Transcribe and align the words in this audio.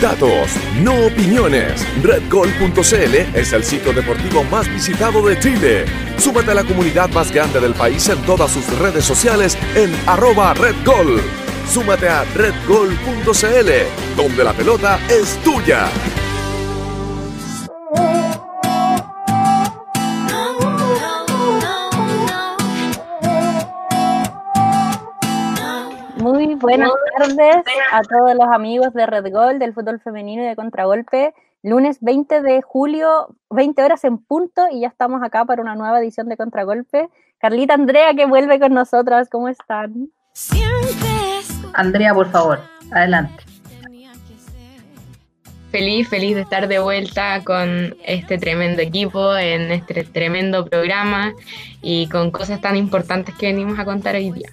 Datos, 0.00 0.50
no 0.82 1.06
opiniones. 1.06 1.86
RedGol.cl 2.02 3.14
es 3.34 3.52
el 3.52 3.64
sitio 3.64 3.92
deportivo 3.92 4.44
más 4.44 4.68
visitado 4.68 5.26
de 5.26 5.38
Chile. 5.38 5.84
Súmate 6.18 6.50
a 6.50 6.54
la 6.54 6.64
comunidad 6.64 7.10
más 7.10 7.32
grande 7.32 7.60
del 7.60 7.74
país 7.74 8.08
en 8.08 8.20
todas 8.22 8.50
sus 8.50 8.66
redes 8.78 9.04
sociales 9.04 9.56
en 9.74 9.94
arroba 10.06 10.52
RedGol. 10.54 11.20
Súmate 11.72 12.08
a 12.08 12.24
RedGol.cl, 12.24 13.70
donde 14.16 14.44
la 14.44 14.52
pelota 14.52 14.98
es 15.08 15.36
tuya. 15.42 15.88
Buenas 26.64 26.90
tardes 27.18 27.64
a 27.92 28.02
todos 28.02 28.34
los 28.34 28.48
amigos 28.48 28.92
de 28.94 29.06
Red 29.06 29.30
Gol, 29.30 29.58
del 29.58 29.74
fútbol 29.74 30.00
femenino 30.00 30.42
y 30.42 30.46
de 30.46 30.56
Contragolpe. 30.56 31.34
Lunes 31.62 31.98
20 32.00 32.42
de 32.42 32.62
julio, 32.62 33.36
20 33.50 33.82
horas 33.82 34.04
en 34.04 34.18
punto, 34.18 34.66
y 34.70 34.80
ya 34.80 34.88
estamos 34.88 35.22
acá 35.22 35.44
para 35.44 35.62
una 35.62 35.74
nueva 35.74 36.00
edición 36.00 36.28
de 36.28 36.36
Contragolpe. 36.36 37.08
Carlita 37.38 37.74
Andrea, 37.74 38.14
que 38.14 38.26
vuelve 38.26 38.58
con 38.58 38.72
nosotras, 38.72 39.28
¿cómo 39.28 39.48
están? 39.48 40.10
Andrea, 41.74 42.14
por 42.14 42.30
favor, 42.30 42.60
adelante. 42.92 43.44
Feliz, 45.70 46.08
feliz 46.08 46.36
de 46.36 46.42
estar 46.42 46.68
de 46.68 46.78
vuelta 46.78 47.42
con 47.44 47.96
este 48.04 48.38
tremendo 48.38 48.80
equipo, 48.80 49.36
en 49.36 49.72
este 49.72 50.04
tremendo 50.04 50.64
programa 50.64 51.32
y 51.82 52.08
con 52.08 52.30
cosas 52.30 52.60
tan 52.60 52.76
importantes 52.76 53.34
que 53.34 53.46
venimos 53.46 53.78
a 53.78 53.84
contar 53.84 54.14
hoy 54.14 54.30
día. 54.30 54.48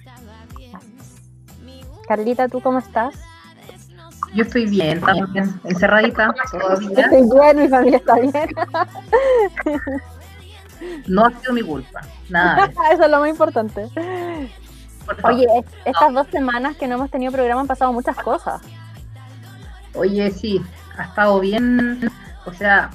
Carlita, 2.12 2.46
¿tú 2.46 2.60
cómo 2.60 2.78
estás? 2.78 3.14
Yo 4.34 4.42
estoy 4.42 4.68
bien, 4.68 5.00
también, 5.00 5.58
encerradita 5.64 6.34
todavía. 6.50 7.04
Estoy 7.04 7.22
bien, 7.22 7.56
mi 7.56 7.68
familia 7.68 7.96
está 7.96 8.16
bien. 8.16 8.48
no 11.06 11.24
ha 11.24 11.30
sido 11.30 11.54
mi 11.54 11.62
culpa, 11.62 12.02
nada. 12.28 12.66
Eso 12.92 13.04
es 13.04 13.10
lo 13.10 13.20
más 13.20 13.30
importante. 13.30 13.88
Oye, 15.24 15.46
estas 15.86 16.12
dos 16.12 16.26
semanas 16.26 16.76
que 16.76 16.86
no 16.86 16.96
hemos 16.96 17.10
tenido 17.10 17.32
programa 17.32 17.62
han 17.62 17.66
pasado 17.66 17.94
muchas 17.94 18.16
cosas. 18.18 18.60
Oye, 19.94 20.30
sí, 20.30 20.60
ha 20.98 21.04
estado 21.04 21.40
bien, 21.40 22.10
o 22.44 22.52
sea, 22.52 22.90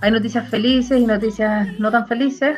hay 0.00 0.12
noticias 0.12 0.48
felices 0.48 1.00
y 1.00 1.06
noticias 1.06 1.76
no 1.80 1.90
tan 1.90 2.06
felices, 2.06 2.56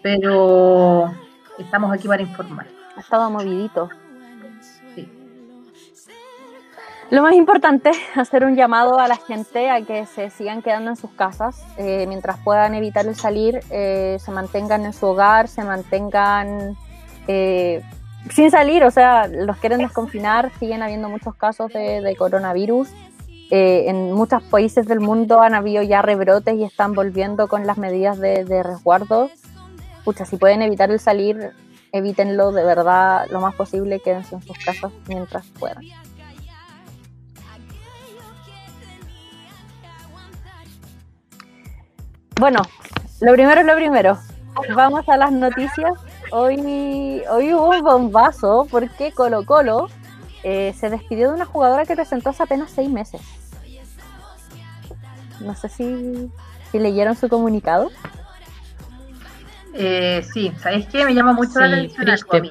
pero 0.00 1.12
estamos 1.58 1.92
aquí 1.92 2.06
para 2.06 2.22
informar. 2.22 2.68
Ha 2.96 3.00
estado 3.00 3.28
movidito. 3.30 3.90
Lo 7.10 7.22
más 7.22 7.34
importante, 7.34 7.90
hacer 8.14 8.44
un 8.44 8.54
llamado 8.54 9.00
a 9.00 9.08
la 9.08 9.16
gente 9.16 9.68
a 9.68 9.82
que 9.82 10.06
se 10.06 10.30
sigan 10.30 10.62
quedando 10.62 10.90
en 10.90 10.96
sus 10.96 11.10
casas 11.10 11.60
eh, 11.76 12.06
mientras 12.06 12.38
puedan 12.38 12.74
evitar 12.74 13.04
el 13.06 13.16
salir, 13.16 13.60
eh, 13.70 14.18
se 14.20 14.30
mantengan 14.30 14.84
en 14.84 14.92
su 14.92 15.06
hogar, 15.06 15.48
se 15.48 15.64
mantengan 15.64 16.76
eh, 17.26 17.82
sin 18.30 18.52
salir, 18.52 18.84
o 18.84 18.92
sea, 18.92 19.26
los 19.26 19.56
quieren 19.56 19.80
desconfinar, 19.80 20.52
siguen 20.60 20.82
habiendo 20.82 21.08
muchos 21.08 21.34
casos 21.34 21.72
de, 21.72 22.14
coronavirus. 22.16 22.88
en 23.50 24.12
muchos 24.12 24.42
países 24.44 24.86
del 24.86 25.00
mundo 25.00 25.40
han 25.40 25.54
habido 25.54 25.82
ya 25.82 26.02
rebrotes 26.02 26.54
y 26.54 26.62
están 26.62 26.92
volviendo 26.92 27.48
con 27.48 27.66
las 27.66 27.76
medidas 27.76 28.20
de, 28.20 28.44
de 28.44 28.62
resguardo. 28.62 29.30
Pucha, 30.04 30.24
si 30.26 30.36
pueden 30.36 30.62
evitar 30.62 30.92
el 30.92 31.00
salir, 31.00 31.54
evítenlo 31.90 32.52
de 32.52 32.62
verdad 32.62 33.26
lo 33.30 33.40
más 33.40 33.56
posible, 33.56 33.98
quédense 33.98 34.36
en 34.36 34.42
sus 34.42 34.58
casas 34.58 34.92
mientras 35.08 35.44
puedan. 35.58 35.82
Bueno, 42.40 42.62
lo 43.20 43.34
primero 43.34 43.60
es 43.60 43.66
lo 43.66 43.74
primero. 43.74 44.18
Vamos 44.74 45.06
a 45.10 45.18
las 45.18 45.30
noticias. 45.30 45.92
Hoy, 46.32 47.22
hoy 47.28 47.52
hubo 47.52 47.68
un 47.68 47.82
bombazo 47.82 48.66
porque 48.70 49.12
Colo 49.12 49.44
Colo 49.44 49.88
eh, 50.42 50.74
se 50.74 50.88
despidió 50.88 51.28
de 51.28 51.34
una 51.34 51.44
jugadora 51.44 51.84
que 51.84 51.94
presentó 51.94 52.30
hace 52.30 52.44
apenas 52.44 52.70
seis 52.70 52.88
meses. 52.88 53.20
No 55.40 55.54
sé 55.54 55.68
si, 55.68 56.30
leyeron 56.72 57.14
su 57.14 57.28
comunicado. 57.28 57.90
Eh, 59.74 60.26
sí, 60.32 60.50
¿sabéis 60.62 60.86
qué? 60.86 61.04
Me 61.04 61.12
llama 61.12 61.34
mucho 61.34 61.60
la 61.60 61.66
atención 61.66 62.50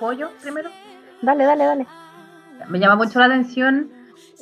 ¿Pollo 0.00 0.30
primero? 0.40 0.70
Dale, 1.20 1.44
dale, 1.44 1.64
dale. 1.66 1.86
Me 2.68 2.78
llama 2.78 2.96
mucho 2.96 3.18
la 3.18 3.26
atención 3.26 3.90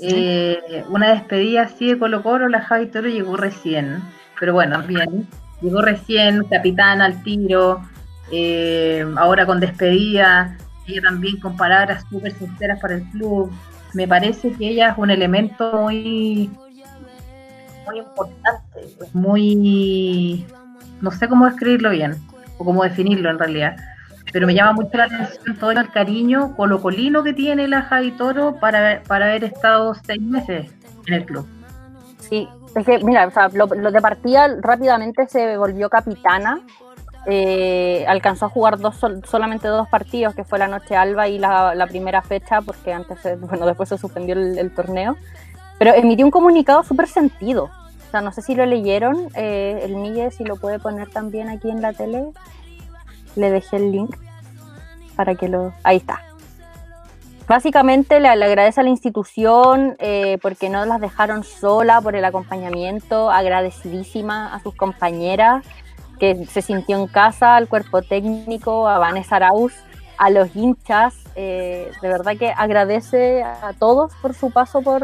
eh, 0.03 0.85
una 0.89 1.11
despedida 1.11 1.63
así 1.63 1.89
de 1.89 1.99
Colo 1.99 2.23
Colo, 2.23 2.49
la 2.49 2.63
Javi 2.63 2.87
Toro 2.87 3.09
llegó 3.09 3.37
recién, 3.37 4.03
pero 4.39 4.55
bueno, 4.55 4.83
bien, 4.83 5.29
llegó 5.61 5.83
recién, 5.83 6.45
capitán 6.45 7.03
al 7.03 7.23
tiro, 7.23 7.83
eh, 8.33 9.05
ahora 9.17 9.47
con 9.47 9.61
despedida, 9.61 10.57
ella 10.87 11.03
también 11.03 11.39
con 11.39 11.57
palabras 11.57 12.05
súper 12.11 12.33
sinceras 12.33 12.81
para 12.81 12.95
el 12.95 13.03
club. 13.11 13.51
Me 13.93 14.07
parece 14.07 14.53
que 14.53 14.69
ella 14.69 14.91
es 14.91 14.99
un 14.99 15.11
elemento 15.11 15.73
muy, 15.73 16.51
muy 17.87 17.99
importante, 17.99 18.81
muy, 19.13 20.47
no 21.01 21.11
sé 21.11 21.29
cómo 21.29 21.47
describirlo 21.47 21.91
bien, 21.91 22.17
o 22.57 22.65
cómo 22.65 22.85
definirlo 22.85 23.31
en 23.31 23.39
realidad 23.39 23.77
pero 24.33 24.47
me 24.47 24.55
llama 24.55 24.73
mucho 24.73 24.97
la 24.97 25.05
atención 25.05 25.57
todo 25.59 25.71
el 25.73 25.91
cariño 25.91 26.55
colocolino 26.57 27.23
que 27.23 27.33
tiene 27.33 27.69
la 27.69 27.83
Javi 27.83 28.13
Toro 28.13 28.57
para, 28.61 29.03
para 29.07 29.27
haber 29.27 29.45
estado 29.45 29.95
seis 29.95 30.23
meses 30.23 30.71
en 31.07 31.15
el 31.15 31.25
club. 31.25 31.47
Sí, 32.19 32.49
es 32.75 32.87
que, 32.87 32.99
mira, 33.01 33.27
o 33.27 33.31
sea, 33.31 33.49
lo, 33.49 33.67
de 33.67 34.01
partida 34.01 34.49
rápidamente 34.61 35.27
se 35.27 35.57
volvió 35.57 35.89
capitana. 35.89 36.61
Eh, 37.27 38.05
alcanzó 38.09 38.47
a 38.47 38.49
jugar 38.49 38.79
dos, 38.79 38.97
solamente 39.29 39.69
dos 39.69 39.89
partidos, 39.89 40.35
que 40.35 40.45
fue 40.45 40.59
la 40.59 40.69
Noche 40.69 40.97
Alba 40.97 41.29
y 41.29 41.39
la, 41.39 41.87
primera 41.89 42.23
fecha, 42.23 42.61
porque 42.61 42.93
antes, 42.93 43.19
bueno, 43.41 43.67
después 43.67 43.89
se 43.89 43.99
suspendió 43.99 44.37
el, 44.37 44.71
torneo. 44.73 45.17
Pero 45.79 45.95
emitió 45.95 46.25
un 46.25 46.31
comunicado 46.31 46.85
súper 46.85 47.09
sentido. 47.09 47.65
O 47.65 48.11
sea, 48.11 48.21
no 48.21 48.33
sé 48.33 48.43
si 48.43 48.55
lo 48.55 48.67
leyeron, 48.67 49.29
eh, 49.35 49.81
el 49.83 49.97
Mille, 49.97 50.31
si 50.31 50.45
lo 50.45 50.57
puede 50.57 50.79
poner 50.79 51.11
también 51.11 51.49
aquí 51.49 51.71
en 51.71 51.81
la 51.81 51.93
tele 51.93 52.33
le 53.37 53.51
dejé 53.51 53.77
el 53.77 53.93
link 53.93 54.17
para 55.17 55.35
que 55.35 55.49
lo... 55.49 55.73
Ahí 55.83 55.99
está. 55.99 56.23
Básicamente 57.51 58.21
le, 58.21 58.29
agradece 58.29 58.81
a 58.81 58.85
la 58.85 58.91
institución 58.91 59.97
eh, 59.99 60.39
porque 60.41 60.69
no 60.69 60.85
las 60.87 61.01
dejaron 61.01 61.43
sola 61.43 62.01
por 62.01 62.15
el 62.15 62.25
acompañamiento, 62.25 63.29
agradecidísima 63.29 64.55
a 64.55 64.61
sus 64.61 64.77
compañeras 64.77 65.65
que 66.21 66.47
se 66.47 66.63
sintió 66.63 66.97
en 66.97 67.09
casa, 67.09 67.57
al 67.57 67.67
cuerpo 67.67 68.03
técnico, 68.03 68.87
a 68.87 68.99
Vanessa 68.99 69.37
Arauz, 69.37 69.75
a 70.17 70.31
los 70.31 70.55
hinchas. 70.55 71.15
Eh, 71.35 71.91
de 72.01 72.09
verdad 72.09 72.37
que 72.39 72.53
agradece 72.57 73.43
a 73.43 73.73
todos 73.77 74.13
por 74.23 74.35
su 74.35 74.53
paso 74.53 74.83
por, 74.83 75.03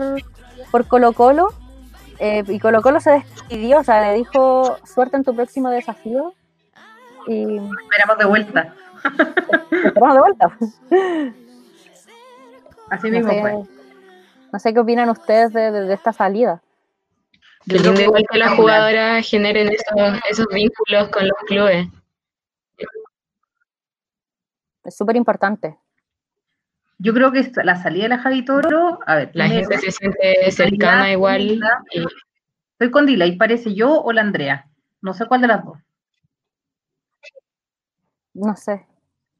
por 0.70 0.86
Colo 0.86 1.14
Colo. 1.14 1.48
Eh, 2.20 2.44
y 2.46 2.60
Colo 2.60 2.80
Colo 2.80 3.00
se 3.00 3.10
despidió, 3.10 3.80
o 3.80 3.82
sea, 3.84 4.00
le 4.02 4.18
dijo 4.18 4.76
suerte 4.84 5.16
en 5.16 5.24
tu 5.24 5.34
próximo 5.34 5.70
desafío 5.70 6.32
y... 7.26 7.56
Esperamos 7.56 8.18
de 8.18 8.24
vuelta. 8.24 8.74
Esperamos 9.84 10.14
de 10.14 10.20
vuelta. 10.20 10.58
Así 12.90 13.10
mismo 13.10 13.32
no 13.32 13.68
No 14.52 14.58
sé 14.58 14.72
qué 14.72 14.80
opinan 14.80 15.10
ustedes 15.10 15.52
de, 15.52 15.92
esta 15.92 16.12
salida. 16.12 16.62
Que 17.68 17.78
lindo 17.78 18.00
igual 18.00 18.24
que 18.30 18.38
las 18.38 18.52
jugadoras 18.52 19.28
generen 19.28 19.68
esos, 19.68 20.20
esos 20.30 20.46
vínculos 20.52 21.08
con 21.08 21.26
los 21.26 21.38
clubes. 21.46 21.88
Es 24.84 24.96
súper 24.96 25.16
importante. 25.16 25.76
Yo 26.98 27.12
creo 27.12 27.32
que 27.32 27.50
la 27.62 27.76
salida 27.76 28.04
de 28.04 28.08
la 28.10 28.18
Javi 28.18 28.44
Toro, 28.44 29.00
a 29.04 29.16
ver, 29.16 29.30
la 29.34 29.48
gente 29.48 29.76
se 29.78 29.90
siente 29.90 30.50
cercana 30.50 31.12
igual. 31.12 31.60
Estoy 32.72 32.90
con 32.90 33.06
Dila 33.06 33.26
y 33.26 33.36
parece 33.36 33.74
yo 33.74 34.00
o 34.00 34.12
la 34.12 34.22
Andrea. 34.22 34.66
No 35.02 35.12
sé 35.12 35.26
cuál 35.26 35.42
de 35.42 35.48
las 35.48 35.64
dos. 35.64 35.78
No 38.36 38.54
sé. 38.54 38.86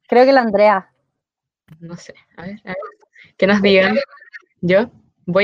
Creo 0.07 0.25
que 0.25 0.33
la 0.33 0.41
Andrea. 0.41 0.91
No 1.79 1.95
sé. 1.95 2.15
A 2.35 2.43
ver, 2.43 2.59
a 2.63 2.69
ver. 2.69 2.77
Que 3.37 3.45
nos 3.45 3.61
digan. 3.61 3.95
Yo 4.61 4.89
voy. 5.25 5.43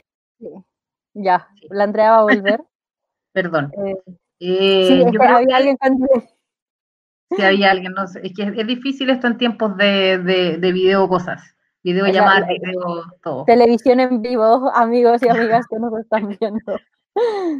Ya, 1.13 1.47
la 1.69 1.83
Andrea 1.83 2.11
va 2.11 2.17
a 2.19 2.23
volver. 2.23 2.61
Perdón. 3.31 3.71
Eh, 3.77 3.95
eh, 4.39 4.85
sí, 4.87 5.05
yo 5.11 5.21
había 5.21 5.57
alguien 5.57 5.77
Sí, 7.35 7.41
había 7.41 7.71
alguien, 7.71 7.93
no 7.93 8.07
sé. 8.07 8.21
Es 8.23 8.33
que 8.33 8.43
es, 8.43 8.67
difícil 8.67 9.09
esto 9.09 9.27
en 9.27 9.37
tiempos 9.37 9.75
de, 9.77 10.17
de, 10.17 10.57
de 10.57 10.71
video 10.71 11.07
cosas. 11.07 11.55
Video 11.83 12.07
llamar, 12.07 12.47
video 12.47 13.03
todo. 13.21 13.45
Televisión 13.45 13.99
en 13.99 14.21
vivo, 14.21 14.71
amigos 14.73 15.21
y 15.21 15.29
amigas 15.29 15.67
que 15.67 15.79
nos 15.79 15.99
están 15.99 16.29
viendo. 16.39 16.77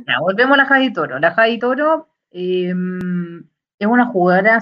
Ya, 0.08 0.20
volvemos 0.22 0.54
a 0.56 0.64
la 0.64 0.66
Javi 0.66 0.94
Toro. 0.94 1.20
La 1.20 1.32
Javi 1.32 1.60
Toro 1.60 2.08
em, 2.32 3.40
es 3.78 3.88
una 3.88 4.06
jugadora 4.06 4.60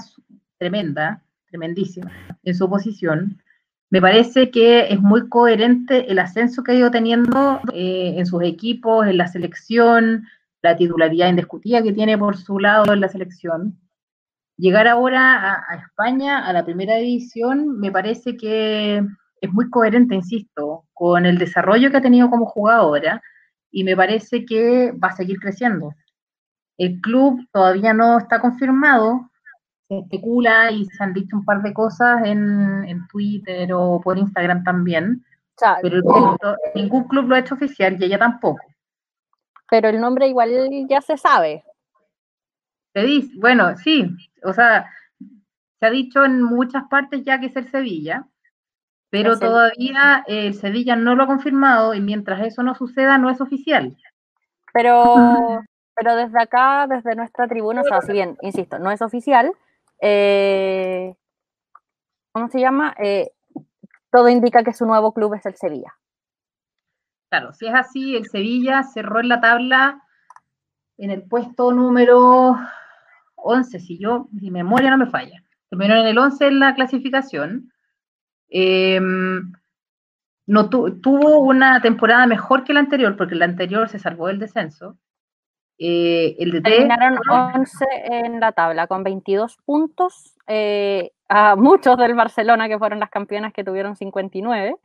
tremenda, 0.62 1.24
tremendísima 1.50 2.12
en 2.44 2.54
su 2.54 2.70
posición. 2.70 3.42
Me 3.90 4.00
parece 4.00 4.52
que 4.52 4.94
es 4.94 5.02
muy 5.02 5.28
coherente 5.28 6.12
el 6.12 6.20
ascenso 6.20 6.62
que 6.62 6.74
ha 6.74 6.76
ido 6.76 6.92
teniendo 6.92 7.60
eh, 7.74 8.14
en 8.16 8.28
sus 8.28 8.44
equipos, 8.44 9.08
en 9.08 9.18
la 9.18 9.26
selección, 9.26 10.28
la 10.62 10.78
titularidad 10.78 11.30
indiscutida 11.30 11.82
que 11.82 11.94
tiene 11.94 12.16
por 12.16 12.38
su 12.38 12.60
lado 12.60 12.94
en 12.94 13.02
la 13.02 13.10
selección. 13.10 13.80
Llegar 14.56 14.88
ahora 14.88 15.66
a, 15.68 15.76
España, 15.78 16.46
a 16.46 16.54
la 16.54 16.64
primera 16.64 16.98
división, 16.98 17.80
me 17.80 17.92
parece 17.92 18.38
que 18.38 19.04
es 19.42 19.52
muy 19.52 19.68
coherente, 19.72 20.14
insisto, 20.14 20.86
con 20.94 21.26
el 21.26 21.40
desarrollo 21.40 21.90
que 21.90 21.98
ha 21.98 22.02
tenido 22.02 22.30
como 22.30 22.46
jugadora 22.46 23.20
y 23.72 23.84
me 23.84 23.96
parece 23.96 24.46
que 24.46 24.92
va 24.92 25.08
a 25.08 25.16
seguir 25.16 25.40
creciendo. 25.40 25.96
El 26.78 27.02
club 27.02 27.48
todavía 27.52 27.96
no 27.96 28.20
está 28.20 28.40
confirmado, 28.40 29.31
especula 30.00 30.72
y 30.72 30.86
se 30.86 31.04
han 31.04 31.14
dicho 31.14 31.36
un 31.36 31.46
par 31.46 31.62
de 31.62 31.74
cosas 31.74 32.22
en, 32.26 33.08
Twitter 33.12 33.72
o 33.74 34.00
por 34.02 34.18
Instagram 34.18 34.64
también, 34.64 35.24
pero 35.82 36.38
ningún 36.76 37.04
club 37.06 37.28
lo 37.28 37.36
ha 37.36 37.40
hecho 37.40 37.56
oficial 37.56 37.98
y 38.00 38.06
ella 38.06 38.18
tampoco. 38.18 38.62
Pero 39.70 39.90
el 39.90 40.00
nombre 40.00 40.28
igual 40.28 40.50
ya 40.90 41.02
se 41.02 41.18
sabe. 41.18 41.64
Se 42.94 43.02
dice, 43.02 43.32
bueno, 43.38 43.78
sí, 43.78 44.10
o 44.44 44.54
sea, 44.54 44.90
se 45.80 45.86
ha 45.86 45.90
dicho 45.90 46.26
en 46.26 46.42
muchas 46.42 46.84
partes 46.90 47.24
ya 47.24 47.40
que 47.40 47.48
es 47.48 47.56
el 47.56 47.70
Sevilla, 47.70 48.26
pero 49.10 49.38
todavía 49.38 50.24
el 50.28 50.54
Sevilla 50.54 50.96
no 50.96 51.16
lo 51.16 51.24
ha 51.24 51.28
confirmado 51.28 51.94
y 51.94 52.02
mientras 52.02 52.42
eso 52.46 52.64
no 52.64 52.76
suceda 52.76 53.18
no 53.18 53.30
es 53.30 53.42
oficial. 53.42 53.96
Pero, 54.74 55.64
pero 55.96 56.16
desde 56.16 56.42
acá, 56.42 56.88
desde 56.88 57.16
nuestra 57.16 57.48
tribuna, 57.48 57.82
o 57.82 57.84
sea, 57.84 58.02
si 58.02 58.14
bien, 58.14 58.38
insisto, 58.42 58.80
no 58.80 58.92
es 58.92 59.02
oficial, 59.02 59.52
eh, 60.02 61.16
¿cómo 62.32 62.50
se 62.50 62.60
llama? 62.60 62.96
Eh, 62.98 63.32
todo 64.12 64.28
indica 64.28 64.64
que 64.64 64.74
su 64.74 64.86
nuevo 64.86 65.14
club 65.14 65.36
es 65.36 65.46
el 65.46 65.56
Sevilla. 65.56 65.96
Claro, 67.30 67.54
si 67.54 67.68
es 67.68 67.74
así, 67.74 68.18
el 68.18 68.28
Sevilla 68.28 68.84
cerró 68.84 69.22
en 69.22 69.30
la 69.30 69.40
tabla 69.40 70.04
en 70.98 71.12
el 71.12 71.24
puesto 71.24 71.72
número 71.72 72.58
11, 73.36 73.80
si 73.80 73.98
yo, 73.98 74.28
mi 74.32 74.52
memoria 74.52 74.92
no 74.92 74.98
me 74.98 75.10
falla. 75.10 75.44
Terminó 75.70 75.96
en 75.96 76.08
el 76.08 76.18
11 76.18 76.48
en 76.48 76.60
la 76.60 76.76
clasificación. 76.76 77.72
Em, 78.50 79.52
no 80.46 80.70
tuvo 80.70 81.40
una 81.40 81.82
temporada 81.82 82.28
mejor 82.28 82.64
que 82.64 82.74
la 82.74 82.82
anterior, 82.82 83.16
porque 83.16 83.36
la 83.36 83.46
anterior 83.46 83.88
se 83.88 84.00
salvó 84.00 84.28
del 84.28 84.40
descenso. 84.40 84.98
Eh, 85.84 86.36
el 86.38 86.62
Terminaron 86.62 87.18
11 87.28 87.86
en 88.04 88.40
la 88.40 88.52
tabla 88.52 88.86
con 88.86 89.04
22 89.04 89.58
puntos, 89.66 90.36
eh, 90.46 91.12
a 91.28 91.56
muchos 91.56 91.98
del 91.98 92.14
Barcelona, 92.14 92.68
que 92.68 92.78
fueron 92.78 93.00
las 93.00 93.10
campeonas 93.10 93.52
que 93.52 93.64
tuvieron 93.64 93.96
59. 93.96 94.76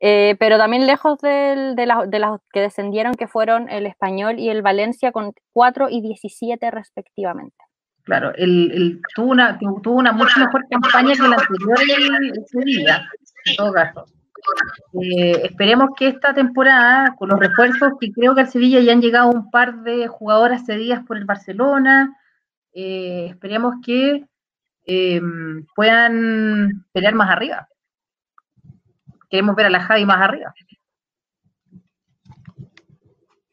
Eh, 0.00 0.36
pero 0.38 0.58
también 0.58 0.86
lejos 0.86 1.18
de, 1.20 1.74
de 1.74 2.18
las 2.18 2.40
que 2.52 2.60
descendieron, 2.60 3.14
que 3.14 3.26
fueron 3.26 3.70
el 3.70 3.86
Español 3.86 4.38
y 4.38 4.50
el 4.50 4.60
Valencia 4.60 5.12
con 5.12 5.32
4 5.54 5.88
y 5.88 6.02
17 6.02 6.70
respectivamente. 6.70 7.56
Claro, 8.02 8.34
el, 8.34 9.00
tuvo, 9.14 9.30
una, 9.30 9.58
tuvo 9.58 9.94
una 9.94 10.12
mucho 10.12 10.38
mejor 10.40 10.66
campaña 10.68 11.14
que 11.14 11.22
la 11.22 11.36
anterior 11.36 12.46
Sevilla, 12.48 13.02
en 13.46 13.56
todo 13.56 13.72
caso. 13.72 14.04
Eh, 14.92 15.42
esperemos 15.44 15.90
que 15.96 16.08
esta 16.08 16.34
temporada, 16.34 17.14
con 17.16 17.28
los 17.28 17.38
refuerzos 17.38 17.92
que 18.00 18.12
creo 18.12 18.34
que 18.34 18.42
al 18.42 18.50
Sevilla 18.50 18.80
ya 18.80 18.92
han 18.92 19.00
llegado 19.00 19.30
un 19.30 19.50
par 19.50 19.82
de 19.82 20.06
jugadoras 20.06 20.66
cedidas 20.66 21.04
por 21.04 21.16
el 21.16 21.24
Barcelona, 21.24 22.16
eh, 22.72 23.26
esperemos 23.30 23.76
que 23.84 24.24
eh, 24.86 25.20
puedan 25.74 26.84
pelear 26.92 27.14
más 27.14 27.30
arriba. 27.30 27.68
Queremos 29.28 29.56
ver 29.56 29.66
a 29.66 29.70
la 29.70 29.80
Javi 29.80 30.04
más 30.04 30.20
arriba. 30.20 30.54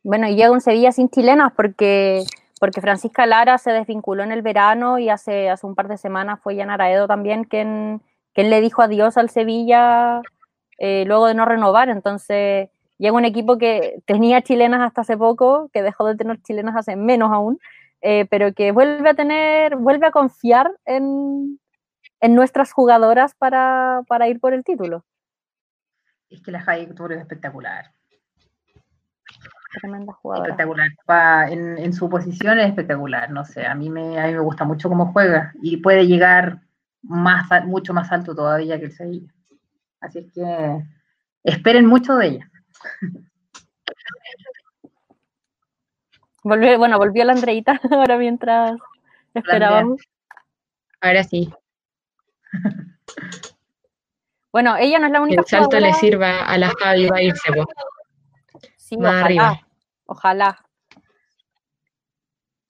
Bueno, 0.04 0.28
y 0.28 0.36
llega 0.36 0.52
un 0.52 0.62
Sevilla 0.62 0.92
sin 0.92 1.10
chilenas 1.10 1.54
porque 1.56 2.24
porque 2.60 2.80
Francisca 2.80 3.26
Lara 3.26 3.58
se 3.58 3.72
desvinculó 3.72 4.22
en 4.22 4.32
el 4.32 4.44
verano 4.44 5.00
y 5.00 5.10
hace, 5.10 5.50
hace 5.50 5.66
un 5.66 5.74
par 5.74 5.88
de 5.88 5.98
semanas 5.98 6.40
fue 6.44 6.56
Jan 6.56 6.70
Araedo 6.70 7.08
también 7.08 7.44
quien, 7.44 8.04
quien 8.36 8.52
le 8.52 8.62
dijo 8.62 8.84
adiós 8.84 9.18
al 9.18 9.32
Sevilla 9.32 10.22
eh, 10.84 11.04
luego 11.06 11.28
de 11.28 11.36
no 11.36 11.46
renovar. 11.46 11.90
Entonces 11.90 12.70
llega 12.98 13.16
un 13.16 13.24
equipo 13.24 13.60
que 13.60 14.02
tenía 14.06 14.42
chilenas 14.42 14.82
hasta 14.82 15.02
hace 15.02 15.16
poco, 15.16 15.70
que 15.72 15.84
dejó 15.84 16.08
de 16.08 16.16
tener 16.16 16.42
chilenas 16.42 16.76
hace 16.76 16.96
menos 16.96 17.32
aún, 17.32 17.60
eh, 18.02 18.26
pero 18.32 18.52
que 18.54 18.72
vuelve 18.72 19.08
a 19.08 19.14
tener, 19.14 19.76
vuelve 19.76 20.08
a 20.08 20.12
confiar 20.12 20.72
en, 20.86 21.60
nuestras 22.30 22.72
jugadoras 22.72 23.36
para, 23.36 24.04
ir 24.28 24.40
por 24.40 24.54
el 24.54 24.64
título. 24.64 25.06
Es 26.32 26.42
que 26.42 26.52
la 26.52 26.62
Javi 26.62 26.82
es 26.82 27.20
espectacular. 27.20 27.92
Tremenda 29.80 30.14
jugadora. 30.14 30.50
Espectacular. 30.50 31.52
en, 31.52 31.94
su 31.94 32.10
posición 32.10 32.60
es 32.60 32.70
espectacular. 32.70 33.30
No 33.30 33.46
sé, 33.46 33.68
a 33.68 33.76
mí, 33.76 33.92
me, 33.92 34.20
a 34.20 34.26
mí 34.26 34.34
me 34.34 34.40
gusta 34.40 34.66
mucho 34.66 34.90
cómo 34.90 35.12
juega 35.14 35.54
y 35.62 35.78
puede 35.78 36.08
llegar 36.08 36.62
más, 37.04 37.48
mucho 37.66 37.94
más 37.94 38.12
alto 38.12 38.34
todavía 38.34 38.80
que 38.80 38.86
el 38.86 38.92
Sevilla. 38.92 39.32
Así 40.02 40.20
es 40.20 40.32
que 40.34 40.84
esperen 41.44 41.86
mucho 41.86 42.16
de 42.16 42.28
ella. 42.28 42.52
Volvió, 46.44 46.78
bueno, 46.80 46.98
volvió 46.98 47.24
la 47.24 47.34
Andreita 47.34 47.80
ahora 47.92 48.18
mientras 48.18 48.80
esperábamos. 49.34 50.02
Ahora 51.00 51.24
sí. 51.24 51.54
Bueno, 54.52 54.76
ella 54.78 55.00
no 55.00 55.06
es 55.06 55.12
la 55.14 55.22
única. 55.22 55.42
El 55.42 55.48
salto 55.48 55.80
le 55.80 55.94
sirva 55.94 56.44
a 56.44 56.58
la 56.58 56.72
Javi 56.80 57.08
va 57.08 57.18
a 57.18 57.22
irse. 57.22 57.52
Sí, 58.76 58.98
ojalá, 59.00 59.66
ojalá. 60.06 60.66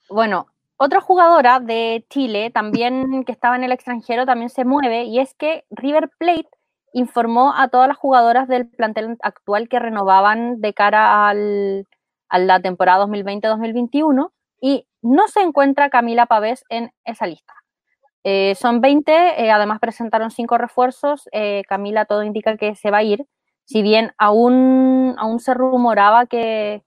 Bueno, 0.09 0.47
otra 0.77 0.99
jugadora 0.99 1.59
de 1.59 2.05
Chile, 2.09 2.51
también 2.51 3.23
que 3.23 3.31
estaba 3.31 3.55
en 3.55 3.63
el 3.63 3.71
extranjero, 3.71 4.25
también 4.25 4.49
se 4.49 4.65
mueve, 4.65 5.05
y 5.05 5.19
es 5.19 5.33
que 5.33 5.65
River 5.71 6.09
Plate 6.17 6.49
informó 6.93 7.53
a 7.55 7.69
todas 7.69 7.87
las 7.87 7.97
jugadoras 7.97 8.47
del 8.47 8.67
plantel 8.67 9.17
actual 9.21 9.69
que 9.69 9.79
renovaban 9.79 10.61
de 10.61 10.73
cara 10.73 11.27
al, 11.27 11.87
a 12.29 12.39
la 12.39 12.59
temporada 12.61 13.05
2020-2021 13.05 14.31
y 14.61 14.87
no 15.01 15.27
se 15.27 15.41
encuentra 15.41 15.89
Camila 15.89 16.25
Pavés 16.27 16.63
en 16.69 16.91
esa 17.03 17.27
lista. 17.27 17.53
Eh, 18.23 18.55
son 18.55 18.81
20, 18.81 19.11
eh, 19.43 19.51
además 19.51 19.79
presentaron 19.79 20.31
cinco 20.31 20.57
refuerzos. 20.57 21.27
Eh, 21.31 21.63
Camila 21.67 22.05
todo 22.05 22.23
indica 22.23 22.55
que 22.57 22.75
se 22.75 22.91
va 22.91 22.99
a 22.99 23.03
ir, 23.03 23.25
si 23.65 23.81
bien 23.81 24.13
aún, 24.17 25.15
aún 25.17 25.39
se 25.39 25.53
rumoraba 25.53 26.25
que, 26.27 26.83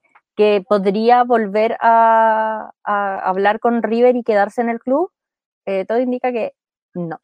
podría 0.67 1.23
volver 1.23 1.77
a, 1.79 2.71
hablar 2.83 3.59
con 3.59 3.83
River 3.83 4.15
y 4.15 4.23
quedarse 4.23 4.61
en 4.61 4.69
el 4.69 4.79
club, 4.79 5.11
todo 5.87 5.99
indica 5.99 6.31
que 6.33 6.53
no, 6.93 7.21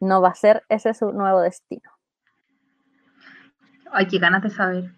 no 0.00 0.20
va 0.20 0.28
a 0.28 0.34
ser 0.34 0.62
ese 0.68 0.92
su 0.94 1.12
nuevo 1.12 1.40
destino. 1.40 1.95
Ay, 3.92 4.06
qué 4.06 4.18
ganas 4.18 4.42
de 4.42 4.50
saber. 4.50 4.92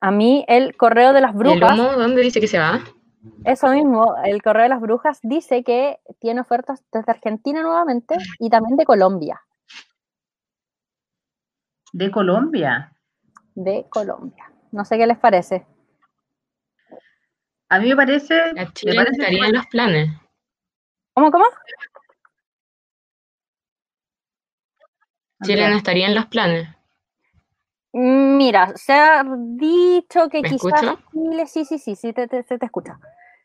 A 0.00 0.10
mí 0.10 0.44
el 0.48 0.76
correo 0.76 1.12
de 1.12 1.20
las 1.20 1.34
brujas. 1.34 1.76
¿Dónde 1.76 2.22
dice 2.22 2.40
que 2.40 2.48
se 2.48 2.58
va? 2.58 2.80
Eso 3.44 3.68
mismo, 3.70 4.14
el 4.24 4.42
correo 4.42 4.64
de 4.64 4.68
las 4.68 4.80
brujas 4.80 5.18
dice 5.22 5.64
que 5.64 5.98
tiene 6.20 6.40
ofertas 6.40 6.84
desde 6.92 7.10
Argentina 7.10 7.62
nuevamente 7.62 8.16
y 8.38 8.50
también 8.50 8.76
de 8.76 8.84
Colombia. 8.84 9.42
De 11.92 12.10
Colombia. 12.10 12.92
De 13.54 13.86
Colombia. 13.88 14.52
No 14.70 14.84
sé 14.84 14.98
qué 14.98 15.06
les 15.06 15.18
parece. 15.18 15.66
A 17.68 17.78
mí 17.80 17.88
me 17.88 17.96
parece. 17.96 18.52
Chile 18.74 19.02
estaría 19.10 19.46
en 19.46 19.54
los 19.54 19.66
planes. 19.66 20.10
¿Cómo, 21.14 21.30
cómo? 21.30 21.46
Chile 25.42 25.68
no 25.68 25.76
estaría 25.76 26.06
en 26.06 26.14
los 26.14 26.26
planes. 26.26 26.68
Mira, 27.92 28.72
se 28.76 28.92
ha 28.92 29.24
dicho 29.24 30.28
que 30.28 30.42
quizás 30.42 30.98
Chile, 31.12 31.46
sí, 31.46 31.64
sí, 31.64 31.78
sí, 31.78 31.96
sí, 31.96 32.12
te, 32.12 32.28
te, 32.28 32.42
te, 32.42 32.64
escucha. 32.64 32.98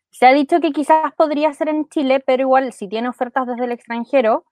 Se 0.09 0.25
ha 0.25 0.33
dicho 0.33 0.59
que 0.59 0.73
quizás 0.73 1.13
podría 1.15 1.53
ser 1.53 1.69
en 1.69 1.87
Chile, 1.87 2.19
pero 2.19 2.41
igual 2.41 2.73
si 2.73 2.89
tiene 2.89 3.07
ofertas 3.07 3.47
desde 3.47 3.63
el 3.63 3.71
extranjero, 3.71 4.43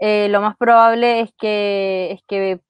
eh, 0.00 0.28
lo 0.28 0.40
más 0.40 0.56
probable 0.56 1.20
es 1.20 1.30
que, 1.38 2.10
es 2.12 2.20
que 2.26 2.60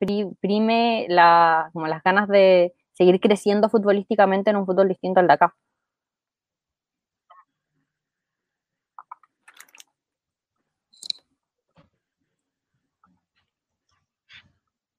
prime 0.40 1.06
la, 1.08 1.70
como 1.72 1.86
las 1.86 2.02
ganas 2.02 2.28
de 2.28 2.74
seguir 2.92 3.18
creciendo 3.18 3.70
futbolísticamente 3.70 4.50
en 4.50 4.56
un 4.56 4.66
fútbol 4.66 4.88
distinto 4.88 5.20
al 5.20 5.26
de 5.26 5.32
acá. 5.32 5.54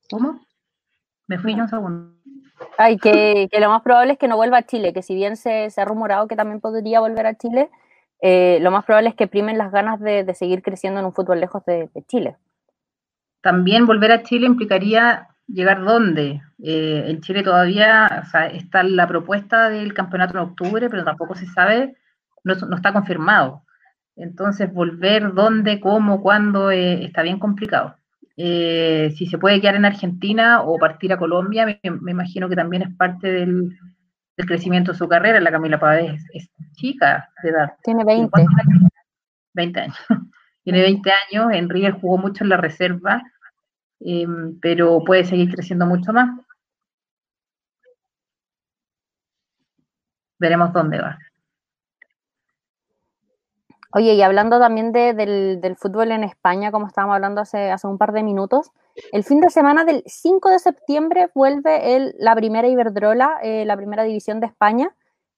¿Cómo? 0.10 0.46
Me 1.28 1.40
fui 1.40 1.54
un 1.54 1.68
segundo. 1.68 2.14
Ay, 2.78 2.98
que, 2.98 3.48
que, 3.52 3.60
lo 3.60 3.70
más 3.70 3.82
probable 3.82 4.14
es 4.14 4.20
que 4.20 4.28
no 4.28 4.38
vuelva 4.38 4.60
a 4.60 4.66
Chile, 4.66 4.94
que 4.94 5.02
si 5.02 5.16
bien 5.16 5.36
se, 5.36 5.70
se, 5.70 5.82
ha 5.82 5.86
rumorado 5.86 6.28
que 6.28 6.36
también 6.36 6.62
podría 6.62 7.00
volver 7.00 7.26
a 7.26 7.36
Chile, 7.36 7.70
eh, 8.22 8.60
lo 8.62 8.72
más 8.72 8.86
probable 8.86 9.10
es 9.10 9.16
que 9.16 9.28
primen 9.28 9.58
las 9.58 9.72
ganas 9.72 10.00
de, 10.00 10.34
seguir 10.34 10.62
creciendo 10.62 11.00
en 11.00 11.06
un 11.06 11.14
fútbol 11.14 11.40
lejos 11.40 11.64
de, 11.66 11.90
Chile. 12.08 12.38
También 13.42 13.86
volver 13.86 14.12
a 14.12 14.24
Chile 14.24 14.48
implicaría 14.48 15.28
llegar 15.48 15.84
dónde. 15.84 16.42
Eh, 16.64 17.04
en 17.08 17.22
Chile 17.22 17.44
todavía 17.44 18.24
está 18.52 18.84
la 18.84 19.08
propuesta 19.08 19.70
del 19.70 19.94
campeonato 19.94 20.34
en 20.34 20.44
octubre, 20.46 20.90
pero 20.90 21.04
tampoco 21.04 21.36
se 21.36 21.46
sabe, 21.46 21.98
no, 22.44 22.54
está 22.54 22.94
confirmado. 22.94 23.64
Entonces, 24.16 24.74
volver 24.74 25.34
dónde, 25.34 25.80
cómo, 25.80 26.22
cuándo, 26.22 26.72
eh, 26.72 27.06
está 27.06 27.22
bien 27.22 27.38
complicado. 27.38 27.96
Si 28.38 29.28
se 29.28 29.38
puede 29.38 29.62
quedar 29.62 29.76
en 29.76 29.86
Argentina 29.86 30.62
o 30.62 30.78
partir 30.78 31.14
a 31.14 31.18
Colombia, 31.18 31.66
me, 31.66 32.12
imagino 32.12 32.50
que 32.50 32.56
también 32.56 32.84
es 32.84 32.96
parte 32.96 33.32
del, 33.32 33.78
del 34.38 34.48
crecimiento 34.48 34.92
de 34.92 34.98
su 34.98 35.08
carrera. 35.08 35.40
La 35.40 35.52
Camila 35.52 35.80
Pavés 35.80 36.24
es, 36.34 36.50
chica 36.74 37.30
de 37.42 37.50
edad. 37.50 37.74
Tiene 37.84 38.04
20. 38.04 38.46
20 39.54 39.80
años. 39.80 39.98
Tiene 40.64 40.82
20 40.82 41.12
años, 41.12 41.52
en 41.54 41.70
River 41.70 41.94
jugó 41.94 42.18
mucho 42.18 42.44
en 42.44 42.50
la 42.50 42.58
reserva, 42.58 43.22
em, 44.00 44.60
pero 44.60 45.04
puede 45.06 45.24
seguir 45.24 45.54
creciendo 45.54 45.86
mucho 45.86 46.12
más. 46.12 46.30
Veremos 50.40 50.74
dónde 50.74 51.00
va. 51.00 51.20
Oye, 53.96 54.14
y 54.14 54.22
hablando 54.22 54.60
también 54.60 54.92
del, 54.92 55.78
fútbol 55.78 56.12
en 56.12 56.26
España, 56.26 56.70
como 56.70 56.86
estábamos 56.86 57.16
hablando 57.16 57.40
hace, 57.40 57.72
hace 57.72 57.88
un 57.88 57.98
par 57.98 58.12
de 58.12 58.24
minutos, 58.24 58.72
el 59.14 59.24
fin 59.24 59.40
de 59.40 59.50
semana 59.50 59.86
del 59.86 60.04
5 60.06 60.50
de 60.50 60.60
septiembre 60.60 61.30
vuelve 61.34 61.96
el, 61.96 62.14
la 62.20 62.36
primera 62.36 62.68
Iberdrola, 62.68 63.40
eh, 63.42 63.64
la 63.64 63.78
primera 63.78 64.04
división 64.04 64.42
de 64.42 64.48
España, 64.48 64.94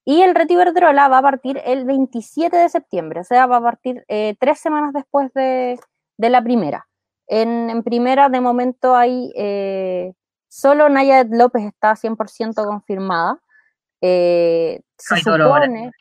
y 0.06 0.24
el 0.24 0.34
Reto 0.34 0.54
Iberdrola 0.54 1.08
va 1.08 1.20
a 1.20 1.22
partir 1.22 1.62
el 1.66 1.86
27 1.86 2.58
de 2.58 2.68
septiembre, 2.68 3.20
o 3.20 3.24
sea, 3.24 3.46
va 3.46 3.58
a 3.58 3.62
partir 3.62 4.04
eh, 4.08 4.36
tres 4.40 4.60
semanas 4.60 4.92
después 4.92 5.32
de, 5.36 5.80
la 6.18 6.42
primera. 6.42 6.88
En, 7.28 7.84
primera, 7.84 8.28
de 8.28 8.42
momento, 8.42 8.96
hay 8.96 9.32
eh, 9.36 10.14
solo 10.48 10.90
Naya 10.90 11.24
López 11.30 11.64
está 11.64 11.96
100% 11.96 12.56
confirmada. 12.66 13.40
se 14.02 14.82
supone, 15.24 15.92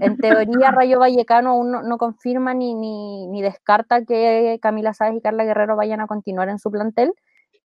en 0.00 0.16
teoría, 0.16 0.70
Rayo 0.70 1.00
Vallecano 1.00 1.50
aún 1.50 1.72
no, 1.72 1.98
confirma 1.98 2.54
ni, 2.54 2.74
ni, 2.74 3.42
descarta 3.42 4.04
que 4.04 4.58
Camila 4.62 4.94
Sáez 4.94 5.16
y 5.16 5.20
Carla 5.20 5.44
Guerrero 5.44 5.76
vayan 5.76 6.00
a 6.00 6.06
continuar 6.06 6.48
en 6.48 6.58
su 6.58 6.70
plantel. 6.70 7.12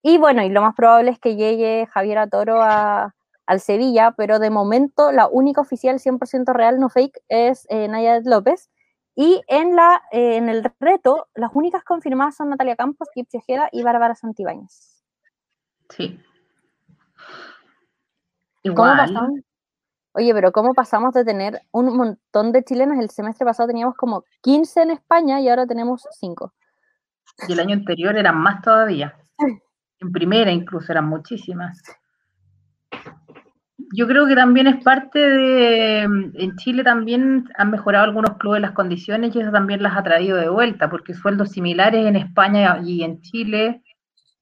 Y 0.01 0.17
bueno, 0.17 0.43
y 0.43 0.49
lo 0.49 0.61
más 0.61 0.75
probable 0.75 1.11
es 1.11 1.19
que 1.19 1.35
llegue 1.35 1.87
Javier 1.91 2.29
Toro 2.29 2.61
al 2.63 3.59
Sevilla, 3.59 4.13
pero 4.17 4.39
de 4.39 4.49
momento 4.49 5.11
la 5.11 5.27
única 5.27 5.61
oficial 5.61 5.99
100% 5.99 6.53
real, 6.53 6.79
no 6.79 6.89
fake, 6.89 7.21
es 7.27 7.67
eh, 7.69 7.87
Naya 7.87 8.19
López. 8.23 8.69
Y 9.15 9.41
en, 9.47 9.75
la, 9.75 10.01
eh, 10.11 10.35
en 10.35 10.49
el 10.49 10.63
reto, 10.79 11.27
las 11.35 11.51
únicas 11.53 11.83
confirmadas 11.83 12.35
son 12.35 12.49
Natalia 12.49 12.75
Campos, 12.75 13.07
Kip 13.13 13.27
Ojeda 13.33 13.69
y 13.71 13.81
Bárbara 13.81 14.13
Santibáñez. 14.13 15.03
Sí. 15.89 16.19
Igual. 18.63 19.43
Oye, 20.17 20.33
pero 20.33 20.53
¿cómo 20.53 20.73
pasamos 20.73 21.13
de 21.13 21.25
tener 21.25 21.61
un 21.71 21.97
montón 21.97 22.53
de 22.53 22.63
chilenos? 22.63 22.97
El 22.99 23.09
semestre 23.09 23.45
pasado 23.45 23.67
teníamos 23.67 23.95
como 23.95 24.23
15 24.43 24.83
en 24.83 24.91
España 24.91 25.41
y 25.41 25.49
ahora 25.49 25.67
tenemos 25.67 26.07
5. 26.09 26.53
Y 27.49 27.51
el 27.51 27.59
año 27.59 27.73
anterior 27.73 28.15
eran 28.15 28.37
más 28.37 28.61
todavía. 28.61 29.13
En 30.01 30.11
primera 30.11 30.51
incluso 30.51 30.91
eran 30.91 31.07
muchísimas. 31.07 31.81
Yo 33.95 34.07
creo 34.07 34.27
que 34.27 34.35
también 34.35 34.67
es 34.67 34.83
parte 34.83 35.19
de, 35.19 36.01
en 36.01 36.55
Chile 36.57 36.83
también 36.83 37.49
han 37.57 37.71
mejorado 37.71 38.03
algunos 38.03 38.37
clubes 38.37 38.61
las 38.61 38.73
condiciones 38.73 39.33
y 39.33 39.39
eso 39.39 39.51
también 39.51 39.81
las 39.81 39.95
ha 39.95 40.03
traído 40.03 40.35
de 40.35 40.49
vuelta, 40.49 40.89
porque 40.89 41.13
sueldos 41.13 41.51
similares 41.51 42.05
en 42.05 42.17
España 42.17 42.81
y 42.83 43.03
en 43.03 43.21
Chile, 43.21 43.83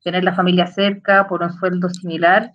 tener 0.04 0.24
la 0.24 0.34
familia 0.34 0.66
cerca 0.66 1.28
por 1.28 1.44
un 1.44 1.54
sueldo 1.54 1.88
similar, 1.90 2.52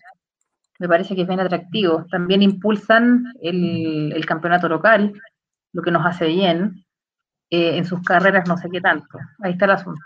me 0.78 0.88
parece 0.88 1.14
que 1.14 1.22
es 1.22 1.28
bien 1.28 1.40
atractivo. 1.40 2.06
También 2.10 2.42
impulsan 2.42 3.24
el, 3.40 4.24
campeonato 4.26 4.68
local, 4.68 5.12
lo 5.72 5.82
que 5.82 5.90
nos 5.90 6.06
hace 6.06 6.26
bien. 6.26 6.84
Eh, 7.50 7.78
en 7.78 7.84
sus 7.86 8.02
carreras 8.02 8.46
no 8.46 8.56
sé 8.56 8.68
qué 8.70 8.80
tanto. 8.80 9.18
Ahí 9.42 9.52
está 9.52 9.64
el 9.64 9.72
asunto. 9.72 10.02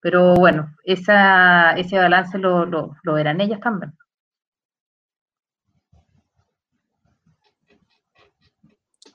Pero 0.00 0.34
bueno, 0.34 0.74
esa, 0.84 1.72
ese 1.72 1.98
balance 1.98 2.38
lo, 2.38 2.66
lo, 2.66 2.96
verán 3.04 3.40
ellas 3.40 3.60
también. 3.60 3.94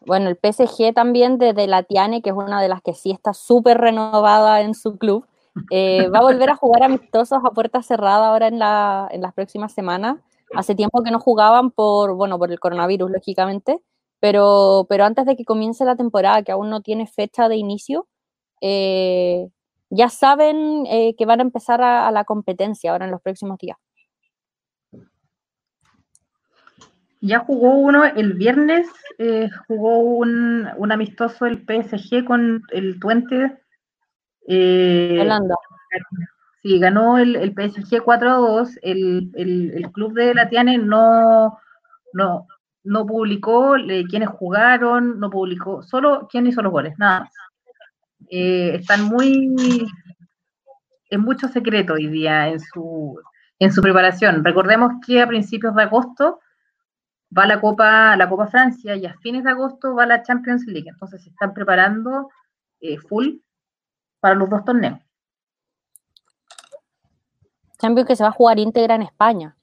Bueno, 0.05 0.29
el 0.29 0.37
PSG 0.37 0.93
también 0.93 1.37
desde 1.37 1.67
la 1.67 1.83
Tiane, 1.83 2.21
que 2.21 2.31
es 2.31 2.35
una 2.35 2.61
de 2.61 2.67
las 2.67 2.81
que 2.81 2.93
sí 2.93 3.11
está 3.11 3.33
súper 3.33 3.77
renovada 3.77 4.61
en 4.61 4.73
su 4.73 4.97
club, 4.97 5.25
eh, 5.69 6.09
va 6.09 6.19
a 6.19 6.23
volver 6.23 6.49
a 6.49 6.55
jugar 6.55 6.83
amistosos 6.83 7.39
a 7.43 7.51
puerta 7.51 7.81
cerrada 7.81 8.27
ahora 8.27 8.47
en, 8.47 8.59
la, 8.59 9.07
en 9.11 9.21
las 9.21 9.33
próximas 9.33 9.71
semanas. 9.71 10.17
Hace 10.55 10.75
tiempo 10.75 11.03
que 11.03 11.11
no 11.11 11.19
jugaban 11.19 11.71
por, 11.71 12.13
bueno, 12.15 12.37
por 12.37 12.51
el 12.51 12.59
coronavirus, 12.59 13.11
lógicamente, 13.11 13.79
pero, 14.19 14.85
pero 14.87 15.05
antes 15.05 15.25
de 15.25 15.35
que 15.35 15.45
comience 15.45 15.83
la 15.83 15.95
temporada, 15.95 16.43
que 16.43 16.51
aún 16.51 16.69
no 16.69 16.81
tiene 16.81 17.07
fecha 17.07 17.49
de 17.49 17.57
inicio, 17.57 18.07
eh, 18.61 19.49
ya 19.89 20.09
saben 20.09 20.85
eh, 20.87 21.15
que 21.17 21.25
van 21.25 21.39
a 21.39 21.43
empezar 21.43 21.81
a, 21.81 22.09
la 22.11 22.23
competencia 22.23 22.91
ahora 22.91 23.05
en 23.05 23.11
los 23.11 23.21
próximos 23.21 23.57
días. 23.57 23.77
Ya 27.19 27.39
jugó 27.39 27.75
uno 27.75 28.05
el 28.05 28.33
viernes, 28.33 28.87
eh, 29.17 29.49
jugó 29.67 29.99
un, 29.99 30.69
un, 30.77 30.91
amistoso 30.91 31.45
el 31.45 31.65
PSG 31.65 32.25
con 32.25 32.63
el 32.71 32.99
Twente. 32.99 33.61
Holanda. 34.47 35.55
Sí, 36.63 36.79
ganó 36.79 37.17
el, 37.17 37.53
PSG 37.53 38.03
4-2. 38.03 38.79
El, 38.81 39.31
el, 39.35 39.91
club 39.91 40.13
de 40.13 40.33
Latiane 40.33 40.79
no, 40.79 41.59
no, 42.13 42.47
no 42.83 43.05
publicó 43.05 43.75
quiénes 44.09 44.29
jugaron, 44.29 45.19
no 45.19 45.29
publicó, 45.29 45.83
solo 45.83 46.27
quién 46.31 46.47
hizo 46.47 46.61
los 46.61 46.71
goles, 46.71 46.97
nada 46.97 47.29
eh, 48.29 48.75
están 48.75 49.03
muy 49.05 49.53
en 51.09 51.21
mucho 51.21 51.47
secreto 51.47 51.93
hoy 51.93 52.07
día 52.07 52.47
en 52.47 52.59
su, 52.59 53.19
en 53.59 53.71
su 53.71 53.81
preparación. 53.81 54.43
Recordemos 54.43 54.93
que 55.05 55.21
a 55.21 55.27
principios 55.27 55.75
de 55.75 55.83
agosto 55.83 56.39
va 57.37 57.45
la 57.45 57.61
Copa, 57.61 58.15
la 58.15 58.27
Copa 58.27 58.47
Francia 58.47 58.95
y 58.95 59.05
a 59.05 59.15
fines 59.19 59.43
de 59.43 59.51
agosto 59.51 59.93
va 59.93 60.07
la 60.07 60.23
Champions 60.23 60.65
League. 60.65 60.89
Entonces 60.89 61.23
se 61.23 61.29
están 61.29 61.53
preparando 61.53 62.29
eh, 62.79 62.97
full 62.97 63.35
para 64.19 64.35
los 64.35 64.49
dos 64.49 64.65
torneos. 64.65 64.99
Champions 67.83 68.07
que 68.07 68.15
se 68.15 68.23
va 68.23 68.29
a 68.29 68.31
jugar 68.31 68.59
íntegra 68.59 68.95
en 68.95 69.01
España. 69.01 69.57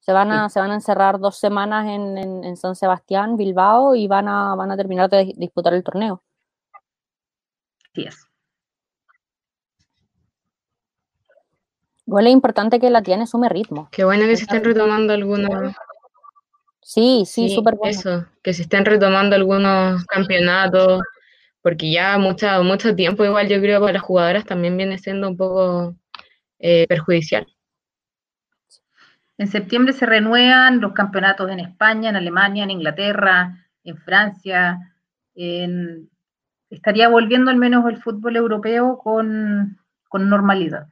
Se 0.00 0.12
van 0.12 0.32
a, 0.32 0.48
se 0.48 0.58
van 0.58 0.72
a 0.72 0.74
encerrar 0.74 1.20
dos 1.20 1.38
semanas 1.38 1.86
en, 1.86 2.56
San 2.56 2.74
Sebastián, 2.74 3.36
Bilbao, 3.36 3.94
y 3.94 4.08
van 4.08 4.26
a, 4.26 4.56
van 4.56 4.72
a 4.72 4.76
terminar 4.76 5.08
de 5.08 5.32
disputar 5.36 5.72
el 5.72 5.84
torneo. 5.84 6.20
Sí 7.94 8.02
es. 8.02 8.26
Igual 12.06 12.26
es 12.26 12.32
importante 12.32 12.80
que 12.80 12.90
la 12.90 13.02
tiene 13.02 13.24
sume 13.24 13.48
ritmo. 13.48 13.88
Qué 13.92 14.04
bueno 14.04 14.24
que 14.26 14.36
se 14.36 14.42
estén 14.42 14.64
retomando 14.64 15.12
algunos. 15.12 15.76
Sí, 16.82 17.22
sí, 17.24 17.50
súper 17.50 17.76
bueno. 17.76 17.96
Eso, 17.96 18.26
que 18.42 18.52
se 18.52 18.62
estén 18.62 18.84
retomando 18.84 19.36
algunos 19.36 20.04
campeonatos, 20.06 21.02
porque 21.62 21.92
ya 21.92 22.18
mucho, 22.18 22.46
mucho 22.64 22.96
tiempo, 22.96 23.24
igual 23.24 23.48
yo 23.48 23.60
creo 23.60 23.78
que 23.78 23.84
para 23.84 23.92
las 23.92 24.02
jugadoras 24.02 24.44
también 24.44 24.76
viene 24.76 24.98
siendo 24.98 25.28
un 25.28 25.36
poco 25.36 25.94
eh, 26.66 26.86
perjudicial. 26.88 27.46
En 29.36 29.48
septiembre 29.48 29.92
se 29.92 30.06
renuevan 30.06 30.80
los 30.80 30.94
campeonatos 30.94 31.50
en 31.50 31.60
España, 31.60 32.08
en 32.08 32.16
Alemania, 32.16 32.64
en 32.64 32.70
Inglaterra, 32.70 33.68
en 33.84 33.98
Francia. 33.98 34.78
estaría 36.70 37.08
volviendo 37.10 37.50
al 37.50 37.58
menos 37.58 37.86
el 37.86 38.00
fútbol 38.02 38.36
europeo 38.36 38.98
con, 38.98 39.78
normalidad. 40.10 40.86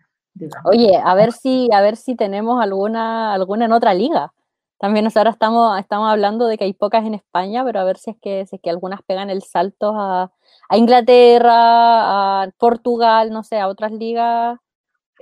Oye, 0.64 1.00
a 1.02 1.14
ver 1.14 1.32
si, 1.32 1.70
a 1.72 1.80
ver 1.80 1.96
si 1.96 2.16
tenemos 2.16 2.62
alguna, 2.62 3.32
alguna 3.32 3.64
en 3.64 3.72
otra 3.72 3.94
liga. 3.94 4.34
También 4.78 5.08
ahora 5.14 5.30
estamos, 5.30 5.80
estamos 5.80 6.10
hablando 6.10 6.48
de 6.48 6.58
que 6.58 6.64
hay 6.64 6.74
pocas 6.74 7.06
en 7.06 7.14
España, 7.14 7.64
pero 7.64 7.80
a 7.80 7.84
ver 7.84 7.96
si 7.96 8.10
es 8.10 8.16
que, 8.20 8.44
si 8.44 8.56
es 8.56 8.62
que 8.62 8.68
algunas 8.68 9.00
pegan 9.04 9.30
el 9.30 9.42
salto 9.42 9.94
a, 9.96 10.32
a 10.68 10.76
Inglaterra, 10.76 12.42
a 12.42 12.50
Portugal, 12.58 13.30
no 13.30 13.42
sé, 13.42 13.58
a 13.58 13.68
otras 13.68 13.92
ligas 13.92 14.58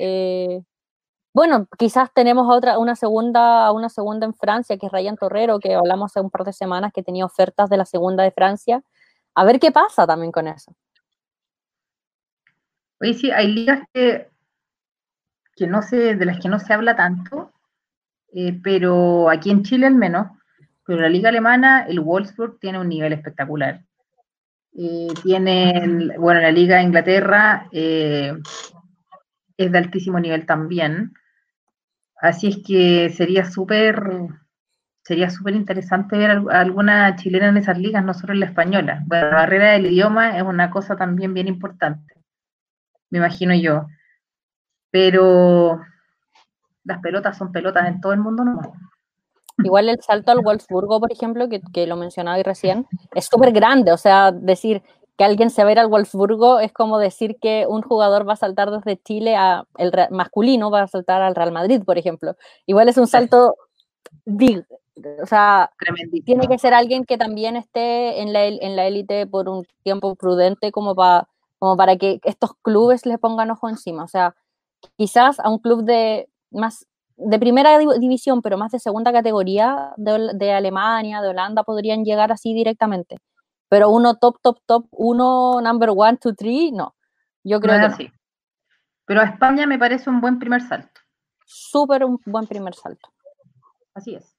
eh, 0.00 0.62
bueno, 1.32 1.68
quizás 1.78 2.10
tenemos 2.12 2.46
otra, 2.48 2.78
una 2.78 2.96
segunda, 2.96 3.70
una 3.70 3.88
segunda 3.88 4.26
en 4.26 4.34
Francia, 4.34 4.76
que 4.76 4.86
es 4.86 4.92
Ryan 4.92 5.16
Torrero, 5.16 5.60
que 5.60 5.74
hablamos 5.74 6.10
hace 6.10 6.20
un 6.20 6.30
par 6.30 6.44
de 6.44 6.52
semanas 6.52 6.92
que 6.92 7.04
tenía 7.04 7.24
ofertas 7.24 7.70
de 7.70 7.76
la 7.76 7.84
segunda 7.84 8.24
de 8.24 8.32
Francia. 8.32 8.82
A 9.34 9.44
ver 9.44 9.60
qué 9.60 9.70
pasa 9.70 10.06
también 10.06 10.32
con 10.32 10.48
eso. 10.48 10.74
Oye, 13.00 13.14
sí, 13.14 13.30
hay 13.30 13.46
ligas 13.46 13.80
que, 13.94 14.28
que 15.54 15.66
no 15.68 15.82
sé, 15.82 16.16
de 16.16 16.24
las 16.24 16.40
que 16.40 16.48
no 16.48 16.58
se 16.58 16.72
habla 16.72 16.96
tanto, 16.96 17.52
eh, 18.34 18.58
pero 18.62 19.30
aquí 19.30 19.50
en 19.50 19.62
Chile 19.62 19.86
al 19.86 19.94
menos, 19.94 20.26
pero 20.84 21.00
la 21.02 21.08
liga 21.08 21.28
alemana, 21.28 21.86
el 21.86 22.00
Wolfsburg 22.00 22.58
tiene 22.58 22.80
un 22.80 22.88
nivel 22.88 23.12
espectacular. 23.12 23.84
eh, 24.76 25.08
tienen, 25.22 26.12
bueno, 26.18 26.40
la 26.40 26.50
Liga 26.50 26.76
de 26.76 26.82
Inglaterra 26.82 27.68
eh, 27.72 28.32
es 29.64 29.72
de 29.72 29.78
altísimo 29.78 30.20
nivel 30.20 30.46
también. 30.46 31.12
Así 32.20 32.48
es 32.48 32.58
que 32.66 33.10
sería 33.10 33.44
súper 33.50 34.28
sería 35.02 35.30
súper 35.30 35.54
interesante 35.54 36.16
ver 36.16 36.30
alguna 36.50 37.16
chilena 37.16 37.48
en 37.48 37.56
esas 37.56 37.78
ligas, 37.78 38.04
no 38.04 38.14
solo 38.14 38.32
en 38.32 38.40
la 38.40 38.46
española. 38.46 39.02
Bueno, 39.06 39.30
la 39.30 39.36
barrera 39.36 39.72
del 39.72 39.86
idioma 39.86 40.36
es 40.36 40.42
una 40.42 40.70
cosa 40.70 40.96
también 40.96 41.34
bien 41.34 41.48
importante, 41.48 42.14
me 43.10 43.18
imagino 43.18 43.54
yo. 43.54 43.86
Pero 44.90 45.80
las 46.84 47.00
pelotas 47.00 47.38
son 47.38 47.52
pelotas 47.52 47.88
en 47.88 48.00
todo 48.00 48.12
el 48.12 48.20
mundo, 48.20 48.44
¿no? 48.44 48.60
Igual 49.62 49.88
el 49.88 50.00
salto 50.00 50.32
al 50.32 50.40
Wolfsburgo, 50.40 51.00
por 51.00 51.12
ejemplo, 51.12 51.48
que, 51.48 51.60
que 51.72 51.86
lo 51.86 51.96
mencionaba 51.96 52.42
recién, 52.42 52.86
es 53.14 53.26
súper 53.26 53.52
grande. 53.52 53.92
O 53.92 53.96
sea, 53.96 54.32
decir 54.32 54.82
que 55.20 55.24
alguien 55.24 55.50
se 55.50 55.62
va 55.64 55.68
a 55.68 55.72
ir 55.72 55.78
al 55.78 55.88
Wolfsburgo 55.88 56.60
es 56.60 56.72
como 56.72 56.98
decir 56.98 57.36
que 57.42 57.66
un 57.68 57.82
jugador 57.82 58.26
va 58.26 58.32
a 58.32 58.36
saltar 58.36 58.70
desde 58.70 58.96
Chile 59.02 59.36
a 59.36 59.66
el 59.76 59.92
masculino, 60.10 60.70
va 60.70 60.84
a 60.84 60.88
saltar 60.88 61.20
al 61.20 61.34
Real 61.34 61.52
Madrid, 61.52 61.82
por 61.84 61.98
ejemplo. 61.98 62.36
Igual 62.64 62.88
es 62.88 62.96
un 62.96 63.06
salto 63.06 63.54
big. 64.24 64.64
O 65.22 65.26
sea, 65.26 65.72
tiene 66.24 66.48
que 66.48 66.56
ser 66.56 66.72
alguien 66.72 67.04
que 67.04 67.18
también 67.18 67.56
esté 67.56 68.22
en 68.22 68.32
la, 68.32 68.46
en 68.46 68.76
la 68.76 68.86
élite 68.86 69.26
por 69.26 69.50
un 69.50 69.66
tiempo 69.82 70.14
prudente 70.14 70.72
como, 70.72 70.94
para 70.94 71.28
como 71.58 71.76
para 71.76 71.96
que 71.96 72.18
estos 72.24 72.54
clubes 72.62 73.04
le 73.04 73.18
pongan 73.18 73.50
ojo 73.50 73.68
encima. 73.68 74.04
O 74.04 74.08
sea, 74.08 74.34
quizás 74.96 75.38
a 75.38 75.50
un 75.50 75.58
club 75.58 75.84
de 75.84 76.30
más 76.50 76.86
de 77.18 77.38
primera 77.38 77.76
división, 77.76 78.40
pero 78.40 78.56
más 78.56 78.72
de 78.72 78.78
segunda 78.78 79.12
categoría 79.12 79.92
de, 79.98 80.50
Alemania, 80.50 81.20
de 81.20 81.28
Holanda, 81.28 81.62
podrían 81.62 82.06
llegar 82.06 82.32
así 82.32 82.54
directamente. 82.54 83.18
Pero 83.70 83.88
uno 83.88 84.16
top, 84.16 84.38
top, 84.42 84.58
top, 84.66 84.86
uno 84.90 85.60
number 85.62 85.90
one, 85.94 86.18
two, 86.18 86.34
three, 86.34 86.72
no. 86.72 86.96
Yo 87.44 87.60
creo 87.60 87.78
que 87.78 87.86
así. 87.86 88.12
Pero 89.06 89.20
a 89.20 89.24
España 89.24 89.66
me 89.66 89.78
parece 89.78 90.10
un 90.10 90.20
buen 90.20 90.38
primer 90.40 90.60
salto. 90.60 91.00
Súper 91.46 92.04
un 92.04 92.20
buen 92.26 92.46
primer 92.46 92.74
salto. 92.74 93.08
Así 93.94 94.16
es. 94.16 94.36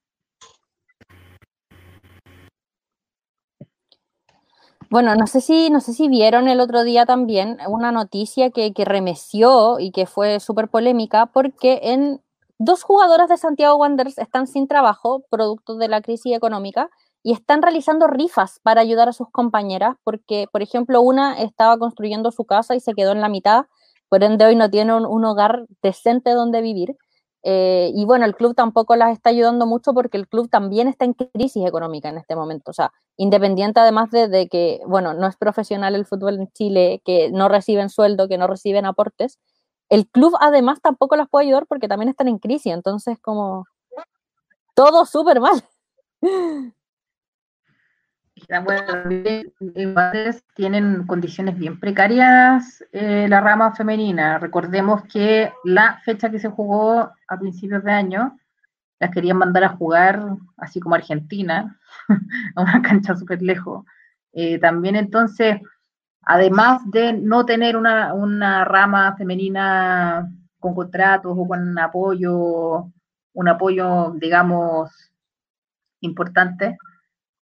Bueno, 4.90 5.16
no 5.16 5.26
sé 5.28 5.40
si, 5.40 5.70
no 5.70 5.80
sé 5.80 5.94
si 5.94 6.10
vieron 6.10 6.50
el 6.50 6.60
otro 6.60 6.84
día 6.84 7.06
también 7.06 7.58
una 7.68 7.94
noticia 7.94 8.52
que, 8.52 8.74
que 8.74 8.84
remeció 8.84 9.80
y 9.80 9.92
que 9.92 10.06
fue 10.06 10.42
súper 10.42 10.68
polémica 10.68 11.28
porque 11.28 11.80
en 11.84 12.22
Dos 12.64 12.84
jugadoras 12.84 13.28
de 13.28 13.38
Santiago 13.38 13.78
Wanderers 13.78 14.20
están 14.20 14.46
sin 14.46 14.68
trabajo, 14.68 15.26
producto 15.32 15.78
de 15.78 15.88
la 15.88 16.00
crisis 16.00 16.36
económica, 16.36 16.92
y 17.24 17.34
están 17.34 17.62
realizando 17.62 18.08
rifas 18.08 18.60
para 18.64 18.82
ayudar 18.82 19.10
a 19.10 19.14
sus 19.14 19.30
compañeras, 19.30 19.96
porque, 20.04 20.48
por 20.52 20.62
ejemplo, 20.62 21.02
una 21.02 21.40
estaba 21.42 21.78
construyendo 21.78 22.32
su 22.32 22.46
casa 22.46 22.76
y 22.76 22.80
se 22.80 22.94
quedó 22.94 23.12
en 23.12 23.22
la 23.22 23.30
mitad, 23.30 23.66
por 24.10 24.24
ende 24.24 24.46
hoy 24.46 24.56
no 24.56 24.70
tiene 24.70 24.94
un, 24.96 25.26
hogar 25.26 25.66
decente 25.82 26.32
donde 26.32 26.62
vivir. 26.62 26.98
Eh, 27.44 27.92
y 27.96 28.06
bueno, 28.06 28.26
el 28.26 28.36
club 28.36 28.54
tampoco 28.56 28.96
las 28.96 29.12
está 29.14 29.30
ayudando 29.32 29.66
mucho 29.66 29.94
porque 29.94 30.18
el 30.18 30.28
club 30.28 30.50
también 30.50 30.88
está 30.88 31.06
en 31.06 31.14
crisis 31.14 31.66
económica 31.66 32.10
en 32.10 32.18
este 32.18 32.36
momento. 32.36 32.72
O 32.72 32.74
sea, 32.74 32.92
independiente 33.18 33.80
además 33.80 34.12
de, 34.12 34.28
de 34.28 34.48
que, 34.48 34.82
bueno, 34.86 35.14
no 35.14 35.28
es 35.28 35.38
profesional 35.38 35.96
el 35.96 36.06
fútbol 36.06 36.36
en 36.40 36.52
Chile, 36.52 37.02
que 37.06 37.32
no 37.32 37.50
reciben 37.50 37.90
sueldo, 37.90 38.28
que 38.28 38.38
no 38.38 38.48
reciben 38.48 38.86
aportes, 38.86 39.40
el 39.92 40.08
club 40.08 40.34
además 40.40 40.80
tampoco 40.82 41.18
las 41.18 41.30
puede 41.30 41.48
ayudar 41.48 41.68
porque 41.68 41.90
también 41.90 42.10
están 42.10 42.30
en 42.30 42.40
crisis, 42.40 42.74
entonces 42.74 43.20
como 43.20 43.66
todo 44.74 45.06
súper 45.06 45.42
mal. 45.42 45.64
tienen 50.56 51.08
condiciones 51.08 51.58
bien 51.58 51.80
precarias 51.80 52.84
eh, 52.92 53.28
la 53.30 53.42
rama 53.42 53.74
femenina. 53.76 54.40
Recordemos 54.40 55.04
que 55.04 55.52
la 55.64 56.00
fecha 56.04 56.30
que 56.30 56.40
se 56.40 56.50
jugó 56.50 57.12
a 57.28 57.40
principios 57.40 57.84
de 57.84 57.92
año 57.92 58.38
las 59.00 59.12
querían 59.12 59.38
mandar 59.38 59.64
a 59.64 59.70
jugar, 59.70 60.24
así 60.58 60.80
como 60.80 60.96
Argentina, 60.96 61.80
a 62.56 62.62
una 62.62 62.82
cancha 62.82 63.16
súper 63.16 63.42
lejos. 63.42 63.86
Eh, 64.34 64.60
también 64.60 64.96
entonces 64.96 65.60
además 66.24 66.82
de 66.86 67.14
no 67.14 67.46
tener 67.46 67.76
una, 67.76 68.66
rama 68.66 69.16
femenina 69.18 70.32
con 70.60 70.76
contratos 70.76 71.36
o 71.36 71.48
con 71.48 71.78
apoyo, 71.80 72.92
un 73.34 73.48
apoyo, 73.48 74.14
digamos, 74.18 74.92
importante, 76.02 76.78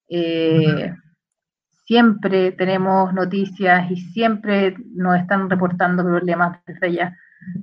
eh, 0.09 0.93
siempre 1.85 2.51
tenemos 2.51 3.13
noticias 3.13 3.89
y 3.89 3.95
siempre 3.97 4.75
nos 4.93 5.17
están 5.19 5.49
reportando 5.49 6.03
problemas 6.03 6.59
desde 6.65 6.87
allá. 6.87 7.17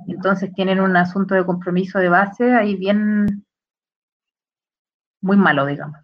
Entonces 0.08 0.52
tienen 0.54 0.80
un 0.80 0.96
asunto 0.96 1.34
de 1.34 1.44
compromiso 1.44 1.98
de 1.98 2.08
base 2.08 2.54
ahí 2.54 2.76
bien, 2.76 3.44
muy 5.20 5.36
malo, 5.36 5.66
digamos. 5.66 5.98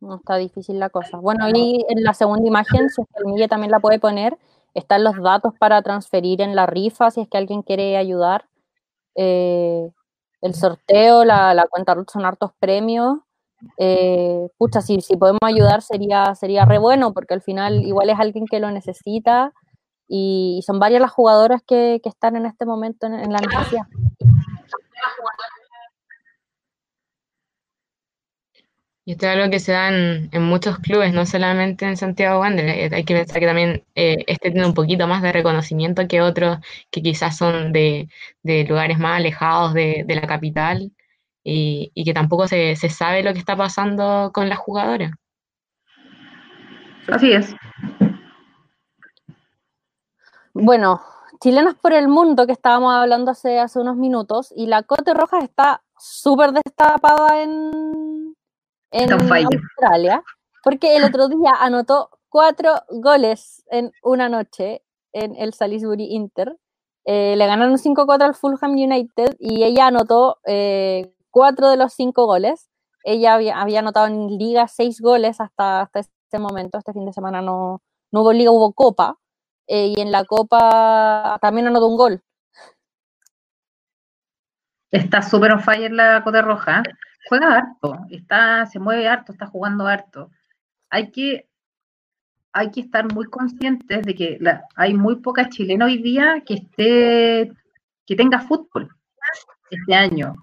No 0.00 0.16
está 0.16 0.36
difícil 0.36 0.78
la 0.78 0.90
cosa. 0.90 1.18
Bueno, 1.18 1.48
y 1.52 1.84
en 1.88 2.04
la 2.04 2.14
segunda 2.14 2.46
imagen, 2.46 2.88
si 2.90 3.02
es 3.02 3.48
también 3.48 3.70
la 3.70 3.80
puede 3.80 3.98
poner, 3.98 4.38
están 4.74 5.04
los 5.04 5.16
datos 5.20 5.54
para 5.58 5.82
transferir 5.82 6.42
en 6.42 6.54
la 6.54 6.66
rifa, 6.66 7.10
si 7.10 7.22
es 7.22 7.28
que 7.28 7.38
alguien 7.38 7.62
quiere 7.62 7.96
ayudar. 7.96 8.46
Eh, 9.14 9.90
el 10.46 10.54
sorteo, 10.54 11.24
la, 11.24 11.54
la 11.54 11.66
cuenta 11.66 11.94
RUT 11.94 12.10
son 12.10 12.24
hartos 12.24 12.52
premios. 12.58 13.18
Eh, 13.78 14.48
pucha, 14.58 14.80
si, 14.80 15.00
si 15.00 15.16
podemos 15.16 15.40
ayudar 15.42 15.82
sería, 15.82 16.34
sería 16.34 16.64
re 16.64 16.78
bueno, 16.78 17.12
porque 17.12 17.34
al 17.34 17.42
final 17.42 17.82
igual 17.84 18.10
es 18.10 18.18
alguien 18.18 18.46
que 18.46 18.60
lo 18.60 18.70
necesita 18.70 19.52
y, 20.08 20.62
son 20.64 20.78
varias 20.78 21.00
las 21.00 21.10
jugadoras 21.10 21.62
que, 21.66 22.00
están 22.04 22.36
en 22.36 22.46
este 22.46 22.64
momento 22.64 23.06
en, 23.06 23.32
la 23.32 23.40
noticia. 23.40 23.88
Y 29.08 29.12
esto 29.12 29.26
es 29.26 29.36
algo 29.36 29.48
que 29.52 29.60
se 29.60 29.70
da 29.70 29.88
en, 29.88 30.42
muchos 30.42 30.80
clubes, 30.80 31.14
no 31.14 31.24
solamente 31.26 31.86
en 31.86 31.96
Santiago 31.96 32.40
Wanderers. 32.40 32.92
Eh, 32.92 32.96
hay 32.96 33.04
que 33.04 33.14
pensar 33.14 33.38
que 33.38 33.46
también 33.46 33.84
eh, 33.94 34.24
este 34.26 34.50
tiene 34.50 34.66
un 34.66 34.74
poquito 34.74 35.06
más 35.06 35.22
de 35.22 35.30
reconocimiento 35.30 36.08
que 36.08 36.20
otros 36.20 36.58
que 36.90 37.02
quizás 37.02 37.36
son 37.36 37.72
de, 37.72 38.08
lugares 38.42 38.98
más 38.98 39.18
alejados 39.18 39.74
de, 39.74 40.04
la 40.08 40.26
capital 40.26 40.90
y, 41.44 41.92
que 42.04 42.12
tampoco 42.14 42.48
se, 42.48 42.74
sabe 42.74 43.22
lo 43.22 43.32
que 43.32 43.38
está 43.38 43.56
pasando 43.56 44.32
con 44.34 44.48
las 44.48 44.58
jugadoras. 44.58 45.12
Así 47.06 47.30
es. 47.30 47.54
Bueno, 50.52 51.00
chilenos 51.40 51.76
por 51.76 51.92
el 51.92 52.08
mundo 52.08 52.44
que 52.44 52.52
estábamos 52.52 52.92
hablando 52.92 53.30
hace, 53.30 53.60
hace 53.60 53.78
unos 53.78 53.96
minutos 53.96 54.52
y 54.56 54.66
la 54.66 54.82
Cote 54.82 55.14
Roja 55.14 55.38
está 55.38 55.84
súper 55.96 56.50
destapada 56.50 57.40
en, 57.40 58.15
en 58.90 59.12
Australia, 59.12 60.22
porque 60.62 60.96
el 60.96 61.04
otro 61.04 61.28
día 61.28 61.52
anotó 61.58 62.10
cuatro 62.28 62.74
goles 62.88 63.64
en 63.70 63.92
una 64.02 64.28
noche 64.28 64.82
en 65.12 65.34
el 65.36 65.54
Salisbury 65.54 66.14
Inter. 66.14 66.56
Eh, 67.04 67.36
le 67.36 67.46
ganaron 67.46 67.78
5-4 67.78 68.22
al 68.22 68.34
Fulham 68.34 68.72
United 68.72 69.36
y 69.38 69.62
ella 69.62 69.86
anotó 69.86 70.38
eh, 70.44 71.12
cuatro 71.30 71.70
de 71.70 71.76
los 71.76 71.92
cinco 71.92 72.26
goles. 72.26 72.68
Ella 73.04 73.34
había, 73.34 73.78
anotado 73.78 74.06
en 74.08 74.36
liga 74.36 74.66
seis 74.66 75.00
goles 75.00 75.40
hasta, 75.40 75.82
hasta 75.82 76.00
este 76.00 76.38
momento. 76.38 76.78
Este 76.78 76.92
fin 76.92 77.06
de 77.06 77.12
semana 77.12 77.40
no, 77.40 77.80
no 78.10 78.22
hubo 78.22 78.32
liga, 78.32 78.50
hubo 78.50 78.72
copa. 78.72 79.16
Eh, 79.68 79.94
y 79.96 80.00
en 80.00 80.12
la 80.12 80.24
copa 80.24 81.38
también 81.40 81.68
anotó 81.68 81.86
un 81.86 81.96
gol. 81.96 82.22
Está 84.90 85.22
súper 85.22 85.52
on 85.52 85.60
fire 85.60 85.92
la 85.92 86.22
Cote 86.22 86.42
Roja 86.42 86.82
juega 87.28 87.56
harto, 87.56 87.98
está, 88.10 88.66
se 88.66 88.78
mueve 88.78 89.08
harto, 89.08 89.32
está 89.32 89.46
jugando 89.46 89.86
harto. 89.86 90.30
Hay 90.90 91.10
que, 91.10 91.48
hay 92.52 92.70
que 92.70 92.80
estar 92.80 93.12
muy 93.12 93.26
conscientes 93.26 94.02
de 94.02 94.14
que 94.14 94.38
hay 94.76 94.94
muy 94.94 95.16
pocas 95.16 95.48
chilenas 95.50 95.88
hoy 95.88 96.02
día 96.02 96.42
que 96.46 96.54
esté, 96.54 97.52
que 98.06 98.16
tenga 98.16 98.40
fútbol 98.40 98.90
este 99.70 99.94
año. 99.94 100.34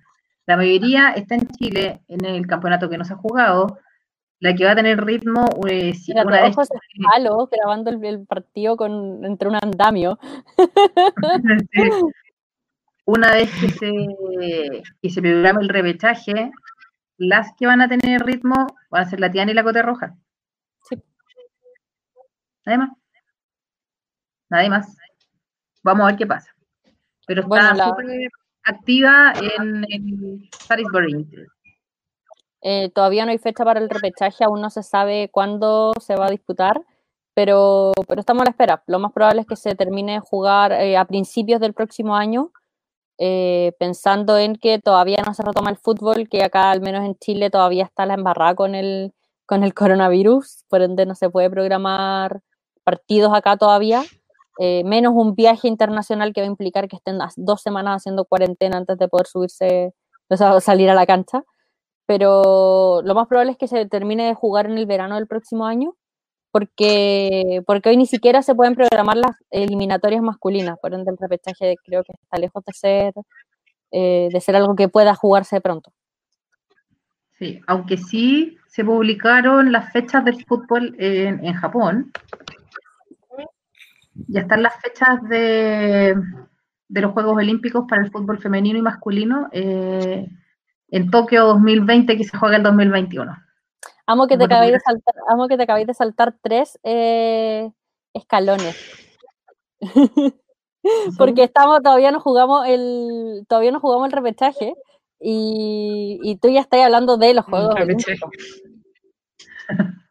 La 0.45 0.57
mayoría 0.57 1.11
está 1.11 1.35
en 1.35 1.47
Chile, 1.47 2.01
en 2.07 2.25
el 2.25 2.45
campeonato 2.45 2.89
que 2.89 2.97
no 2.97 3.05
se 3.05 3.13
ha 3.13 3.17
jugado. 3.17 3.79
La 4.39 4.53
que 4.53 4.65
va 4.65 4.71
a 4.71 4.75
tener 4.75 5.01
ritmo, 5.05 5.45
eh, 5.69 5.93
una 6.09 6.41
vez 6.41 6.55
malo, 6.97 7.47
grabando 7.49 7.91
el, 7.91 8.25
partido 8.25 8.75
con 8.75 9.23
entre 9.23 9.47
un 9.47 9.55
andamio. 9.55 10.19
Una 13.05 13.31
vez 13.33 13.49
que 13.59 13.69
se, 13.69 13.91
que 15.01 15.09
se 15.09 15.21
programa 15.21 15.59
el 15.61 15.67
repechaje, 15.67 16.51
las 17.27 17.53
que 17.57 17.67
van 17.67 17.81
a 17.81 17.87
tener 17.87 18.21
ritmo 18.23 18.67
van 18.89 19.03
a 19.03 19.09
ser 19.09 19.19
la 19.19 19.31
Tiana 19.31 19.51
y 19.51 19.55
la 19.55 19.63
Cote 19.63 19.81
Roja. 19.81 20.15
Sí. 20.81 21.01
Nadie 22.65 22.77
más. 22.77 22.89
Nadie 24.49 24.69
más. 24.69 24.97
Vamos 25.83 26.03
a 26.03 26.07
ver 26.07 26.15
qué 26.17 26.27
pasa. 26.27 26.53
Pero 27.25 27.41
está 27.41 27.75
súper 27.75 28.29
activa 28.63 29.33
en 29.35 29.85
el 29.89 30.49
Salisbury. 30.67 31.27
Eh, 32.61 32.89
todavía 32.93 33.25
no 33.25 33.31
hay 33.31 33.39
fecha 33.39 33.65
para 33.65 33.79
el 33.79 33.89
repechaje, 33.89 34.43
aún 34.43 34.61
no 34.61 34.69
se 34.69 34.83
sabe 34.83 35.29
cuándo 35.29 35.93
se 35.99 36.15
va 36.15 36.27
a 36.27 36.31
disputar, 36.31 36.81
pero, 37.33 37.91
pero 38.07 38.21
estamos 38.21 38.41
a 38.41 38.45
la 38.45 38.51
espera. 38.51 38.83
Lo 38.87 38.99
más 38.99 39.11
probable 39.11 39.41
es 39.41 39.47
que 39.47 39.57
se 39.57 39.75
termine 39.75 40.13
de 40.13 40.19
jugar 40.19 40.71
eh, 40.71 40.95
a 40.95 41.03
principios 41.05 41.59
del 41.59 41.73
próximo 41.73 42.15
año, 42.15 42.51
eh, 43.17 43.73
pensando 43.79 44.37
en 44.37 44.55
que 44.55 44.79
todavía 44.79 45.23
no 45.25 45.33
se 45.33 45.43
retoma 45.43 45.69
el 45.69 45.77
fútbol, 45.77 46.27
que 46.29 46.43
acá, 46.43 46.71
al 46.71 46.81
menos 46.81 47.05
en 47.05 47.15
Chile, 47.15 47.49
todavía 47.49 47.85
está 47.85 48.05
la 48.05 48.15
embarrada 48.15 48.55
con 48.55 48.75
el, 48.75 49.13
con 49.45 49.63
el 49.63 49.73
coronavirus, 49.73 50.65
por 50.69 50.81
ende 50.81 51.05
no 51.05 51.15
se 51.15 51.29
puede 51.29 51.49
programar 51.49 52.41
partidos 52.83 53.33
acá 53.33 53.57
todavía. 53.57 54.03
menos 54.59 55.13
un 55.15 55.35
viaje 55.35 55.67
internacional 55.67 56.33
que 56.33 56.41
va 56.41 56.45
a 56.45 56.49
implicar 56.51 56.87
que 56.87 56.97
estén 56.97 57.17
dos 57.37 57.61
semanas 57.61 57.97
haciendo 57.97 58.25
cuarentena 58.25 58.77
antes 58.77 58.97
de 58.97 59.07
poder 59.07 59.27
subirse, 59.27 59.93
o 60.29 60.37
sea, 60.37 60.59
salir 60.61 60.89
a 60.89 60.95
la 60.95 61.05
cancha 61.05 61.43
pero 62.05 63.01
lo 63.03 63.15
más 63.15 63.27
probable 63.27 63.53
es 63.53 63.57
que 63.57 63.67
se 63.67 63.85
termine 63.85 64.25
de 64.27 64.33
jugar 64.33 64.65
en 64.65 64.77
el 64.77 64.85
verano 64.85 65.15
del 65.15 65.27
próximo 65.27 65.65
año, 65.65 65.95
porque, 66.53 67.63
porque 67.65 67.89
hoy 67.89 67.97
ni 67.97 68.05
siquiera 68.05 68.43
se 68.43 68.53
pueden 68.53 68.75
programar 68.75 69.17
las 69.17 69.35
eliminatorias 69.49 70.21
masculinas, 70.21 70.77
por 70.79 70.93
ende 70.93 71.09
el 71.09 71.17
repechaje 71.17 71.75
creo 71.83 72.03
que 72.03 72.13
está 72.13 72.37
lejos 72.37 72.63
de 72.63 72.73
ser, 72.73 73.13
eh, 73.89 74.29
de 74.31 74.39
ser 74.39 74.55
algo 74.55 74.75
que 74.75 74.87
pueda 74.87 75.15
jugarse 75.15 75.59
pronto. 75.61 75.91
Sí, 77.39 77.59
aunque 77.65 77.97
sí 77.97 78.59
se 78.67 78.85
publicaron 78.85 79.71
las 79.71 79.91
fechas 79.91 80.23
del 80.23 80.45
fútbol 80.45 80.95
en, 80.99 81.43
en 81.43 81.53
Japón, 81.55 82.11
ya 84.27 84.41
están 84.41 84.61
las 84.61 84.79
fechas 84.79 85.23
de, 85.27 86.15
de, 86.87 87.01
los 87.01 87.13
Juegos 87.13 87.35
Olímpicos 87.35 87.85
para 87.89 88.03
el 88.03 88.11
fútbol 88.11 88.37
femenino 88.37 88.77
y 88.77 88.83
masculino. 88.83 89.49
Eh, 89.51 90.27
en 90.89 91.09
Tokio 91.09 91.45
2020 91.45 92.15
que 92.15 92.23
se 92.23 92.37
juega 92.37 92.57
el 92.57 92.63
2021. 92.63 93.42
Amo 94.05 94.27
que 94.27 94.37
te 94.37 94.43
acabéis 94.43 94.73
de 94.73 94.79
saltar, 94.79 95.15
amo 95.29 95.47
que 95.47 95.57
te 95.57 95.63
acabéis 95.63 95.87
de 95.87 95.93
saltar 95.93 96.35
tres 96.41 96.79
eh, 96.83 97.71
escalones. 98.13 98.77
Porque 101.17 101.43
estamos, 101.43 101.81
todavía 101.81 102.11
no 102.11 102.19
jugamos 102.19 102.67
el, 102.67 103.45
todavía 103.47 103.71
no 103.71 103.79
jugamos 103.79 104.07
el 104.07 104.11
repechaje 104.11 104.75
y, 105.19 106.19
y 106.21 106.35
tú 106.37 106.49
ya 106.49 106.59
estás 106.59 106.81
hablando 106.81 107.17
de 107.17 107.33
los 107.33 107.45
juegos. 107.45 107.75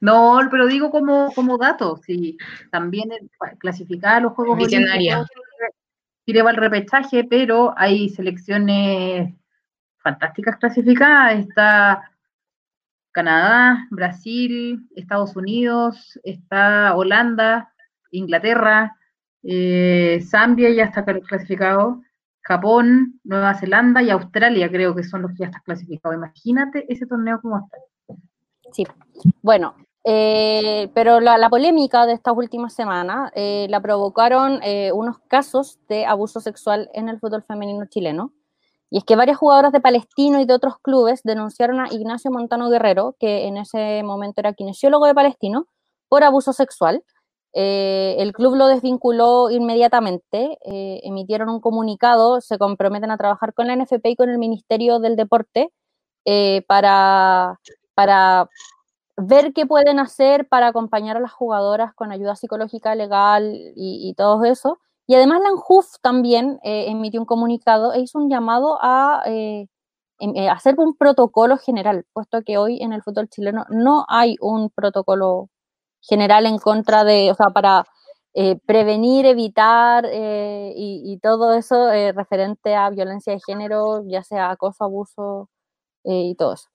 No, 0.00 0.38
pero 0.50 0.66
digo 0.66 0.90
como, 0.90 1.32
como 1.32 1.56
dato, 1.56 1.96
si 1.96 2.36
también 2.70 3.08
clasificar 3.58 4.20
los 4.20 4.32
juegos 4.32 4.58
Visionaria. 4.58 5.24
Olímpicos, 6.26 6.50
el 6.50 6.56
repechaje, 6.56 7.24
pero 7.24 7.72
hay 7.76 8.10
selecciones 8.10 9.34
fantásticas 9.98 10.56
clasificadas. 10.56 11.38
Está 11.38 12.10
Canadá, 13.14 13.86
Brasil, 13.90 14.88
Estados 14.96 15.36
Unidos, 15.36 16.18
está 16.24 16.96
Holanda, 16.96 17.72
Inglaterra, 18.10 18.98
eh, 19.44 20.20
Zambia 20.28 20.70
ya 20.70 20.84
está 20.84 21.04
clasificado, 21.04 22.02
Japón, 22.42 23.20
Nueva 23.22 23.54
Zelanda 23.54 24.02
y 24.02 24.10
Australia 24.10 24.68
creo 24.68 24.96
que 24.96 25.04
son 25.04 25.22
los 25.22 25.30
que 25.30 25.38
ya 25.40 25.46
están 25.46 25.62
clasificados. 25.64 26.16
Imagínate 26.16 26.92
ese 26.92 27.06
torneo 27.06 27.40
como 27.40 27.58
está. 27.58 27.78
Sí, 28.72 28.84
bueno, 29.42 29.76
eh, 30.02 30.90
pero 30.92 31.20
la, 31.20 31.48
polémica 31.48 32.06
de 32.06 32.14
estas 32.14 32.34
últimas 32.36 32.74
semanas 32.74 33.30
eh, 33.36 33.68
la 33.70 33.80
provocaron 33.80 34.60
unos 34.92 35.20
casos 35.28 35.78
de 35.88 36.04
abuso 36.04 36.40
sexual 36.40 36.90
en 36.94 37.08
el 37.08 37.20
fútbol 37.20 37.44
femenino 37.44 37.86
chileno. 37.86 38.32
Y 38.94 38.98
es 38.98 39.04
que 39.04 39.16
varias 39.16 39.38
jugadoras 39.38 39.72
de 39.72 39.80
Palestino 39.80 40.40
y 40.40 40.44
de 40.44 40.54
otros 40.54 40.78
clubes 40.78 41.24
denunciaron 41.24 41.80
a 41.80 41.92
Ignacio 41.92 42.30
Montano 42.30 42.70
Guerrero, 42.70 43.16
que 43.18 43.48
en 43.48 43.56
ese 43.56 44.04
momento 44.04 44.40
era 44.40 44.52
kinesiólogo 44.52 45.06
de 45.06 45.14
Palestino, 45.14 45.66
por 46.08 46.22
abuso 46.22 46.52
sexual. 46.52 47.02
Eh, 47.54 48.14
el 48.20 48.32
club 48.32 48.54
lo 48.54 48.68
desvinculó 48.68 49.50
inmediatamente, 49.50 50.58
eh, 50.64 51.00
emitieron 51.02 51.48
un 51.48 51.60
comunicado, 51.60 52.40
se 52.40 52.56
comprometen 52.56 53.10
a 53.10 53.16
trabajar 53.16 53.52
con 53.52 53.66
la 53.66 53.74
NFP 53.74 54.10
y 54.10 54.14
con 54.14 54.30
el 54.30 54.38
Ministerio 54.38 55.00
del 55.00 55.16
Deporte 55.16 55.72
eh, 56.24 56.62
para, 56.68 57.58
para 57.94 58.48
ver 59.16 59.52
qué 59.54 59.66
pueden 59.66 59.98
hacer 59.98 60.46
para 60.48 60.68
acompañar 60.68 61.16
a 61.16 61.20
las 61.20 61.32
jugadoras 61.32 61.94
con 61.94 62.12
ayuda 62.12 62.36
psicológica, 62.36 62.94
legal 62.94 63.54
y, 63.74 64.08
y 64.08 64.14
todo 64.14 64.44
eso. 64.44 64.78
Y 65.06 65.14
además 65.14 65.40
la 65.42 65.50
ANJUF 65.50 65.98
también 66.00 66.58
eh, 66.62 66.86
emitió 66.88 67.20
un 67.20 67.26
comunicado 67.26 67.92
e 67.92 68.00
hizo 68.00 68.18
un 68.18 68.30
llamado 68.30 68.78
a 68.80 69.22
eh, 69.26 69.68
em, 70.20 70.36
eh, 70.36 70.48
hacer 70.50 70.76
un 70.78 70.96
protocolo 70.96 71.58
general, 71.58 72.06
puesto 72.14 72.42
que 72.42 72.58
hoy 72.58 72.80
en 72.82 72.92
el 72.94 73.02
fútbol 73.02 73.28
chileno 73.28 73.64
no 73.70 74.06
hay 74.08 74.36
un 74.40 74.70
protocolo 74.70 75.50
general 76.02 76.46
en 76.46 76.58
contra 76.58 77.04
de, 77.04 77.30
o 77.30 77.34
sea, 77.34 77.48
para 77.50 77.84
prevenir, 78.66 79.26
evitar 79.26 80.06
y, 80.06 81.02
y, 81.04 81.18
todo 81.20 81.54
eso 81.54 81.88
referente 82.14 82.74
a 82.74 82.90
violencia 82.90 83.32
de 83.32 83.40
género, 83.40 84.02
ya 84.08 84.22
sea 84.24 84.50
acoso, 84.50 84.84
abuso 84.84 85.50
y 86.04 86.34
todo 86.36 86.54
eso. 86.54 86.73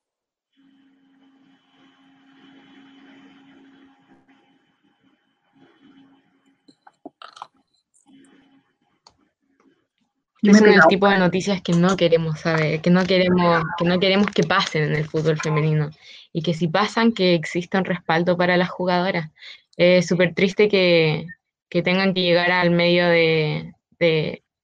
Es 10.41 10.61
el 10.61 10.81
tipo 10.87 11.07
de 11.07 11.17
noticias 11.17 11.61
que 11.61 11.73
no 11.73 11.97
queremos 11.97 12.39
saber, 12.39 12.81
que 12.81 12.89
no 12.89 13.03
queremos, 13.05 13.63
que 13.77 13.85
no 13.85 13.99
queremos 13.99 14.27
que 14.27 14.43
pasen 14.43 14.83
en 14.83 14.95
el 14.95 15.05
fútbol 15.05 15.37
femenino. 15.37 15.89
Y 16.31 16.41
que 16.41 16.53
si 16.53 16.67
pasan, 16.67 17.11
que 17.11 17.33
exista 17.33 17.79
un 17.79 17.85
respaldo 17.85 18.37
para 18.37 18.55
las 18.55 18.69
jugadoras. 18.69 19.31
Es 19.75 20.07
súper 20.07 20.33
triste 20.33 20.69
que, 20.69 21.25
tengan 21.69 22.13
que 22.13 22.21
llegar 22.21 22.51
al 22.51 22.71
medio 22.71 23.07
de, 23.07 23.73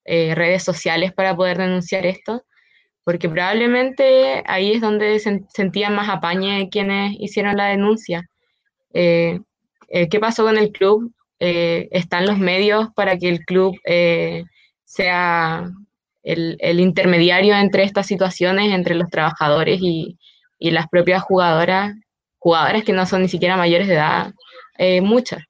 eh, 0.06 0.36
redes 0.36 0.64
sociales 0.64 1.14
para 1.14 1.36
poder 1.36 1.58
denunciar 1.58 2.06
esto, 2.06 2.44
porque 3.04 3.30
probablemente 3.30 4.44
ahí 4.46 4.74
es 4.74 4.82
donde 4.82 5.20
sentían 5.20 5.96
más 5.96 6.10
apañe 6.10 6.70
quienes 6.70 7.16
hicieron 7.20 7.58
la 7.58 7.68
denuncia. 7.68 8.30
Eh, 8.94 9.40
eh, 9.90 10.10
¿Qué 10.10 10.20
pasó 10.20 10.44
con 10.44 10.58
el 10.58 10.72
club? 10.72 11.12
están 11.38 12.26
los 12.26 12.40
medios 12.40 12.88
para 12.96 13.18
que 13.18 13.30
el 13.30 13.42
club 13.42 13.78
sea 14.96 15.70
el, 16.24 16.80
intermediario 16.80 17.56
entre 17.56 17.84
estas 17.84 18.08
situaciones, 18.08 18.74
entre 18.74 18.96
los 18.96 19.10
trabajadores 19.10 19.80
y, 19.82 20.18
las 20.60 20.88
propias 20.88 21.22
jugadoras, 21.22 21.94
jugadoras 22.40 22.84
que 22.84 22.94
no 22.94 23.06
son 23.06 23.22
ni 23.22 23.30
siquiera 23.30 23.56
mayores 23.56 23.88
de 23.88 23.94
edad, 23.94 24.34
eh, 24.80 25.02
muchas. 25.02 25.44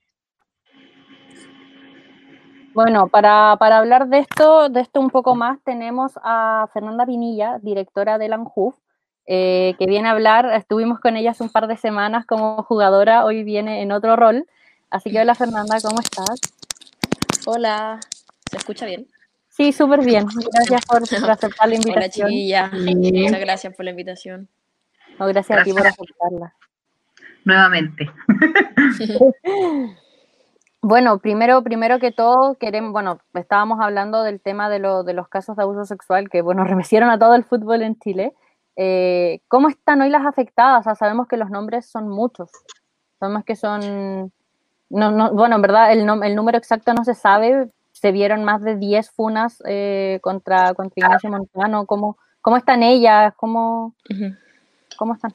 Bueno, 2.73 3.07
para, 3.07 3.53
hablar 3.53 4.09
de 4.09 4.19
esto, 4.19 4.67
de 4.67 4.81
esto 4.81 4.99
un 4.99 5.09
poco 5.09 5.35
más, 5.35 5.59
tenemos 5.63 6.11
a 6.21 6.67
Fernanda 6.73 7.05
Pinilla, 7.05 7.59
directora 7.61 8.17
de 8.17 8.27
la 8.27 8.35
ANJUF, 8.35 8.75
eh, 9.27 9.75
que 9.79 9.85
viene 9.85 10.09
a 10.09 10.11
hablar, 10.11 10.51
estuvimos 10.53 10.99
con 10.99 11.15
ella 11.15 11.31
hace 11.31 11.43
un 11.43 11.49
par 11.49 11.67
de 11.67 11.77
semanas 11.77 12.25
como 12.25 12.61
jugadora, 12.63 13.23
hoy 13.23 13.45
viene 13.45 13.81
en 13.81 13.93
otro 13.93 14.17
rol. 14.17 14.45
Así 14.89 15.11
que 15.11 15.21
hola 15.21 15.35
Fernanda, 15.35 15.77
¿cómo 15.81 16.01
estás? 16.01 16.41
Hola, 17.45 17.99
¿se 18.51 18.57
escucha 18.57 18.85
bien? 18.85 19.07
Sí, 19.55 19.71
súper 19.71 20.03
bien. 20.03 20.25
Gracias 20.51 20.85
por, 20.85 21.01
aceptar 21.31 21.69
la 21.69 21.75
invitación. 21.75 22.27
Hola, 22.27 22.35
chiquilla. 22.35 22.71
Muchas 22.73 23.39
gracias 23.39 23.73
por 23.73 23.85
la 23.85 23.91
invitación. 23.91 24.49
gracias, 25.17 25.61
a 25.61 25.63
ti 25.63 25.71
por 25.71 25.87
aceptarla. 25.87 26.53
Nuevamente. 27.45 28.11
bueno, 30.81 31.19
primero, 31.19 31.63
primero 31.63 31.99
que 31.99 32.11
todo, 32.11 32.55
queremos, 32.55 32.91
bueno, 32.91 33.19
estábamos 33.33 33.79
hablando 33.79 34.23
del 34.23 34.41
tema 34.41 34.69
de, 34.69 34.79
lo, 34.79 35.03
de 35.03 35.13
los 35.13 35.29
casos 35.29 35.55
de 35.55 35.63
abuso 35.63 35.85
sexual 35.85 36.29
que, 36.29 36.41
bueno, 36.41 36.65
remecieron 36.65 37.09
a 37.09 37.17
todo 37.17 37.33
el 37.35 37.45
fútbol 37.45 37.81
en 37.81 37.97
Chile. 37.97 38.33
Eh, 38.75 39.39
¿Cómo 39.47 39.69
están 39.69 40.01
hoy 40.01 40.09
las 40.09 40.25
afectadas? 40.25 40.85
O 40.85 40.95
sabemos 40.95 41.29
que 41.29 41.37
los 41.37 41.49
nombres 41.49 41.85
son 41.85 42.09
muchos. 42.09 42.51
Sabemos 43.21 43.45
que 43.45 43.55
son, 43.55 44.33
no, 44.89 45.11
no, 45.11 45.33
bueno, 45.33 45.55
en 45.55 45.61
verdad 45.61 45.93
el, 45.93 45.99
el 46.25 46.35
número 46.35 46.57
exacto 46.57 46.93
no 46.93 47.05
se 47.05 47.13
sabe, 47.13 47.69
se 47.95 48.11
vieron 48.11 48.43
más 48.43 48.61
de 48.61 48.75
10 48.75 49.09
funas 49.09 49.63
eh, 49.65 50.19
contra, 50.21 50.73
contra 50.73 51.07
Ignacio 51.07 51.29
Montano. 51.29 51.85
¿Cómo, 51.85 52.17
cómo 52.41 52.57
están 52.57 52.83
ellas? 52.83 53.33
¿Cómo, 53.37 53.95
¿cómo 54.97 55.13
están? 55.13 55.31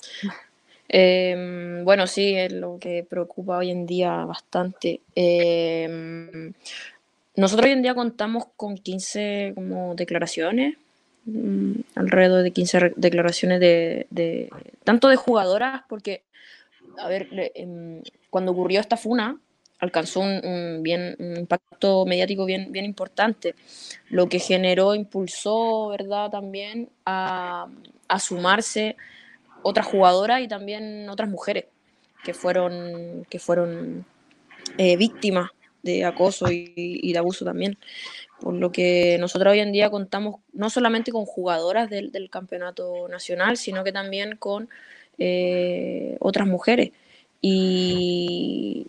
Em, 0.89 1.85
bueno, 1.85 2.07
sí, 2.07 2.35
es 2.35 2.53
lo 2.53 2.79
que 2.79 3.07
preocupa 3.09 3.59
hoy 3.59 3.71
en 3.71 3.87
día 3.87 4.25
bastante. 4.27 5.01
Em, 5.15 6.53
nosotros 7.37 7.67
hoy 7.67 7.73
en 7.73 7.83
día 7.83 7.95
contamos 7.95 8.45
con 8.57 8.77
15 8.77 9.53
como 9.55 9.95
declaraciones, 9.95 10.77
mm, 11.25 11.73
alrededor 11.95 12.43
de 12.43 12.51
15 12.51 12.93
declaraciones 12.97 13.61
de, 13.61 14.07
de, 14.11 14.51
tanto 14.85 15.09
de 15.09 15.17
jugadoras, 15.17 15.83
porque, 15.89 16.25
a 16.99 17.09
ver, 17.09 17.29
em, 17.55 18.03
cuando 18.29 18.53
ocurrió 18.53 18.81
esta 18.81 18.99
funa, 18.99 19.39
alcanzó 19.81 20.21
un, 20.21 20.83
bien, 20.83 21.17
impacto 21.19 22.05
mediático 22.07 22.45
bien, 22.45 22.71
bien 22.71 22.85
importante, 22.85 23.55
lo 24.09 24.29
que 24.29 24.39
generó, 24.39 24.95
impulsó, 24.95 25.89
¿verdad?, 25.89 26.31
también 26.31 26.91
a, 27.07 27.67
sumarse 28.19 28.97
otras 29.63 29.87
jugadoras 29.87 30.43
y 30.43 30.49
también 30.49 31.09
otras 31.09 31.29
mujeres 31.29 31.67
que 32.25 32.35
fueron, 32.35 33.27
que 33.31 33.39
fueron 33.39 34.05
eh, 34.79 34.97
víctimas 34.97 35.51
de 35.83 36.05
acoso 36.05 36.51
y, 36.51 37.13
de 37.13 37.19
abuso 37.19 37.45
también. 37.45 37.79
Por 38.41 38.55
lo 38.55 38.73
que 38.73 39.17
nosotros 39.19 39.53
hoy 39.53 39.61
en 39.61 39.73
día 39.73 39.91
contamos 39.91 40.37
no 40.53 40.71
solamente 40.71 41.13
con 41.13 41.25
jugadoras 41.25 41.89
del, 41.89 42.29
campeonato 42.31 43.09
nacional, 43.09 43.57
sino 43.57 43.85
que 43.85 43.93
también 43.93 44.37
con 44.37 44.69
eh, 45.19 46.17
otras 46.21 46.47
mujeres. 46.49 46.91
Y, 47.41 48.87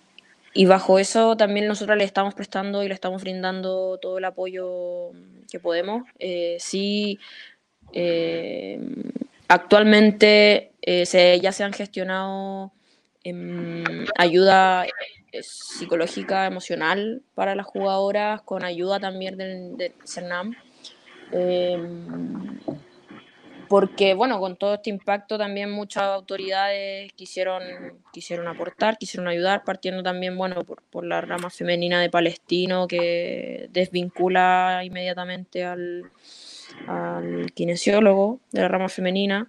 y 0.54 0.66
bajo 0.66 1.00
eso 1.00 1.38
también 1.38 1.68
nosotros 1.68 1.98
le 1.98 2.04
estamos 2.04 2.34
prestando 2.34 2.84
y 2.84 2.88
le 2.88 2.94
estamos 2.94 3.22
brindando 3.22 3.98
todo 4.02 4.18
el 4.18 4.26
apoyo 4.26 5.12
que 5.50 5.60
podemos. 5.60 6.04
Eh, 6.20 6.58
sí, 6.60 7.20
eh, 7.94 8.80
actualmente 9.48 10.72
eh, 10.82 11.06
se, 11.06 11.40
ya 11.40 11.52
se 11.52 11.64
han 11.64 11.74
gestionado 11.74 12.72
em, 13.24 13.84
ayuda 14.18 14.86
psicológica, 15.42 16.46
emocional 16.46 17.22
para 17.34 17.56
las 17.56 17.66
jugadoras, 17.66 18.42
con 18.42 18.66
ayuda 18.66 19.00
también 19.00 19.38
del, 19.38 19.78
del 19.78 19.94
CERNAM. 20.06 20.56
Porque 23.72 24.16
bueno, 24.16 24.38
con 24.42 24.58
todo 24.58 24.74
este 24.74 24.90
impacto 24.90 25.38
también 25.38 25.72
muchas 25.72 26.04
autoridades 26.04 27.10
quisieron, 27.14 27.64
quisieron 28.12 28.50
aportar, 28.50 28.98
quisieron 28.98 29.30
ayudar, 29.30 29.64
partiendo 29.64 30.04
también, 30.04 30.38
bueno, 30.38 30.66
por, 30.66 31.06
la 31.06 31.22
rama 31.22 31.50
femenina 31.50 32.02
de 32.02 32.10
Palestino 32.10 32.86
que 32.86 33.70
desvincula 33.72 34.82
inmediatamente 34.84 35.64
al, 35.64 36.12
kinesiólogo 37.56 38.42
de 38.52 38.60
la 38.60 38.68
rama 38.68 38.90
femenina. 38.90 39.48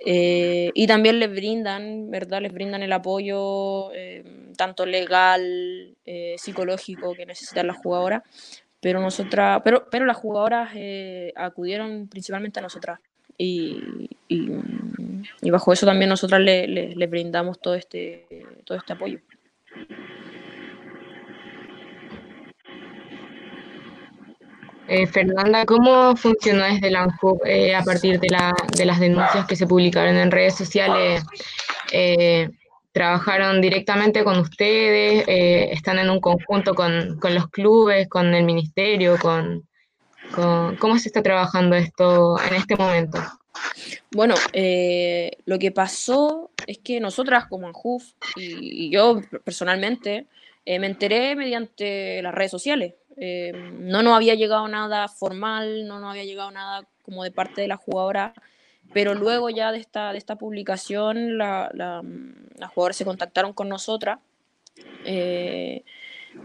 Eh, 0.00 0.72
y 0.74 0.88
también 0.88 1.20
les 1.20 1.30
brindan, 1.30 2.10
¿verdad? 2.10 2.42
Les 2.42 2.52
brindan 2.52 2.82
el 2.82 2.92
apoyo 2.92 3.92
eh, 3.94 4.24
tanto 4.56 4.86
legal, 4.86 5.96
eh, 6.04 6.34
psicológico 6.36 7.14
que 7.14 7.26
necesitan 7.26 7.68
las 7.68 7.76
jugadoras, 7.76 8.24
pero 8.80 9.00
nosotras, 9.00 9.60
pero, 9.62 9.88
pero 9.88 10.04
las 10.04 10.16
jugadoras 10.16 10.70
acudieron 11.36 12.08
principalmente 12.08 12.58
a 12.58 12.62
nosotras 12.64 12.98
y, 13.38 14.10
y, 14.28 15.50
bajo 15.50 15.72
eso 15.72 15.86
también 15.86 16.08
nosotras 16.08 16.40
le, 16.40 16.66
le, 16.66 17.06
brindamos 17.06 17.60
todo 17.60 17.74
este, 17.74 18.26
todo 18.64 18.78
este 18.78 18.92
apoyo. 18.92 19.18
Eh, 24.88 25.06
Fernanda, 25.06 25.64
¿cómo 25.64 26.14
funcionó 26.16 26.64
desde 26.64 26.90
la 26.90 27.08
eh, 27.46 27.74
a 27.74 27.82
partir 27.82 28.20
de, 28.20 28.28
la, 28.28 28.52
de, 28.76 28.84
las 28.84 29.00
denuncias 29.00 29.46
que 29.46 29.56
se 29.56 29.66
publicaron 29.66 30.16
en 30.16 30.30
redes 30.30 30.54
sociales? 30.54 31.22
Eh, 31.92 32.50
¿Trabajaron 32.92 33.62
directamente 33.62 34.22
con 34.22 34.38
ustedes? 34.38 35.24
Eh, 35.26 35.70
¿Están 35.72 35.98
en 35.98 36.10
un 36.10 36.20
conjunto 36.20 36.74
con, 36.74 37.18
con, 37.20 37.34
los 37.34 37.48
clubes, 37.48 38.06
con 38.08 38.34
el 38.34 38.44
ministerio, 38.44 39.16
con, 39.18 39.66
¿Cómo 40.34 40.98
se 40.98 41.08
está 41.08 41.22
trabajando 41.22 41.76
esto 41.76 42.36
en 42.40 42.54
este 42.54 42.76
momento? 42.76 43.18
Bueno, 44.10 44.34
eh, 44.52 45.38
lo 45.44 45.58
que 45.58 45.70
pasó 45.72 46.50
es 46.66 46.78
que 46.78 47.00
nosotras 47.00 47.46
como 47.46 47.66
ANJUF 47.66 48.12
y, 48.36 48.90
yo 48.90 49.20
personalmente 49.44 50.26
eh, 50.64 50.78
me 50.78 50.86
enteré 50.86 51.36
mediante 51.36 52.22
las 52.22 52.34
redes 52.34 52.50
sociales. 52.50 52.94
Eh, 53.16 53.52
no 53.78 54.02
nos 54.02 54.14
había 54.14 54.34
llegado 54.34 54.66
nada 54.68 55.08
formal, 55.08 55.86
no 55.86 56.00
nos 56.00 56.10
había 56.10 56.24
llegado 56.24 56.50
nada 56.50 56.86
como 57.02 57.24
de 57.24 57.30
parte 57.30 57.60
de 57.60 57.68
la 57.68 57.76
jugadora, 57.76 58.32
pero 58.92 59.14
luego 59.14 59.50
ya 59.50 59.70
de 59.70 59.78
esta, 59.78 60.12
de 60.12 60.18
esta 60.18 60.36
publicación 60.36 61.36
la, 61.36 61.70
la, 61.74 62.02
las 62.56 62.70
jugadoras 62.70 62.96
se 62.96 63.04
contactaron 63.04 63.52
con 63.52 63.68
nosotras. 63.68 64.18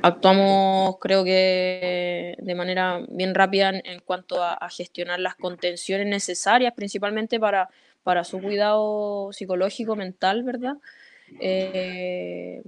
Actuamos, 0.01 0.97
creo 0.99 1.23
que 1.23 2.35
de 2.37 2.55
manera 2.55 3.01
bien 3.09 3.33
rápida 3.33 3.69
en, 3.69 3.99
cuanto 4.01 4.43
a, 4.43 4.69
gestionar 4.69 5.19
las 5.19 5.35
contenciones 5.35 6.07
necesarias, 6.07 6.73
principalmente 6.75 7.39
para, 7.39 7.69
para 8.03 8.23
su 8.23 8.39
cuidado 8.39 9.31
psicológico, 9.33 9.95
mental, 9.95 10.43
¿verdad? 10.43 10.75
Eh, 11.39 12.61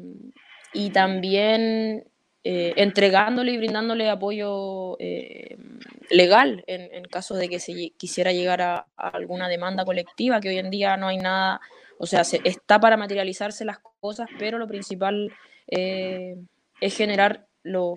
y 0.73 0.89
también 0.89 2.03
eh, 2.43 2.73
entregándole 2.77 3.51
y 3.51 3.57
brindándole 3.57 4.09
apoyo 4.09 4.97
eh, 4.99 5.57
legal 6.09 6.63
en, 6.67 7.03
caso 7.05 7.35
de 7.35 7.49
que 7.49 7.59
se 7.59 7.91
quisiera 7.97 8.31
llegar 8.31 8.61
a, 8.61 8.87
alguna 8.97 9.47
demanda 9.47 9.85
colectiva, 9.85 10.39
que 10.39 10.49
hoy 10.49 10.57
en 10.57 10.69
día 10.69 10.97
no 10.97 11.07
hay 11.07 11.17
nada, 11.17 11.61
o 11.97 12.05
sea, 12.05 12.23
se, 12.23 12.41
está 12.43 12.79
para 12.79 12.97
materializarse 12.97 13.65
las 13.65 13.79
cosas, 13.99 14.27
pero 14.39 14.57
lo 14.57 14.67
principal 14.67 15.31
es 16.81 16.95
generar 16.95 17.45
lo, 17.63 17.95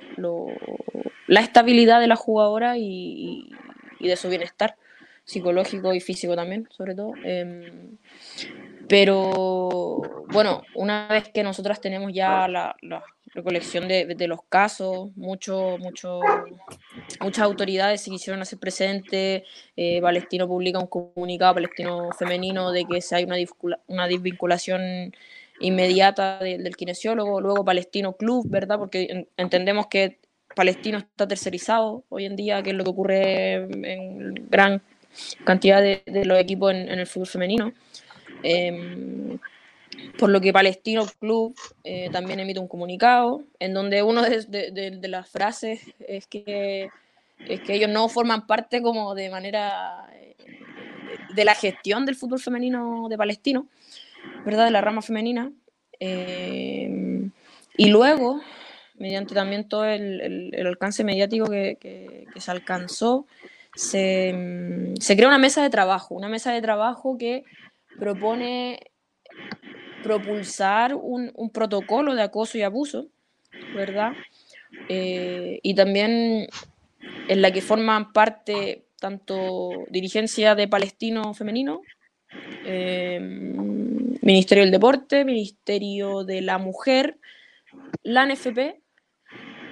la 1.26 1.40
estabilidad 1.40 2.00
de 2.00 2.06
la 2.06 2.16
jugadora 2.16 2.76
y, 2.78 3.50
de 4.00 4.16
su 4.16 4.28
bienestar 4.28 4.76
psicológico 5.24 5.94
y 5.94 6.00
físico 6.00 6.34
también, 6.34 6.68
sobre 6.70 6.94
todo. 6.94 7.12
Em, 7.24 7.96
pero 8.88 10.02
bueno, 10.28 10.62
una 10.74 11.06
vez 11.08 11.28
que 11.28 11.42
nosotras 11.42 11.80
tenemos 11.80 12.12
ya 12.12 12.48
la, 12.48 12.74
recolección 13.34 13.88
de, 13.88 14.26
los 14.28 14.40
casos, 14.46 15.08
mucho, 15.16 15.78
mucho, 15.78 16.20
muchas 17.20 17.44
autoridades 17.44 18.02
se 18.02 18.10
quisieron 18.10 18.42
hacer 18.42 18.58
presentes, 18.58 19.44
eh, 19.74 20.02
Palestino 20.02 20.46
publica 20.46 20.78
un 20.78 20.86
comunicado, 20.86 21.54
Palestino 21.54 22.10
femenino, 22.18 22.72
de 22.72 22.84
que 22.84 23.00
si 23.00 23.14
hay 23.14 23.24
una, 23.24 23.36
una 23.86 24.06
desvinculación 24.06 25.14
inmediata 25.62 26.38
del 26.38 26.76
kinesiólogo, 26.76 27.40
luego 27.40 27.64
Palestino 27.64 28.16
Club, 28.16 28.46
¿verdad? 28.48 28.78
Porque 28.78 29.28
entendemos 29.36 29.86
que 29.86 30.18
Palestino 30.54 30.98
está 30.98 31.26
tercerizado 31.26 32.04
hoy 32.08 32.26
en 32.26 32.36
día, 32.36 32.62
que 32.62 32.70
es 32.70 32.76
lo 32.76 32.84
que 32.84 32.90
ocurre 32.90 33.54
en 33.54 34.34
gran 34.50 34.82
cantidad 35.44 35.80
de, 35.80 36.02
los 36.24 36.38
equipos 36.38 36.72
en, 36.72 36.88
el 36.88 37.06
fútbol 37.06 37.26
femenino. 37.26 37.72
Em, 38.42 39.38
por 40.18 40.30
lo 40.30 40.40
que 40.40 40.52
Palestino 40.52 41.06
Club 41.20 41.54
eh, 41.84 42.08
también 42.10 42.40
emite 42.40 42.58
un 42.58 42.68
comunicado 42.68 43.42
en 43.58 43.74
donde 43.74 44.02
una 44.02 44.22
de, 44.22 45.08
las 45.08 45.28
frases 45.28 45.82
es 46.00 46.26
que, 46.26 46.88
es 47.46 47.60
que 47.60 47.74
ellos 47.74 47.90
no 47.90 48.08
forman 48.08 48.46
parte 48.46 48.82
como 48.82 49.14
de 49.14 49.30
manera 49.30 50.08
eh, 50.14 50.34
de 51.34 51.44
la 51.44 51.54
gestión 51.54 52.06
del 52.06 52.16
fútbol 52.16 52.40
femenino 52.40 53.06
de 53.08 53.18
Palestino, 53.18 53.68
¿verdad? 54.44 54.66
De 54.66 54.70
la 54.70 54.80
rama 54.80 55.02
femenina. 55.02 55.52
Eh, 56.00 57.28
y 57.76 57.88
luego, 57.88 58.40
mediante 58.96 59.34
también 59.34 59.68
todo 59.68 59.84
el, 59.84 60.52
alcance 60.66 61.04
mediático 61.04 61.46
que, 61.48 62.26
se 62.36 62.50
alcanzó, 62.50 63.26
se, 63.74 64.94
se 65.00 65.16
crea 65.16 65.28
una 65.28 65.38
mesa 65.38 65.62
de 65.62 65.70
trabajo, 65.70 66.14
una 66.14 66.28
mesa 66.28 66.52
de 66.52 66.60
trabajo 66.60 67.16
que 67.16 67.44
propone 67.98 68.80
propulsar 70.02 70.94
un, 70.94 71.50
protocolo 71.52 72.14
de 72.14 72.22
acoso 72.22 72.58
y 72.58 72.62
abuso, 72.62 73.06
¿verdad? 73.74 74.12
Eh, 74.88 75.60
y 75.62 75.74
también 75.74 76.48
en 77.28 77.42
la 77.42 77.52
que 77.52 77.62
forman 77.62 78.12
parte 78.12 78.84
tanto 79.00 79.70
dirigencia 79.88 80.54
de 80.54 80.68
Palestino 80.68 81.34
femenino, 81.34 81.82
eh, 82.64 83.18
Ministerio 84.22 84.64
del 84.64 84.70
Deporte, 84.70 85.24
Ministerio 85.24 86.24
de 86.24 86.40
la 86.40 86.58
Mujer, 86.58 87.18
la 88.02 88.26
NFP 88.26 88.80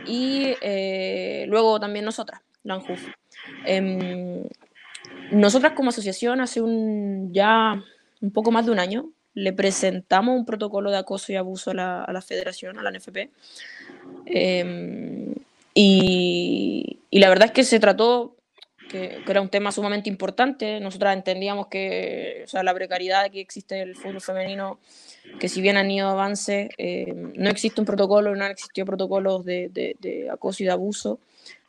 y 0.07 0.55
eh, 0.61 1.45
luego 1.49 1.79
también 1.79 2.05
nosotras, 2.05 2.41
la 2.65 2.75
ANJUF. 2.75 3.09
Em, 3.65 4.45
nosotras 5.31 5.73
como 5.73 5.91
asociación 5.91 6.41
hace 6.41 6.61
un 6.61 7.33
ya 7.33 7.83
un 8.21 8.33
poco 8.33 8.51
más 8.51 8.67
de 8.67 8.73
un 8.73 8.79
año 8.79 9.11
le 9.35 9.53
presentamos 9.53 10.37
un 10.37 10.45
protocolo 10.45 10.91
de 10.91 10.99
acoso 10.99 11.33
y 11.33 11.37
abuso 11.37 11.71
a 11.71 11.75
la, 11.75 12.23
federación, 12.23 12.79
a 12.79 12.83
la 12.83 12.91
NFP. 12.91 13.31
Em, 14.27 15.35
y, 15.75 16.99
la 17.13 17.29
verdad 17.29 17.47
es 17.47 17.53
que 17.53 17.65
se 17.65 17.81
trató 17.81 18.37
que, 18.91 19.23
era 19.27 19.41
un 19.41 19.49
tema 19.49 19.73
sumamente 19.73 20.09
importante. 20.09 20.81
Nosotras 20.81 21.17
entendíamos 21.17 21.69
que 21.69 22.43
o 22.45 22.49
sea, 22.49 22.63
la 22.63 22.75
precariedad 22.75 23.31
que 23.31 23.41
existe 23.41 23.77
en 23.77 23.89
el 23.89 23.97
fútbol 23.97 24.21
femenino, 24.21 24.79
que 25.39 25.49
si 25.49 25.61
bien 25.61 25.77
han 25.77 25.91
ido 25.91 26.09
avances, 26.09 26.71
eh, 26.77 27.13
no 27.15 27.51
existe 27.51 27.81
un 27.81 27.87
protocolo, 27.87 28.35
no 28.35 28.45
han 28.45 28.51
existido 28.51 28.87
protocolos 28.87 29.45
de, 29.45 29.71
de, 29.71 30.29
acoso 30.31 30.63
y 30.63 30.67
de 30.67 30.73
abuso. 30.73 31.21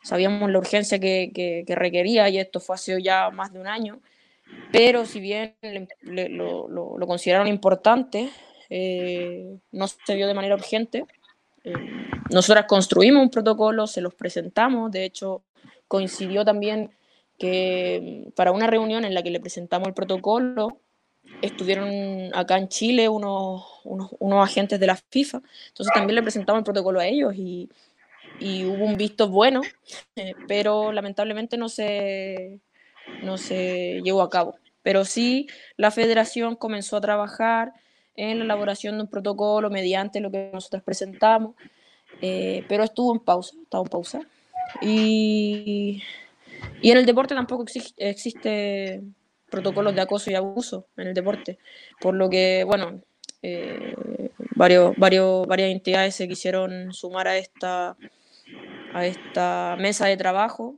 Sabíamos 0.02 0.50
la 0.50 0.58
urgencia 0.58 0.98
que, 0.98 1.30
que, 1.32 1.74
requería 1.74 2.28
y 2.28 2.38
esto 2.38 2.58
fue 2.60 2.74
hace 2.74 3.00
ya 3.00 3.30
más 3.30 3.52
de 3.52 3.60
un 3.60 3.68
año. 3.68 4.00
Pero 4.72 5.06
si 5.06 5.20
bien 5.20 5.54
lo, 6.02 6.68
lo, 6.68 6.98
lo, 6.98 7.06
consideraron 7.06 7.46
importante, 7.46 8.28
eh, 8.68 9.56
no 9.70 9.86
se 9.86 10.14
vio 10.14 10.26
de 10.26 10.34
manera 10.34 10.54
urgente. 10.54 11.06
Eh, 11.64 11.72
nosotras 12.30 12.66
construimos 12.66 13.22
un 13.22 13.30
protocolo, 13.30 13.86
se 13.86 14.00
los 14.00 14.14
presentamos, 14.14 14.90
de 14.90 15.04
hecho 15.04 15.42
coincidió 15.86 16.44
también 16.44 16.90
que 17.42 18.30
para 18.36 18.52
una 18.52 18.68
reunión 18.68 19.04
en 19.04 19.14
la 19.14 19.22
que 19.24 19.32
le 19.32 19.40
presentamos 19.40 19.88
el 19.88 19.94
protocolo, 19.94 20.78
estuvieron 21.40 21.90
acá 22.36 22.56
en 22.56 22.68
Chile 22.68 23.08
unos, 23.08 23.64
unos, 23.82 24.48
agentes 24.48 24.78
de 24.78 24.86
la 24.86 24.94
FIFA, 24.94 25.42
entonces 25.66 25.92
también 25.92 26.14
le 26.14 26.22
presentamos 26.22 26.60
el 26.60 26.64
protocolo 26.64 27.00
a 27.00 27.06
ellos 27.08 27.34
y, 27.34 27.68
y 28.38 28.64
hubo 28.64 28.84
un 28.84 28.96
visto 28.96 29.28
bueno, 29.28 29.60
eh, 30.14 30.34
pero 30.46 30.92
lamentablemente 30.92 31.56
no 31.56 31.68
se, 31.68 32.60
no 33.24 33.36
se 33.38 34.00
llevó 34.04 34.22
a 34.22 34.30
cabo. 34.30 34.54
Pero 34.84 35.04
sí, 35.04 35.48
la 35.76 35.90
federación 35.90 36.54
comenzó 36.54 36.96
a 36.96 37.00
trabajar 37.00 37.72
en 38.14 38.38
la 38.38 38.44
elaboración 38.44 38.98
de 38.98 39.02
un 39.02 39.08
protocolo 39.08 39.68
mediante 39.68 40.20
lo 40.20 40.30
que 40.30 40.50
nosotros 40.52 40.84
presentamos, 40.84 41.56
eh, 42.20 42.64
pero 42.68 42.84
estuvo 42.84 43.12
en 43.12 43.18
pausa, 43.18 43.56
estaba 43.64 43.82
en 43.82 43.90
pausa. 43.90 44.20
Y, 44.80 46.02
y 46.80 46.90
en 46.90 46.98
el 46.98 47.06
deporte 47.06 47.34
tampoco 47.34 47.64
existe, 47.96 49.02
protocolos 49.50 49.94
de 49.94 50.00
acoso 50.00 50.30
y 50.30 50.34
abuso 50.34 50.88
en 50.96 51.08
el 51.08 51.14
deporte, 51.14 51.58
por 52.00 52.14
lo 52.14 52.28
que, 52.28 52.64
bueno, 52.64 53.02
eh, 53.42 53.94
varios, 54.56 54.94
varios, 54.96 55.46
varias 55.46 55.70
entidades 55.70 56.14
se 56.14 56.26
quisieron 56.26 56.92
sumar 56.92 57.28
a 57.28 57.36
esta, 57.36 57.96
a 58.94 59.06
esta 59.06 59.76
mesa 59.78 60.06
de 60.06 60.16
trabajo. 60.16 60.76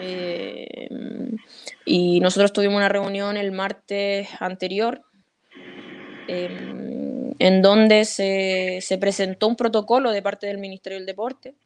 Eh, 0.00 0.88
y 1.84 2.20
nosotros 2.20 2.52
tuvimos 2.52 2.76
una 2.76 2.88
reunión 2.88 3.36
el 3.36 3.50
martes 3.50 4.28
anterior 4.38 5.02
em, 6.28 7.32
en 7.38 7.62
donde 7.62 8.04
se, 8.04 8.78
se, 8.80 8.98
presentó 8.98 9.48
un 9.48 9.56
protocolo 9.56 10.12
de 10.12 10.22
parte 10.22 10.46
del 10.46 10.58
Ministerio 10.58 10.98
del 10.98 11.06
Deporte, 11.06 11.56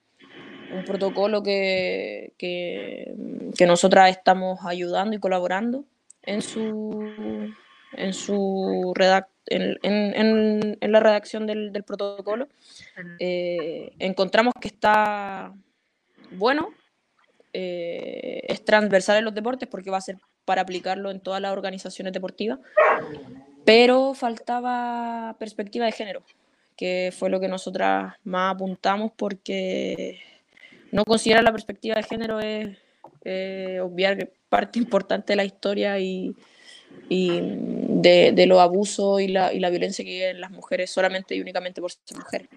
un 0.72 0.84
protocolo 0.84 1.42
que, 1.42 2.32
que, 2.38 3.66
nosotras 3.66 4.10
estamos 4.10 4.60
ayudando 4.64 5.16
y 5.16 5.20
colaborando 5.20 5.84
en 6.22 6.42
su, 6.42 7.04
en, 7.92 8.12
su 8.12 8.92
en, 9.46 9.78
en, 9.82 10.78
en, 10.80 10.92
la 10.92 11.00
redacción 11.00 11.46
del, 11.46 11.72
del 11.72 11.84
protocolo, 11.84 12.48
eh, 13.18 13.92
encontramos 13.98 14.54
que 14.60 14.68
está 14.68 15.52
bueno, 16.32 16.70
eh, 17.52 18.42
es 18.48 18.64
transversal 18.64 19.18
en 19.18 19.24
los 19.24 19.34
deportes 19.34 19.68
porque 19.68 19.90
va 19.90 19.98
a 19.98 20.02
ser 20.02 20.16
para 20.44 20.62
aplicarlo 20.62 21.10
en 21.10 21.20
todas 21.20 21.40
las 21.40 21.52
organizaciones 21.52 22.12
deportivas, 22.12 22.58
pero 23.64 24.14
faltaba 24.14 25.36
perspectiva 25.38 25.86
de 25.86 25.92
género, 25.92 26.22
que 26.76 27.12
fue 27.16 27.30
lo 27.30 27.38
que 27.38 27.48
nosotras 27.48 28.14
más 28.24 28.54
apuntamos 28.54 29.12
porque 29.16 30.20
no 30.92 31.04
considerar 31.04 31.42
la 31.42 31.52
perspectiva 31.52 31.96
de 31.96 32.02
género 32.04 32.38
es 32.38 32.76
eh, 33.24 33.80
obviar 33.82 34.30
parte 34.48 34.78
importante 34.78 35.32
de 35.32 35.36
la 35.36 35.44
historia 35.44 35.98
y, 35.98 36.36
y 37.08 37.40
de, 37.40 38.32
de, 38.32 38.46
los 38.46 38.60
abusos 38.60 39.20
y 39.20 39.28
la, 39.28 39.52
y 39.52 39.58
la, 39.58 39.70
violencia 39.70 40.04
que 40.04 40.10
viven 40.10 40.40
las 40.40 40.50
mujeres 40.50 40.90
solamente 40.90 41.34
y 41.34 41.40
únicamente 41.40 41.80
por 41.80 41.90
ser 41.90 42.16
mujeres. 42.16 42.48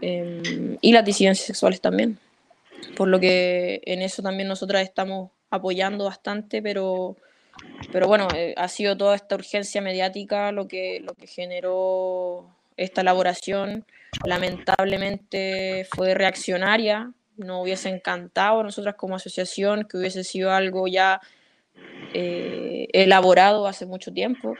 Eh, 0.00 0.78
y 0.80 0.92
las 0.92 1.04
disidencias 1.04 1.46
sexuales 1.46 1.80
también. 1.80 2.18
Por 2.96 3.08
lo 3.08 3.20
que 3.20 3.82
en 3.84 4.00
eso 4.00 4.22
también 4.22 4.48
nosotras 4.48 4.82
estamos 4.82 5.30
apoyando 5.50 6.06
bastante, 6.06 6.62
pero, 6.62 7.16
pero 7.92 8.06
bueno, 8.08 8.28
eh, 8.34 8.54
ha 8.56 8.68
sido 8.68 8.96
toda 8.96 9.16
esta 9.16 9.34
urgencia 9.34 9.82
mediática 9.82 10.50
lo 10.50 10.66
que, 10.66 11.00
lo 11.00 11.14
que 11.14 11.26
generó 11.26 12.46
esta 12.78 13.02
elaboración. 13.02 13.84
Lamentablemente 14.24 15.86
fue 15.94 16.14
reaccionaria, 16.14 17.12
no 17.40 17.62
hubiese 17.62 17.88
encantado 17.88 18.60
a 18.60 18.64
nosotras 18.64 18.94
como 18.94 19.16
asociación 19.16 19.84
que 19.84 19.96
hubiese 19.96 20.24
sido 20.24 20.52
algo 20.52 20.86
ya 20.86 21.20
eh, 22.14 22.88
elaborado 22.92 23.66
hace 23.66 23.86
mucho 23.86 24.12
tiempo. 24.12 24.54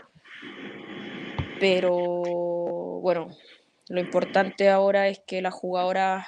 Pero 1.58 2.02
bueno, 3.02 3.28
lo 3.88 4.00
importante 4.00 4.68
ahora 4.68 5.08
es 5.08 5.20
que 5.20 5.42
las 5.42 5.54
jugadoras 5.54 6.26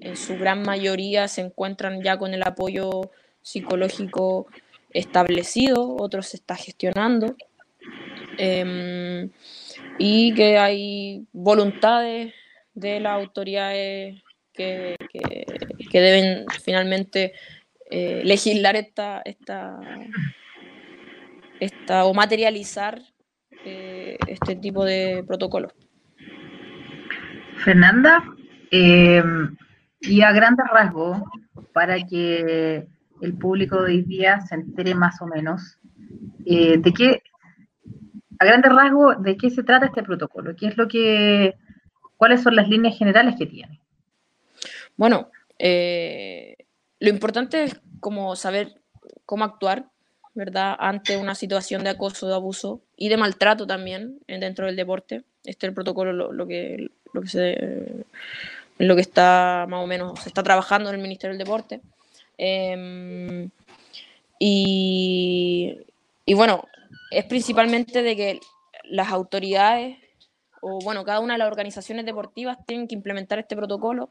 en 0.00 0.16
su 0.16 0.38
gran 0.38 0.62
mayoría 0.62 1.28
se 1.28 1.42
encuentran 1.42 2.02
ya 2.02 2.18
con 2.18 2.32
el 2.32 2.42
apoyo 2.42 3.10
psicológico 3.42 4.46
establecido, 4.92 5.96
otros 5.98 6.28
se 6.28 6.38
está 6.38 6.56
gestionando. 6.56 7.36
Em, 8.38 9.30
y 9.98 10.34
que 10.34 10.58
hay 10.58 11.26
voluntades 11.32 12.32
de 12.74 13.00
las 13.00 13.12
autoridades 13.12 14.22
que, 14.52 14.96
deben 15.98 16.44
finalmente 16.62 17.32
eh, 17.90 18.22
legislar 18.24 18.76
esta, 18.76 19.20
esta, 19.24 19.80
esta 21.58 22.04
o 22.04 22.14
materializar 22.14 23.00
eh, 23.64 24.16
este 24.28 24.54
tipo 24.54 24.84
de 24.84 25.24
protocolos. 25.26 25.72
Fernanda, 27.64 28.22
eh, 28.70 29.22
y 30.02 30.22
a 30.22 30.30
grandes 30.30 30.66
rasgos, 30.72 31.20
para 31.72 31.98
que 32.06 32.86
el 33.20 33.34
público 33.34 33.82
de 33.82 33.92
hoy 33.92 34.02
día 34.02 34.40
se 34.42 34.54
entere 34.54 34.94
más 34.94 35.20
o 35.20 35.26
menos, 35.26 35.76
de 36.38 36.92
qué, 36.96 37.22
a 38.38 38.44
grandes 38.44 38.72
rasgos, 38.72 39.22
de 39.22 39.36
qué 39.36 39.50
se 39.50 39.64
trata 39.64 39.86
este 39.86 40.02
protocolo, 40.02 40.54
qué 40.56 40.68
es 40.68 40.76
lo 40.76 40.88
que, 40.88 41.56
cuáles 42.16 42.42
son 42.42 42.54
las 42.54 42.68
líneas 42.68 42.96
generales 42.96 43.34
que 43.36 43.46
tiene. 43.46 43.80
Bueno, 44.96 45.30
eh, 45.62 46.56
lo 47.00 47.10
importante 47.10 47.64
es 47.64 47.80
como 48.00 48.34
saber 48.34 48.80
cómo 49.26 49.44
actuar, 49.44 49.90
¿verdad? 50.34 50.74
Ante 50.78 51.18
una 51.18 51.34
situación 51.34 51.84
de 51.84 51.90
acoso, 51.90 52.26
de 52.26 52.34
abuso 52.34 52.80
y 52.96 53.10
de 53.10 53.18
maltrato 53.18 53.66
también 53.66 54.20
dentro 54.26 54.66
del 54.66 54.76
deporte. 54.76 55.22
Este 55.44 55.66
es 55.66 55.70
el 55.70 55.74
protocolo, 55.74 56.32
lo, 56.32 56.46
que, 56.46 56.90
lo 57.12 57.20
que 57.20 57.28
se 57.28 58.04
lo 58.78 58.94
que 58.94 59.02
está 59.02 59.66
más 59.68 59.84
o 59.84 59.86
menos 59.86 60.20
se 60.20 60.30
está 60.30 60.42
trabajando 60.42 60.88
en 60.88 60.96
el 60.96 61.02
Ministerio 61.02 61.36
del 61.36 61.44
Deporte. 61.44 61.82
Em, 62.38 63.50
y, 64.38 65.76
y, 66.24 66.34
bueno, 66.34 66.64
es 67.10 67.26
principalmente 67.26 68.02
de 68.02 68.16
que 68.16 68.40
las 68.84 69.10
autoridades 69.10 69.98
o 70.62 70.78
bueno, 70.82 71.04
cada 71.04 71.20
una 71.20 71.34
de 71.34 71.38
las 71.38 71.48
organizaciones 71.48 72.06
deportivas 72.06 72.58
tienen 72.66 72.88
que 72.88 72.94
implementar 72.94 73.38
este 73.38 73.56
protocolo 73.56 74.08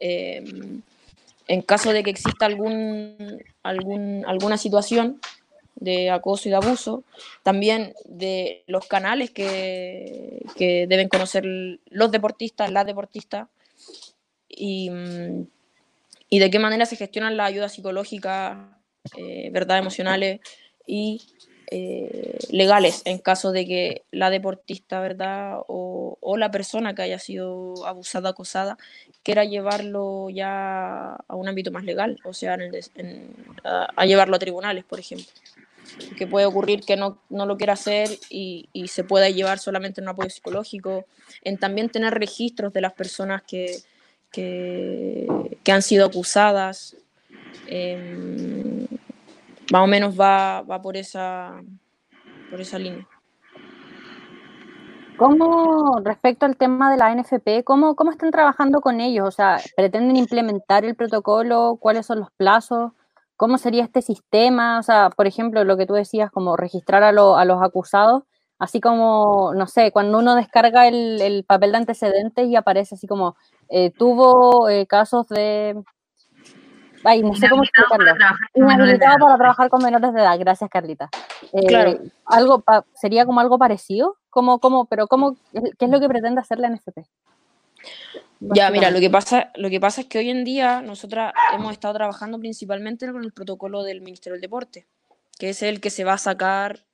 Em, 0.00 0.82
en 1.48 1.62
caso 1.62 1.92
de 1.92 2.02
que 2.02 2.10
exista 2.10 2.46
algún, 2.46 3.42
algún, 3.62 4.24
alguna 4.26 4.58
situación 4.58 5.20
de 5.76 6.10
acoso 6.10 6.48
y 6.48 6.50
de 6.50 6.56
abuso, 6.56 7.04
también 7.42 7.94
de 8.04 8.64
los 8.66 8.86
canales 8.86 9.30
que, 9.30 10.42
que 10.56 10.86
deben 10.86 11.08
conocer 11.08 11.44
los 11.86 12.10
deportistas, 12.10 12.70
las 12.70 12.84
deportistas, 12.84 13.48
y, 14.48 14.90
y, 16.28 16.38
de 16.38 16.50
qué 16.50 16.58
manera 16.58 16.84
se 16.84 16.96
gestionan 16.96 17.36
las 17.36 17.48
ayudas 17.48 17.72
psicológicas, 17.72 18.58
eh, 19.16 19.52
emocionales 19.54 20.40
y 20.86 21.22
eh, 21.70 22.38
legales 22.50 23.02
en 23.04 23.18
caso 23.18 23.52
de 23.52 23.66
que 23.66 24.02
la 24.10 24.30
deportista, 24.30 25.00
¿verdad? 25.00 25.58
O, 25.66 26.16
la 26.38 26.50
persona 26.50 26.94
que 26.94 27.02
haya 27.02 27.18
sido 27.18 27.86
abusada, 27.86 28.30
acosada, 28.30 28.78
quiera 29.22 29.44
llevarlo 29.44 30.30
ya 30.30 31.14
a 31.14 31.34
un 31.34 31.48
ámbito 31.48 31.72
más 31.72 31.84
legal, 31.84 32.18
o 32.24 32.32
sea, 32.32 32.56
a, 33.64 34.06
llevarlo 34.06 34.36
a 34.36 34.38
tribunales, 34.38 34.84
por 34.84 35.00
ejemplo. 35.00 35.26
Que 36.16 36.26
puede 36.26 36.46
ocurrir 36.46 36.80
que 36.80 36.96
no, 36.96 37.18
no 37.28 37.44
lo 37.44 37.56
quiera 37.56 37.72
hacer 37.72 38.08
y, 38.30 38.68
se 38.86 39.04
pueda 39.04 39.28
llevar 39.30 39.58
solamente 39.58 40.00
en 40.00 40.04
un 40.04 40.10
apoyo 40.10 40.30
psicológico, 40.30 41.06
en 41.42 41.58
también 41.58 41.88
tener 41.88 42.14
registros 42.14 42.72
de 42.72 42.82
las 42.82 42.92
personas 42.92 43.42
que, 43.42 43.78
que, 44.30 45.26
que 45.64 45.72
han 45.72 45.82
sido 45.82 46.06
acusadas. 46.06 46.96
Eh, 47.66 48.77
más 49.72 49.82
o 49.82 49.86
menos 49.86 50.18
va, 50.18 50.62
va 50.62 50.80
por, 50.80 50.96
esa, 50.96 51.62
por 52.50 52.60
esa 52.60 52.78
línea. 52.78 53.06
¿Cómo, 55.18 55.98
respecto 56.04 56.46
al 56.46 56.56
tema 56.56 56.92
de 56.92 56.96
la 56.96 57.12
NFP, 57.12 57.64
¿cómo, 57.64 57.96
¿cómo 57.96 58.12
están 58.12 58.30
trabajando 58.30 58.80
con 58.80 59.00
ellos? 59.00 59.26
O 59.26 59.30
sea, 59.32 59.58
¿pretenden 59.76 60.16
implementar 60.16 60.84
el 60.84 60.94
protocolo? 60.94 61.76
¿Cuáles 61.80 62.06
son 62.06 62.20
los 62.20 62.30
plazos? 62.30 62.92
¿Cómo 63.36 63.58
sería 63.58 63.82
este 63.82 64.00
sistema? 64.00 64.78
O 64.78 64.82
sea, 64.84 65.10
por 65.10 65.26
ejemplo, 65.26 65.64
lo 65.64 65.76
que 65.76 65.86
tú 65.86 65.94
decías, 65.94 66.30
como 66.30 66.56
registrar 66.56 67.02
a, 67.02 67.08
a 67.08 67.44
los 67.44 67.62
acusados, 67.62 68.22
así 68.60 68.80
como, 68.80 69.54
no 69.54 69.66
sé, 69.66 69.90
cuando 69.90 70.18
uno 70.18 70.36
descarga 70.36 70.86
el, 70.86 71.20
el 71.20 71.44
papel 71.44 71.72
de 71.72 71.78
antecedentes 71.78 72.46
y 72.46 72.54
aparece 72.54 72.94
así 72.94 73.08
como, 73.08 73.36
eh, 73.68 73.90
tuvo 73.90 74.68
eh, 74.68 74.86
casos 74.86 75.26
de 75.28 75.82
Ay, 77.04 77.22
no 77.22 77.34
sé 77.34 77.48
cómo 77.48 77.62
explicarlo. 77.62 78.12
Inhabilitado 78.54 79.18
para 79.18 79.36
trabajar 79.36 79.68
con 79.70 79.82
menores 79.82 80.12
de 80.12 80.20
edad. 80.20 80.38
Gracias, 80.38 80.68
Carlita. 80.70 81.08
Eh, 81.52 81.66
claro. 81.66 81.98
Algo 82.26 82.64
sería 82.94 83.24
como 83.26 83.40
algo 83.40 83.58
parecido, 83.58 84.16
como, 84.30 84.58
como, 84.58 84.86
pero 84.86 85.06
cómo, 85.06 85.36
¿qué 85.52 85.84
es 85.84 85.90
lo 85.90 86.00
que 86.00 86.08
pretende 86.08 86.40
hacer 86.40 86.58
la 86.58 86.68
NFP? 86.70 86.98
Ya, 88.40 88.70
mira, 88.70 88.90
lo 88.90 89.00
que 89.00 89.10
pasa, 89.10 89.50
lo 89.56 89.68
que 89.68 89.80
pasa 89.80 90.02
es 90.02 90.06
que 90.06 90.18
hoy 90.18 90.30
en 90.30 90.44
día 90.44 90.80
nosotras 90.80 91.32
hemos 91.52 91.72
estado 91.72 91.94
trabajando 91.94 92.38
principalmente 92.38 93.10
con 93.10 93.24
el 93.24 93.32
protocolo 93.32 93.82
del 93.82 94.00
Ministerio 94.00 94.34
del 94.34 94.42
Deporte, 94.42 94.86
que 95.38 95.50
es 95.50 95.62
el 95.62 95.80
que 95.80 95.90
se 95.90 96.04
va 96.04 96.12
a 96.14 96.18
sacar, 96.18 96.84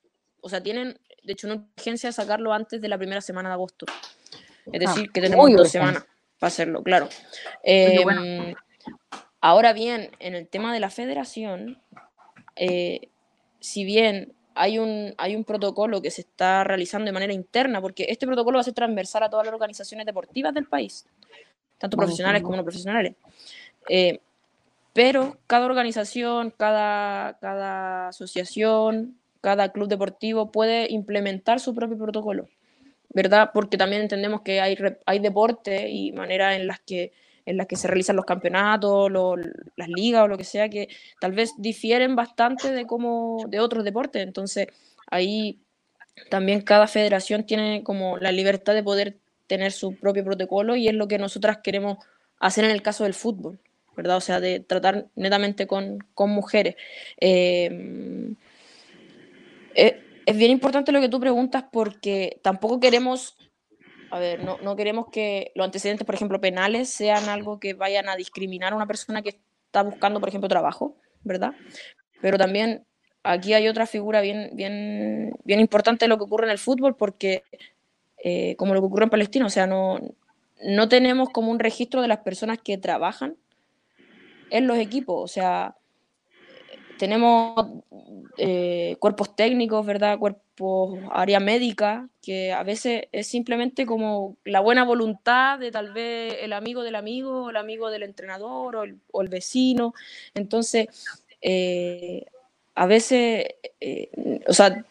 o 0.41 0.49
sea, 0.49 0.63
tienen, 0.63 0.99
de 1.23 1.33
hecho, 1.33 1.47
una 1.47 1.57
urgencia 1.77 2.13
sacarlo 2.13 2.53
antes 2.53 2.81
de 2.81 2.89
la 2.89 2.97
primera 2.97 3.21
semana 3.21 3.51
de 3.51 3.55
agosto. 3.55 3.87
Es 4.73 4.87
Ah, 4.87 4.91
decir, 4.91 5.13
que 5.13 5.21
tenemos 5.21 5.51
dos 5.53 5.69
semanas 5.69 6.07
para 6.39 6.49
hacerlo, 6.49 6.83
claro. 6.83 7.09
Eh, 7.63 8.01
bueno. 8.03 8.55
Ahora 9.47 9.75
bien, 9.75 10.09
en 10.21 10.35
el 10.35 10.49
tema 10.49 10.73
de 10.73 10.81
la 10.81 10.89
federación, 10.89 11.79
eh, 12.57 13.11
si 13.61 13.85
bien 13.85 14.33
hay 14.55 14.79
un, 14.79 15.13
hay 15.19 15.37
un 15.37 15.45
protocolo 15.45 16.01
que 16.01 16.11
se 16.11 16.23
está 16.23 16.65
realizando 16.65 17.05
de 17.05 17.13
manera 17.13 17.35
interna, 17.35 17.83
porque 17.83 18.07
este 18.09 18.27
protocolo 18.27 18.57
va 18.57 18.63
a 18.63 18.65
ser 18.65 18.73
transversal 18.73 19.23
a 19.23 19.29
todas 19.29 19.45
las 19.45 19.53
organizaciones 19.53 20.07
deportivas 20.07 20.55
del 20.55 20.65
país, 20.65 21.05
tanto 21.77 21.99
Vamos, 21.99 22.07
profesionales 22.07 22.43
como 22.43 22.57
no 22.57 22.63
profesionales. 22.63 23.17
Eh, 23.91 24.21
pero 24.95 25.37
cada 25.47 25.67
organización, 25.67 26.51
cada, 26.51 27.37
cada 27.39 28.09
asociación, 28.09 29.19
cada 29.43 29.73
club 29.73 29.89
deportivo 29.89 30.53
puede 30.53 30.91
implementar 30.91 31.61
su 31.61 31.75
propio 31.75 31.99
protocolo, 31.99 32.49
¿verdad? 33.11 33.51
Porque 33.53 33.77
también 33.77 34.01
entendemos 34.01 34.41
que 34.41 34.63
hay, 34.63 34.79
hay 35.05 35.19
deportes 35.19 35.85
y 35.91 36.13
maneras 36.13 36.57
en 36.57 36.67
las 36.67 36.81
que 36.81 37.13
en 37.47 37.57
las 37.57 37.67
que 37.67 37.77
se 37.77 37.89
realizan 37.89 38.17
los 38.17 38.25
campeonatos, 38.25 39.11
las 39.11 39.89
ligas 39.89 40.23
o 40.23 40.29
lo 40.29 40.39
que 40.39 40.45
sea, 40.45 40.69
que 40.69 40.89
tal 41.21 41.33
vez 41.33 41.55
difieren 41.59 42.17
bastante 42.17 42.73
de 42.73 42.87
como 42.87 43.45
de 43.49 43.61
otros 43.61 43.85
deportes. 43.85 44.23
Entonces, 44.23 44.69
ahí 45.11 45.61
también 46.31 46.63
cada 46.63 46.87
federación 46.87 47.45
tiene 47.45 47.83
como 47.83 48.19
la 48.19 48.33
libertad 48.33 48.75
de 48.75 48.83
poder 48.83 49.19
tener 49.47 49.73
su 49.73 49.95
propio 49.97 50.25
protocolo 50.25 50.77
y 50.77 50.89
es 50.89 50.95
lo 50.95 51.09
que 51.09 51.19
nosotras 51.19 51.59
queremos 51.63 51.99
hacer 52.39 52.65
en 52.65 52.71
el 52.71 52.83
caso 52.83 53.05
del 53.05 53.15
fútbol, 53.15 53.59
¿verdad? 53.97 54.17
O 54.17 54.21
sea, 54.21 54.41
de 54.41 54.61
tratar 54.61 55.07
netamente 55.15 55.67
con, 55.67 55.99
con 56.15 56.31
mujeres. 56.31 56.77
Eh, 57.21 58.35
eh, 59.75 60.01
es 60.27 60.37
bien 60.37 60.51
importante 60.51 60.93
lo 60.93 61.01
que 61.01 61.09
tú 61.09 61.21
preguntas 61.21 61.65
porque 61.71 62.41
tampoco 62.43 62.81
queremos, 62.81 63.37
a 64.15 64.21
ver, 64.21 64.45
no, 64.45 64.77
queremos 64.77 65.07
que 65.11 65.51
los 65.57 65.65
antecedentes, 65.65 66.07
por 66.07 66.15
ejemplo, 66.15 66.41
penales, 66.41 66.89
sean 66.89 67.29
algo 67.29 67.59
que 67.59 67.75
vayan 67.75 68.09
a 68.09 68.15
discriminar 68.15 68.73
a 68.73 68.77
una 68.77 68.87
persona 68.87 69.23
que 69.23 69.31
está 69.67 69.83
buscando, 69.83 70.21
por 70.21 70.29
ejemplo, 70.29 70.49
trabajo, 70.49 70.95
¿verdad? 71.25 71.53
Pero 72.23 72.39
también 72.39 72.85
aquí 73.25 73.55
hay 73.55 73.67
otra 73.67 73.87
figura 73.87 74.21
bien, 74.21 74.51
bien, 74.53 75.35
bien 75.43 75.59
importante 75.59 76.05
de 76.05 76.09
lo 76.09 76.17
que 76.17 76.23
ocurre 76.23 76.45
en 76.45 76.53
el 76.53 76.59
fútbol 76.59 76.95
porque, 76.95 77.43
eh, 78.23 78.55
como 78.55 78.73
lo 78.73 78.81
que 78.81 78.87
ocurre 78.87 79.03
en 79.03 79.11
Palestina, 79.11 79.47
o 79.47 79.51
sea, 79.51 79.67
no, 79.67 79.99
no 80.63 80.89
tenemos 80.89 81.31
como 81.31 81.51
un 81.51 81.59
registro 81.59 82.01
de 82.01 82.07
las 82.07 82.19
personas 82.19 82.59
que 82.63 82.79
trabajan 82.79 83.37
en 84.51 84.69
los 84.69 84.79
equipos, 84.79 85.25
o 85.25 85.27
sea, 85.27 85.77
tenemos 87.01 87.67
eh, 88.39 88.95
cuerpos 89.01 89.35
técnicos, 89.35 89.85
¿verdad? 89.85 90.21
Área 91.11 91.41
médica, 91.41 92.09
que 92.23 92.53
a 92.53 92.63
veces 92.63 93.05
es 93.13 93.27
simplemente 93.27 93.87
como 93.87 94.37
la 94.45 94.61
buena 94.61 94.85
voluntad 94.85 95.59
de 95.59 95.71
tal 95.71 95.93
vez 95.93 96.37
el 96.41 96.53
amigo 96.53 96.83
del 96.83 96.95
amigo, 96.95 97.51
el 97.51 97.57
amigo 97.57 97.91
del 97.91 98.05
entrenador, 98.05 98.77
o 98.77 99.23
el, 99.23 99.29
vecino. 99.29 99.95
Entonces, 100.35 100.89
eh, 101.43 102.27
a 102.75 102.87
veces, 102.87 103.47
eh, 103.81 104.11
o 104.47 104.53
sea, 104.53 104.85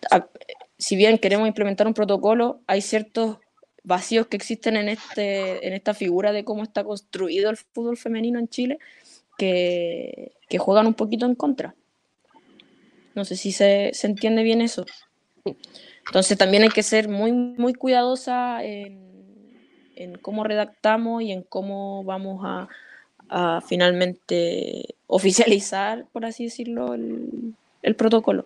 si 0.78 0.96
bien 0.96 1.18
queremos 1.18 1.48
implementar 1.48 1.88
un 1.88 1.94
protocolo, 1.94 2.60
hay 2.68 2.82
ciertos 2.82 3.38
vacíos 3.84 4.28
que 4.28 4.38
existen 4.38 4.78
en, 4.78 4.90
este, 4.90 5.66
en 5.68 5.74
esta 5.74 5.94
figura 5.94 6.32
de 6.32 6.44
cómo 6.44 6.64
está 6.64 6.84
construido 6.84 7.50
el 7.50 7.58
fútbol 7.58 7.98
femenino 7.98 8.40
en 8.40 8.48
Chile 8.48 8.80
que, 9.38 10.34
que 10.50 10.58
juegan 10.58 10.88
un 10.88 10.94
poquito 10.94 11.26
en 11.26 11.36
contra. 11.36 11.76
No 13.16 13.26
sé 13.26 13.36
si 13.36 13.52
se, 13.52 13.92
se 13.94 14.08
entiende 14.08 14.44
bien 14.44 14.62
eso. 14.62 14.86
Entonces 15.46 16.38
también 16.38 16.64
hay 16.64 16.70
que 16.70 16.84
ser 16.84 17.10
muy, 17.10 17.32
muy 17.32 17.74
cuidadosa 17.74 18.64
en, 18.64 19.02
cómo 20.22 20.44
redactamos 20.44 21.22
y 21.22 21.32
en 21.32 21.44
cómo 21.44 22.04
vamos 22.04 22.42
a, 22.46 22.68
finalmente 23.68 24.96
oficializar, 25.08 26.06
por 26.12 26.24
así 26.24 26.44
decirlo, 26.46 26.94
el, 26.94 27.56
el 27.82 27.96
protocolo. 27.96 28.46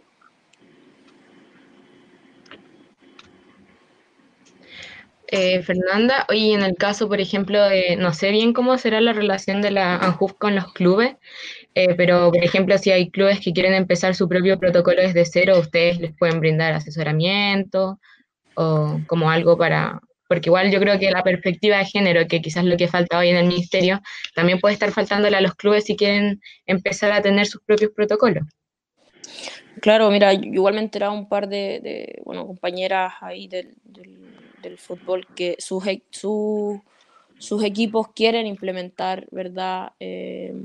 Eh, 5.29 5.61
Fernanda, 5.61 6.25
oye, 6.29 6.53
en 6.53 6.61
el 6.61 6.77
caso, 6.77 7.09
por 7.09 7.19
ejemplo, 7.19 7.61
de, 7.61 7.97
no 7.97 8.13
sé 8.13 8.31
bien 8.31 8.53
cómo 8.53 8.77
será 8.77 9.01
la 9.01 9.11
relación 9.11 9.61
de 9.61 9.71
la 9.71 9.97
ANJUF 9.97 10.33
con 10.33 10.55
los 10.55 10.71
clubes, 10.71 11.17
eh, 11.77 11.93
pero, 11.95 12.31
por 12.31 12.43
ejemplo, 12.43 12.75
si 12.79 12.89
hay 12.89 13.11
clubes 13.11 13.39
que 13.39 13.53
quieren 13.53 13.73
empezar 13.73 14.15
su 14.15 14.27
propio 14.27 14.57
protocolo 14.59 14.99
desde 15.01 15.25
cero, 15.25 15.59
ustedes 15.59 15.99
les 15.99 16.11
pueden 16.17 16.39
brindar 16.39 16.73
asesoramiento 16.73 17.99
o 18.55 18.99
como 19.07 19.29
algo 19.29 19.57
para, 19.57 20.01
porque 20.27 20.49
igual 20.49 20.71
yo 20.71 20.79
creo 20.79 20.97
que 20.97 21.11
la 21.11 21.21
perspectiva 21.21 21.77
de 21.77 21.85
género, 21.85 22.27
que 22.27 22.41
quizás 22.41 22.65
lo 22.65 22.77
que 22.77 22.87
falta 22.87 23.19
hoy 23.19 23.29
en 23.29 23.37
el 23.37 23.45
ministerio, 23.45 24.01
también 24.33 24.59
puede 24.59 24.73
estar 24.73 24.91
faltándole 24.91 25.37
a 25.37 25.41
los 25.41 25.53
clubes 25.53 25.85
si 25.85 25.95
quieren 25.95 26.41
empezar 26.65 27.11
a 27.11 27.21
tener 27.21 27.45
sus 27.45 27.61
propios 27.61 27.91
protocolos. 27.95 28.43
Claro, 29.79 30.09
mira, 30.09 30.33
igual 30.33 30.73
me 30.73 30.81
he 30.81 31.09
un 31.09 31.29
par 31.29 31.47
de, 31.47 31.79
de, 31.83 32.21
bueno, 32.25 32.47
compañeras 32.47 33.13
ahí 33.21 33.47
del, 33.47 33.75
del, 33.83 34.17
del 34.63 34.77
fútbol 34.79 35.27
que 35.35 35.55
sus, 35.59 35.85
e- 35.85 36.01
su- 36.09 36.81
sus 37.37 37.63
equipos 37.63 38.07
quieren 38.15 38.47
implementar, 38.47 39.27
¿verdad? 39.29 39.91
Eh, 39.99 40.55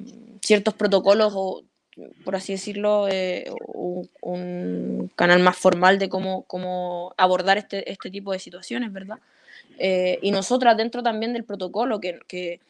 ciertos 0.42 0.74
protocolos 0.74 1.32
o, 1.36 1.64
por 2.24 2.36
así 2.36 2.52
decirlo, 2.52 3.08
eh, 3.08 3.46
un, 3.66 4.08
un 4.20 5.10
canal 5.14 5.40
más 5.40 5.56
formal 5.56 5.98
de 5.98 6.08
cómo, 6.08 6.42
cómo 6.44 7.14
abordar 7.16 7.58
este, 7.58 7.90
este 7.90 8.10
tipo 8.10 8.32
de 8.32 8.38
situaciones, 8.38 8.92
¿verdad? 8.92 9.18
Eh, 9.78 10.18
y 10.22 10.30
nosotras 10.30 10.76
dentro 10.76 11.02
también 11.02 11.32
del 11.32 11.44
protocolo, 11.44 12.00
que, 12.00 12.18
que 12.26 12.60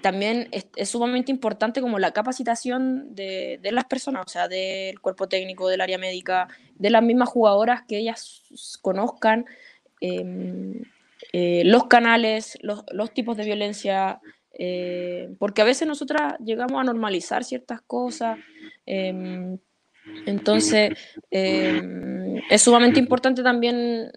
también 0.00 0.48
es, 0.52 0.66
es 0.76 0.88
sumamente 0.90 1.32
importante 1.32 1.80
como 1.80 1.98
la 1.98 2.12
capacitación 2.12 3.14
de, 3.14 3.58
de 3.62 3.72
las 3.72 3.84
personas, 3.84 4.24
o 4.26 4.28
sea, 4.28 4.48
del 4.48 5.00
cuerpo 5.00 5.28
técnico, 5.28 5.68
del 5.68 5.80
área 5.80 5.98
médica, 5.98 6.48
de 6.76 6.90
las 6.90 7.02
mismas 7.02 7.28
jugadoras 7.28 7.82
que 7.86 7.98
ellas 7.98 8.42
conozcan 8.80 9.44
eh, 10.00 10.82
eh, 11.32 11.62
los 11.64 11.86
canales, 11.86 12.58
los, 12.62 12.84
los 12.92 13.12
tipos 13.12 13.36
de 13.36 13.44
violencia, 13.44 14.20
eh, 14.58 15.30
porque 15.38 15.62
a 15.62 15.64
veces 15.64 15.88
nosotras 15.88 16.34
llegamos 16.44 16.80
a 16.80 16.84
normalizar 16.84 17.44
ciertas 17.44 17.80
cosas. 17.80 18.38
eh, 18.86 19.56
entonces, 20.26 20.90
eh, 21.30 22.42
es 22.50 22.62
sumamente 22.62 22.98
importante 22.98 23.42
también 23.42 24.10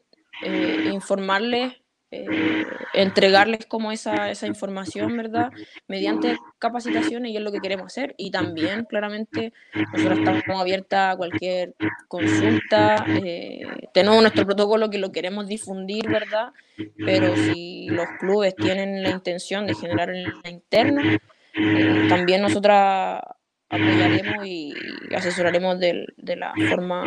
eh, 0.44 0.90
informarles, 0.92 1.74
eh, 2.12 2.66
entregarles 2.94 3.66
como 3.66 3.92
esa, 3.92 4.30
esa 4.32 4.46
información, 4.46 5.16
¿verdad? 5.16 5.52
Mediante 5.88 6.38
capacitaciones 6.60 7.32
y 7.32 7.38
es 7.38 7.42
lo 7.42 7.54
que 7.54 7.62
queremos 7.62 7.88
hacer. 7.88 8.14
Y 8.18 8.32
también, 8.32 8.84
claramente, 8.84 9.54
nosotros 9.94 10.20
estamos 10.20 10.62
abiertas 10.62 11.14
a 11.14 11.18
cualquier 11.18 11.74
consulta. 12.10 13.06
eh, 13.08 13.62
tenemos 13.94 14.22
nuestro 14.22 14.46
protocolo 14.46 14.90
que 14.90 14.98
lo 14.98 15.12
queremos 15.12 15.48
difundir, 15.48 16.10
¿verdad? 16.10 16.52
Pero 16.98 17.36
si 17.36 17.88
los 17.88 18.08
clubes 18.20 18.56
tienen 18.56 19.04
la 19.04 19.12
intención 19.12 19.66
de 19.66 19.76
generar 19.76 20.10
en 20.10 20.24
la 20.44 20.50
interna, 20.50 21.18
eh, 21.54 22.06
también 22.10 22.42
nosotras 22.42 23.22
apoyaremos 23.70 24.46
y 24.46 24.74
asesoraremos 25.16 25.80
de, 25.80 26.08
de 26.18 26.36
la 26.36 26.54
forma 26.70 27.06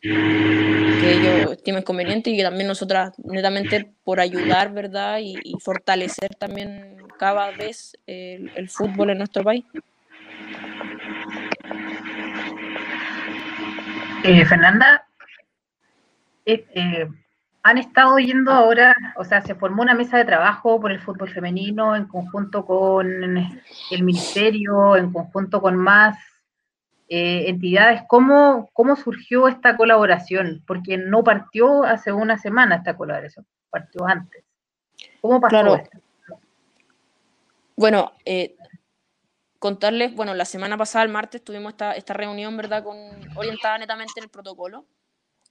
que 0.00 1.12
ellos 1.12 1.52
estimen 1.52 1.82
conveniente 1.82 2.30
y 2.30 2.36
que 2.36 2.42
también 2.42 2.68
nosotras 2.68 3.12
netamente 3.18 3.92
por 4.04 4.20
ayudar, 4.20 4.72
¿verdad? 4.72 5.18
Y, 5.20 5.36
fortalecer 5.60 6.34
también 6.36 6.96
cada 7.18 7.50
vez 7.50 7.96
el, 8.06 8.50
el 8.54 8.68
fútbol 8.68 9.10
en 9.10 9.18
nuestro 9.18 9.42
país. 9.44 9.64
Eh, 14.22 14.44
Fernanda, 14.44 15.06
eh, 16.44 16.66
eh, 16.74 17.08
han 17.62 17.78
estado 17.78 18.18
yendo 18.18 18.52
ahora, 18.52 18.94
o 19.16 19.24
sea, 19.24 19.40
se 19.40 19.54
formó 19.54 19.82
una 19.82 19.94
mesa 19.94 20.18
de 20.18 20.26
trabajo 20.26 20.78
por 20.78 20.92
el 20.92 21.00
fútbol 21.00 21.30
femenino 21.30 21.96
en 21.96 22.06
conjunto 22.06 22.66
con 22.66 23.08
el 23.10 24.02
ministerio, 24.02 24.96
en 24.96 25.10
conjunto 25.10 25.62
con 25.62 25.76
más 25.76 26.18
eh, 27.12 27.48
entidades. 27.48 28.02
¿Cómo, 28.06 28.70
¿Cómo 28.72 28.94
surgió 28.94 29.48
esta 29.48 29.76
colaboración? 29.76 30.62
Porque 30.64 30.96
no 30.96 31.24
partió 31.24 31.82
hace 31.82 32.12
una 32.12 32.38
semana 32.38 32.76
esta 32.76 32.96
colaboración, 32.96 33.44
partió 33.68 34.06
antes. 34.06 34.44
¿Cómo 35.20 35.40
pasó 35.40 35.50
Claro. 35.50 35.74
esto? 35.74 35.98
Bueno, 37.74 38.12
eh, 38.24 38.54
contarles, 39.58 40.14
bueno, 40.14 40.34
la 40.34 40.44
semana 40.44 40.76
pasada, 40.76 41.04
el 41.04 41.10
martes, 41.10 41.42
tuvimos 41.42 41.72
esta, 41.72 41.94
esta 41.94 42.14
reunión, 42.14 42.56
¿verdad? 42.56 42.84
Con, 42.84 42.96
orientada 43.34 43.78
netamente 43.78 44.12
en 44.18 44.24
el 44.24 44.30
protocolo, 44.30 44.86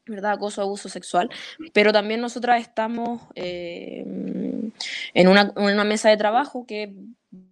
¿verdad? 0.06 0.32
Acoso, 0.32 0.62
abuso 0.62 0.88
sexual. 0.88 1.30
Pero 1.74 1.92
también 1.92 2.22
nosotras 2.22 2.62
estamos 2.62 3.24
eh, 3.36 4.06
en, 5.14 5.28
una, 5.28 5.52
en 5.58 5.74
una 5.74 5.84
mesa 5.84 6.08
de 6.08 6.16
trabajo 6.16 6.66
que 6.66 6.96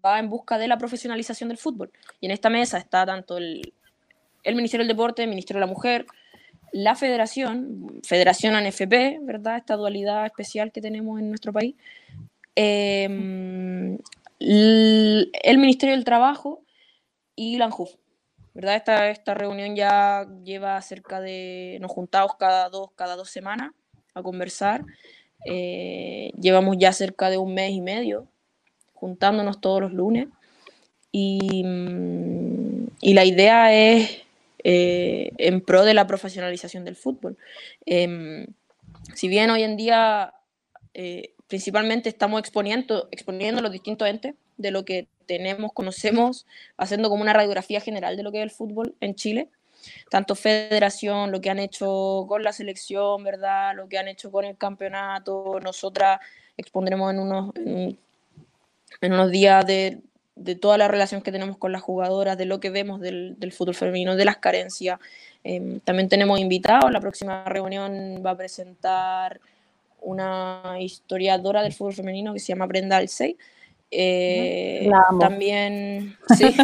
va 0.05 0.17
en 0.17 0.29
busca 0.29 0.57
de 0.57 0.69
la 0.69 0.77
profesionalización 0.77 1.49
del 1.49 1.57
fútbol. 1.57 1.91
Y 2.21 2.27
en 2.27 2.31
esta 2.31 2.49
mesa 2.49 2.77
está 2.77 3.05
tanto 3.05 3.37
el, 3.37 3.73
el 4.47 4.55
Ministerio 4.55 4.85
del 4.85 4.95
Deporte, 4.95 5.23
el 5.23 5.29
Ministerio 5.29 5.59
de 5.59 5.67
la 5.67 5.73
Mujer, 5.73 6.05
la 6.71 6.95
federación, 6.95 7.99
Federación 8.03 8.55
ANFP, 8.55 9.19
¿verdad? 9.21 9.57
Esta 9.57 9.75
dualidad 9.75 10.25
especial 10.25 10.71
que 10.71 10.81
tenemos 10.81 11.19
en 11.19 11.29
nuestro 11.29 11.51
país, 11.51 11.75
em, 12.55 13.97
el 14.39 15.57
Ministerio 15.57 15.95
del 15.95 16.05
Trabajo 16.05 16.61
y 17.35 17.57
la 17.57 17.65
ANJUF. 17.65 17.95
¿verdad? 18.53 18.75
Esta, 18.75 19.09
esta 19.11 19.33
reunión 19.35 19.75
ya 19.75 20.27
lleva 20.43 20.81
cerca 20.81 21.21
de, 21.21 21.77
nos 21.79 21.91
juntamos 21.91 22.37
cada 22.39 22.69
dos, 22.69 22.89
cada 22.95 23.15
dos 23.15 23.29
semanas 23.29 23.71
a 24.15 24.23
conversar. 24.23 24.83
Eh, 25.45 26.31
llevamos 26.39 26.77
ya 26.79 26.91
cerca 26.91 27.29
de 27.29 27.37
un 27.37 27.53
mes 27.53 27.71
y 27.71 27.81
medio 27.81 28.27
juntándonos 28.93 29.61
todos 29.61 29.81
los 29.81 29.93
lunes. 29.93 30.27
Y, 31.11 31.63
mm, 31.63 32.87
y 33.01 33.13
la 33.13 33.25
idea 33.25 33.71
es 33.73 34.26
eh, 34.69 35.31
en 35.37 35.61
pro 35.61 35.85
de 35.85 35.93
la 35.93 36.07
profesionalización 36.07 36.83
del 36.83 36.97
fútbol. 36.97 37.37
Em, 37.85 38.47
si 39.15 39.29
bien 39.29 39.49
hoy 39.49 39.63
en 39.63 39.77
día 39.77 40.33
eh, 40.93 41.31
principalmente 41.47 42.09
estamos 42.09 42.41
exponiendo, 42.41 43.07
exponiendo 43.11 43.61
los 43.61 43.71
distintos 43.71 44.09
entes 44.09 44.35
de 44.57 44.71
lo 44.71 44.83
que 44.83 45.07
tenemos, 45.25 45.71
conocemos, 45.71 46.45
haciendo 46.75 47.07
como 47.09 47.21
una 47.21 47.31
radiografía 47.31 47.79
general 47.79 48.17
de 48.17 48.23
lo 48.23 48.33
que 48.33 48.39
es 48.39 48.43
el 48.43 48.51
fútbol 48.51 48.93
en 48.99 49.15
Chile, 49.15 49.49
tanto 50.09 50.35
federación, 50.35 51.31
lo 51.31 51.39
que 51.39 51.49
han 51.49 51.59
hecho 51.59 52.25
con 52.27 52.43
la 52.43 52.51
selección, 52.51 53.23
¿verdad? 53.23 53.73
Lo 53.73 53.87
que 53.87 53.97
han 53.97 54.09
hecho 54.09 54.33
con 54.33 54.43
el 54.43 54.57
campeonato, 54.57 55.61
nosotras 55.63 56.19
expondremos 56.57 57.13
en 57.13 57.19
unos, 57.19 57.55
en, 57.55 57.97
unos 59.13 59.31
días 59.31 59.65
de, 59.65 60.01
de, 60.37 60.55
toda 60.55 60.77
la 60.77 60.87
relación 60.87 61.21
que 61.21 61.31
tenemos 61.31 61.57
con 61.57 61.71
las 61.71 61.81
jugadoras, 61.81 62.37
de 62.37 62.45
lo 62.45 62.59
que 62.59 62.69
vemos 62.69 63.01
del, 63.01 63.35
del 63.37 63.51
fútbol 63.51 63.75
femenino, 63.75 64.15
de 64.15 64.25
las 64.25 64.37
carencias. 64.37 64.99
Eh, 65.43 65.79
también 65.83 66.09
tenemos 66.09 66.39
invitados, 66.39 66.91
la 66.91 66.99
próxima 66.99 67.43
reunión 67.45 68.21
va 68.25 68.31
a 68.31 68.37
presentar 68.37 69.39
una 70.01 70.77
historiadora 70.79 71.63
del 71.63 71.73
fútbol 71.73 71.93
femenino 71.93 72.33
que 72.33 72.39
se 72.39 72.47
llama 72.47 72.65
Brenda 72.65 72.97
Alcey, 72.97 73.37
eh, 73.89 74.89
también, 75.19 76.17
sí. 76.37 76.55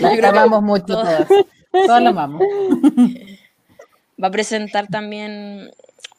la 0.00 0.28
amamos 0.28 0.62
mucho 0.62 0.86
todas. 0.86 1.28
Todas 1.70 2.02
la 2.02 2.10
amamos. 2.10 2.42
Va 4.22 4.28
a 4.28 4.32
presentar 4.32 4.88
también 4.88 5.70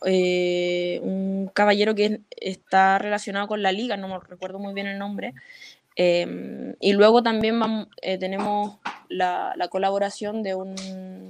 eh, 0.06 1.02
un 1.04 1.52
caballero 1.54 1.96
que 1.96 2.22
está 2.38 2.98
relacionado 2.98 3.48
con 3.48 3.62
la 3.62 3.74
liga, 3.74 3.98
no 3.98 4.08
me 4.08 4.20
recuerdo 4.20 4.58
muy 4.58 4.74
bien 4.74 4.88
el 4.88 4.98
nombre. 4.98 5.34
Em, 6.02 6.76
y 6.80 6.94
luego 6.94 7.22
también 7.22 7.60
eh, 8.02 8.18
tenemos 8.18 8.78
la, 9.10 9.52
la, 9.58 9.68
colaboración 9.68 10.44
de 10.44 10.56
un, 10.56 11.30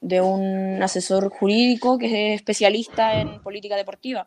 de 0.00 0.20
un 0.20 0.82
asesor 0.82 1.28
jurídico 1.28 1.96
que 1.96 2.34
es 2.34 2.40
especialista 2.40 3.20
en 3.20 3.40
política 3.42 3.76
deportiva. 3.76 4.26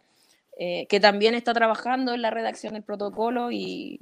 Eh, 0.58 0.88
que 0.88 1.02
también 1.02 1.36
está 1.36 1.54
trabajando 1.54 2.14
en 2.14 2.22
la 2.22 2.30
redacción 2.32 2.74
del 2.74 2.84
protocolo 2.84 3.52
y, 3.52 4.00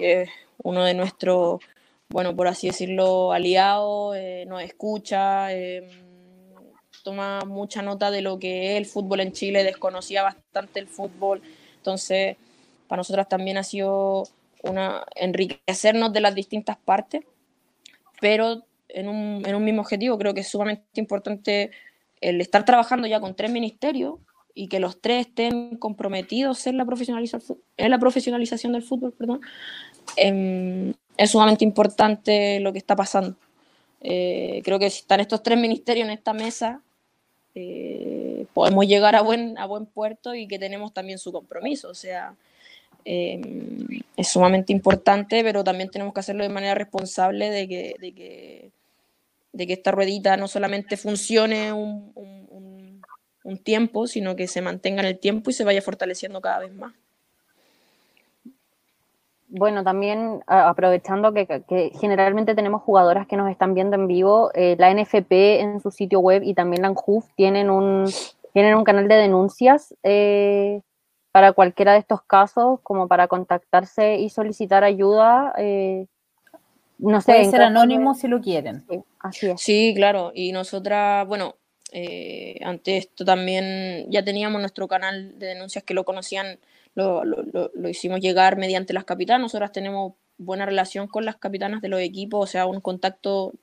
es 0.00 0.28
uno 0.62 0.84
de 0.84 0.94
nuestros, 0.94 1.60
bueno, 2.08 2.36
por 2.36 2.46
así 2.46 2.68
decirlo, 2.68 3.32
aliados, 3.32 4.16
eh, 4.16 4.44
nos 4.46 4.62
escucha, 4.62 5.52
em, 5.52 5.88
toma 7.02 7.40
mucha 7.46 7.82
nota 7.82 8.12
de 8.12 8.22
lo 8.22 8.38
que 8.38 8.72
es 8.72 8.78
el 8.78 8.86
fútbol 8.86 9.20
en 9.20 9.32
Chile, 9.32 9.64
desconocía 9.64 10.22
bastante 10.22 10.78
el 10.78 10.86
fútbol, 10.86 11.42
entonces 11.78 12.36
para 12.86 13.00
nosotras 13.00 13.28
también 13.28 13.58
ha 13.58 13.64
sido 13.64 14.24
enriquecernos 15.16 16.12
de 16.12 16.20
las 16.20 16.34
distintas 16.34 16.76
partes, 16.76 17.24
pero 18.20 18.64
en 18.88 19.08
un, 19.08 19.42
en 19.44 19.54
un 19.54 19.64
mismo 19.64 19.82
objetivo, 19.82 20.18
creo 20.18 20.34
que 20.34 20.40
es 20.40 20.48
sumamente 20.48 21.00
importante 21.00 21.70
el 22.20 22.40
estar 22.40 22.64
trabajando 22.64 23.06
ya 23.06 23.20
con 23.20 23.34
tres 23.34 23.50
ministerios 23.50 24.14
y 24.54 24.68
que 24.68 24.80
los 24.80 25.00
tres 25.00 25.26
estén 25.26 25.76
comprometidos 25.76 26.66
en 26.66 26.76
la, 26.78 26.86
profesionalización 26.86 28.72
del 28.72 28.82
fútbol, 28.82 29.14
em, 30.16 30.94
es 31.16 31.30
sumamente 31.30 31.64
importante 31.64 32.60
lo 32.60 32.72
que 32.72 32.78
está 32.78 32.94
pasando. 32.94 33.36
Eh, 34.00 34.62
creo 34.64 34.78
que 34.78 34.90
si 34.90 35.00
están 35.00 35.20
estos 35.20 35.42
tres 35.42 35.58
ministerios 35.58 36.06
en 36.06 36.12
esta 36.12 36.32
mesa, 36.32 36.82
eh, 37.54 38.46
podemos 38.54 38.86
llegar 38.86 39.16
a 39.16 39.22
buen, 39.22 39.58
a 39.58 39.66
buen 39.66 39.86
puerto 39.86 40.34
y 40.34 40.46
que 40.46 40.58
tenemos 40.58 40.92
también 40.92 41.18
su 41.18 41.32
compromiso. 41.32 41.88
O 41.88 41.94
sea, 41.94 42.34
em, 43.04 43.86
es 44.16 44.28
sumamente 44.28 44.72
importante, 44.72 45.42
pero 45.42 45.64
también 45.64 45.90
tenemos 45.90 46.14
que 46.14 46.20
hacerlo 46.20 46.42
de 46.42 46.50
manera 46.50 46.74
responsable 46.74 47.50
de 47.50 47.68
que, 47.68 47.94
de 48.00 48.12
que, 48.12 48.70
de 49.52 49.66
que 49.66 49.72
esta 49.72 49.90
ruedita 49.90 50.36
no 50.36 50.48
solamente 50.48 50.96
funcione 50.96 51.72
un 51.72 52.12
un 53.44 53.58
tiempo, 53.58 54.06
sino 54.06 54.34
que 54.34 54.48
se 54.48 54.62
mantenga 54.62 55.02
en 55.02 55.08
el 55.08 55.18
tiempo 55.18 55.50
y 55.50 55.52
se 55.52 55.64
vaya 55.64 55.82
fortaleciendo 55.82 56.40
cada 56.40 56.60
vez 56.60 56.74
más. 56.74 56.92
Bueno, 59.48 59.84
también 59.84 60.42
aprovechando 60.46 61.32
que, 61.32 61.92
generalmente 62.00 62.56
tenemos 62.56 62.82
jugadoras 62.82 63.28
que 63.28 63.36
nos 63.36 63.50
están 63.50 63.74
viendo 63.74 63.94
en 63.94 64.08
vivo, 64.08 64.50
eh, 64.54 64.74
la 64.78 64.92
NFP 64.92 65.60
en 65.60 65.80
su 65.80 65.92
sitio 65.92 66.18
web 66.18 66.42
y 66.42 66.54
también 66.54 66.82
la 66.82 66.88
ANJUF 66.88 67.26
tienen 67.36 67.70
un, 67.70 68.10
tienen 68.52 68.74
un 68.74 68.82
canal 68.82 69.06
de 69.06 69.14
denuncias 69.14 69.94
eh, 70.02 70.80
para 71.34 71.52
cualquiera 71.52 71.94
de 71.94 71.98
estos 71.98 72.22
casos, 72.22 72.78
como 72.84 73.08
para 73.08 73.26
contactarse 73.26 74.18
y 74.18 74.30
solicitar 74.30 74.84
ayuda. 74.84 75.52
Eh, 75.58 76.06
no 76.98 77.20
sé, 77.20 77.32
Puede 77.32 77.50
ser 77.50 77.62
anónimo 77.62 78.14
si 78.14 78.28
lo 78.28 78.40
quieren. 78.40 78.84
Sí, 78.88 79.00
así 79.18 79.46
es. 79.48 79.60
Sí, 79.60 79.92
claro. 79.96 80.30
Y 80.32 80.52
nosotras, 80.52 81.26
bueno, 81.26 81.56
eh, 81.90 82.60
ante 82.62 82.98
esto 82.98 83.24
también 83.24 84.06
ya 84.10 84.24
teníamos 84.24 84.60
nuestro 84.60 84.86
canal 84.86 85.36
de 85.36 85.48
denuncias 85.48 85.82
que 85.82 85.92
lo 85.92 86.04
conocían, 86.04 86.60
lo, 86.94 87.24
hicimos 87.88 88.20
llegar 88.20 88.56
mediante 88.56 88.92
las 88.92 89.02
capitanas. 89.02 89.42
Nosotras 89.42 89.72
tenemos 89.72 90.12
buena 90.38 90.66
relación 90.66 91.08
con 91.08 91.24
las 91.24 91.34
capitanas 91.34 91.82
de 91.82 91.88
los 91.88 91.98
equipos, 91.98 92.44
o 92.44 92.46
sea, 92.46 92.66
un 92.66 92.80
contacto 92.80 93.54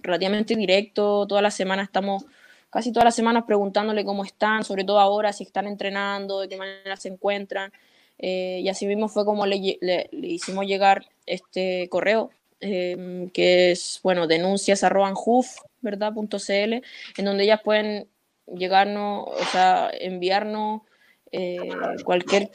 relativamente 0.00 0.54
directo. 0.54 1.26
Todas 1.26 1.42
las 1.42 1.54
semanas 1.54 1.86
estamos, 1.86 2.24
casi 2.70 2.92
todas 2.92 3.04
las 3.04 3.14
semanas 3.14 3.44
preguntándole 3.46 4.04
cómo 4.04 4.24
están, 4.24 4.64
sobre 4.64 4.84
todo 4.84 5.00
ahora, 5.00 5.32
si 5.32 5.44
están 5.44 5.66
entrenando, 5.66 6.40
de 6.40 6.48
qué 6.48 6.56
manera 6.56 6.96
se 6.96 7.08
encuentran. 7.08 7.72
Eh, 8.18 8.60
y 8.62 8.68
así 8.68 8.86
mismo 8.86 9.08
fue 9.08 9.24
como 9.24 9.46
le, 9.46 9.78
hicimos 10.12 10.66
llegar 10.66 11.06
este 11.26 11.88
correo, 11.88 12.30
eh, 12.60 13.28
que 13.34 13.72
es, 13.72 14.00
bueno, 14.02 14.26
denuncias 14.26 14.82
¿verdad? 15.80 16.12
en 17.16 17.24
donde 17.24 17.44
ellas 17.44 17.60
pueden 17.62 18.08
llegarnos, 18.46 19.28
o 19.28 19.44
sea, 19.52 19.90
enviarnos 19.92 20.82
eh, 21.32 21.58
cualquier 22.04 22.50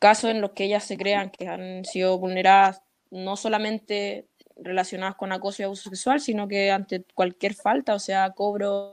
caso 0.00 0.28
en 0.28 0.40
los 0.40 0.52
que 0.52 0.64
ellas 0.64 0.84
se 0.84 0.96
crean 0.96 1.30
que 1.30 1.46
han 1.48 1.84
sido 1.84 2.18
vulneradas, 2.18 2.82
no 3.10 3.36
solamente 3.36 4.26
relacionadas 4.56 5.16
con 5.16 5.32
acoso 5.32 5.62
y 5.62 5.64
abuso 5.64 5.90
sexual, 5.90 6.20
sino 6.20 6.48
que 6.48 6.70
ante 6.70 7.04
cualquier 7.14 7.54
falta, 7.54 7.94
o 7.94 7.98
sea, 7.98 8.30
cobros, 8.30 8.92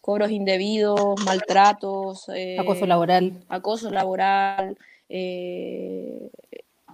cobros 0.00 0.30
indebidos, 0.30 1.20
maltratos, 1.24 2.28
eh, 2.34 2.56
acoso 2.58 2.86
laboral. 2.86 3.32
Acoso 3.48 3.90
laboral, 3.90 4.76
eh, 5.08 6.30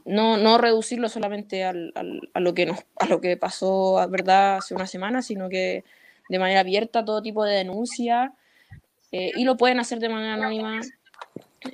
no, 0.04 0.36
no 0.36 0.58
reducirlo 0.58 1.08
solamente 1.08 1.64
al, 1.64 1.92
a, 2.32 2.40
lo 2.40 2.54
que 2.54 2.66
nos, 2.66 2.78
a 2.96 3.06
lo 3.06 3.20
que 3.20 3.36
pasó, 3.36 4.06
¿verdad?, 4.08 4.58
hace 4.58 4.74
una 4.74 4.86
semana, 4.86 5.22
sino 5.22 5.48
que 5.48 5.84
de 6.28 6.38
manera 6.38 6.60
abierta 6.60 7.04
todo 7.04 7.22
tipo 7.22 7.44
de 7.44 7.56
denuncia 7.56 8.32
eh, 9.12 9.32
y 9.36 9.44
lo 9.44 9.56
pueden 9.56 9.80
hacer 9.80 9.98
de 9.98 10.08
manera 10.08 10.34
anónima 10.34 10.80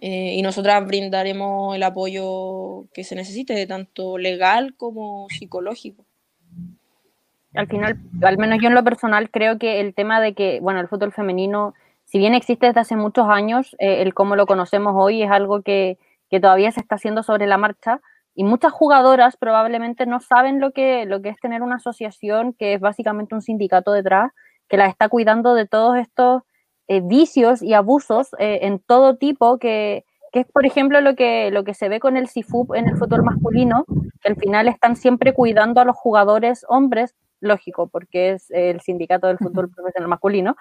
eh, 0.00 0.34
y 0.36 0.42
nosotras 0.42 0.86
brindaremos 0.86 1.74
el 1.74 1.82
apoyo 1.82 2.86
que 2.92 3.04
se 3.04 3.14
necesite, 3.14 3.66
tanto 3.66 4.18
legal 4.18 4.74
como 4.76 5.26
psicológico. 5.30 6.04
Al 7.54 7.66
final, 7.66 7.98
al 8.22 8.38
menos 8.38 8.58
yo 8.60 8.68
en 8.68 8.74
lo 8.74 8.84
personal 8.84 9.30
creo 9.30 9.58
que 9.58 9.80
el 9.80 9.94
tema 9.94 10.20
de 10.20 10.34
que, 10.34 10.60
bueno, 10.60 10.80
el 10.80 10.88
fútbol 10.88 11.12
femenino, 11.12 11.74
si 12.04 12.18
bien 12.18 12.34
existe 12.34 12.66
desde 12.66 12.80
hace 12.80 12.96
muchos 12.96 13.28
años, 13.28 13.74
eh, 13.78 14.02
el 14.02 14.14
cómo 14.14 14.36
lo 14.36 14.46
conocemos 14.46 14.94
hoy 14.96 15.22
es 15.22 15.30
algo 15.30 15.62
que, 15.62 15.98
que 16.30 16.40
todavía 16.40 16.70
se 16.70 16.80
está 16.80 16.94
haciendo 16.94 17.22
sobre 17.22 17.46
la 17.46 17.58
marcha, 17.58 18.00
y 18.34 18.44
muchas 18.44 18.72
jugadoras 18.72 19.36
probablemente 19.36 20.06
no 20.06 20.20
saben 20.20 20.60
lo 20.60 20.70
que, 20.70 21.04
lo 21.06 21.20
que 21.20 21.30
es 21.30 21.38
tener 21.40 21.62
una 21.62 21.76
asociación 21.76 22.54
que 22.54 22.74
es 22.74 22.80
básicamente 22.80 23.34
un 23.34 23.42
sindicato 23.42 23.92
detrás, 23.92 24.32
que 24.68 24.76
la 24.76 24.86
está 24.86 25.08
cuidando 25.08 25.54
de 25.54 25.66
todos 25.66 25.98
estos 25.98 26.42
eh, 26.86 27.00
vicios 27.02 27.62
y 27.62 27.74
abusos 27.74 28.28
eh, 28.38 28.60
en 28.62 28.78
todo 28.78 29.16
tipo, 29.16 29.58
que, 29.58 30.04
que, 30.32 30.40
es, 30.40 30.46
por 30.46 30.64
ejemplo, 30.64 31.00
lo 31.00 31.16
que, 31.16 31.50
lo 31.50 31.64
que 31.64 31.74
se 31.74 31.88
ve 31.88 31.98
con 31.98 32.16
el 32.16 32.28
CIFUP 32.28 32.74
en 32.76 32.88
el 32.88 32.96
fútbol 32.96 33.24
masculino, 33.24 33.84
que 34.22 34.28
al 34.28 34.36
final 34.36 34.68
están 34.68 34.94
siempre 34.94 35.34
cuidando 35.34 35.80
a 35.80 35.84
los 35.84 35.96
jugadores 35.96 36.64
hombres, 36.68 37.16
lógico, 37.40 37.88
porque 37.88 38.32
es 38.32 38.50
el 38.50 38.80
sindicato 38.80 39.26
del 39.26 39.38
fútbol 39.38 39.70
profesional 39.70 40.08
masculino, 40.08 40.56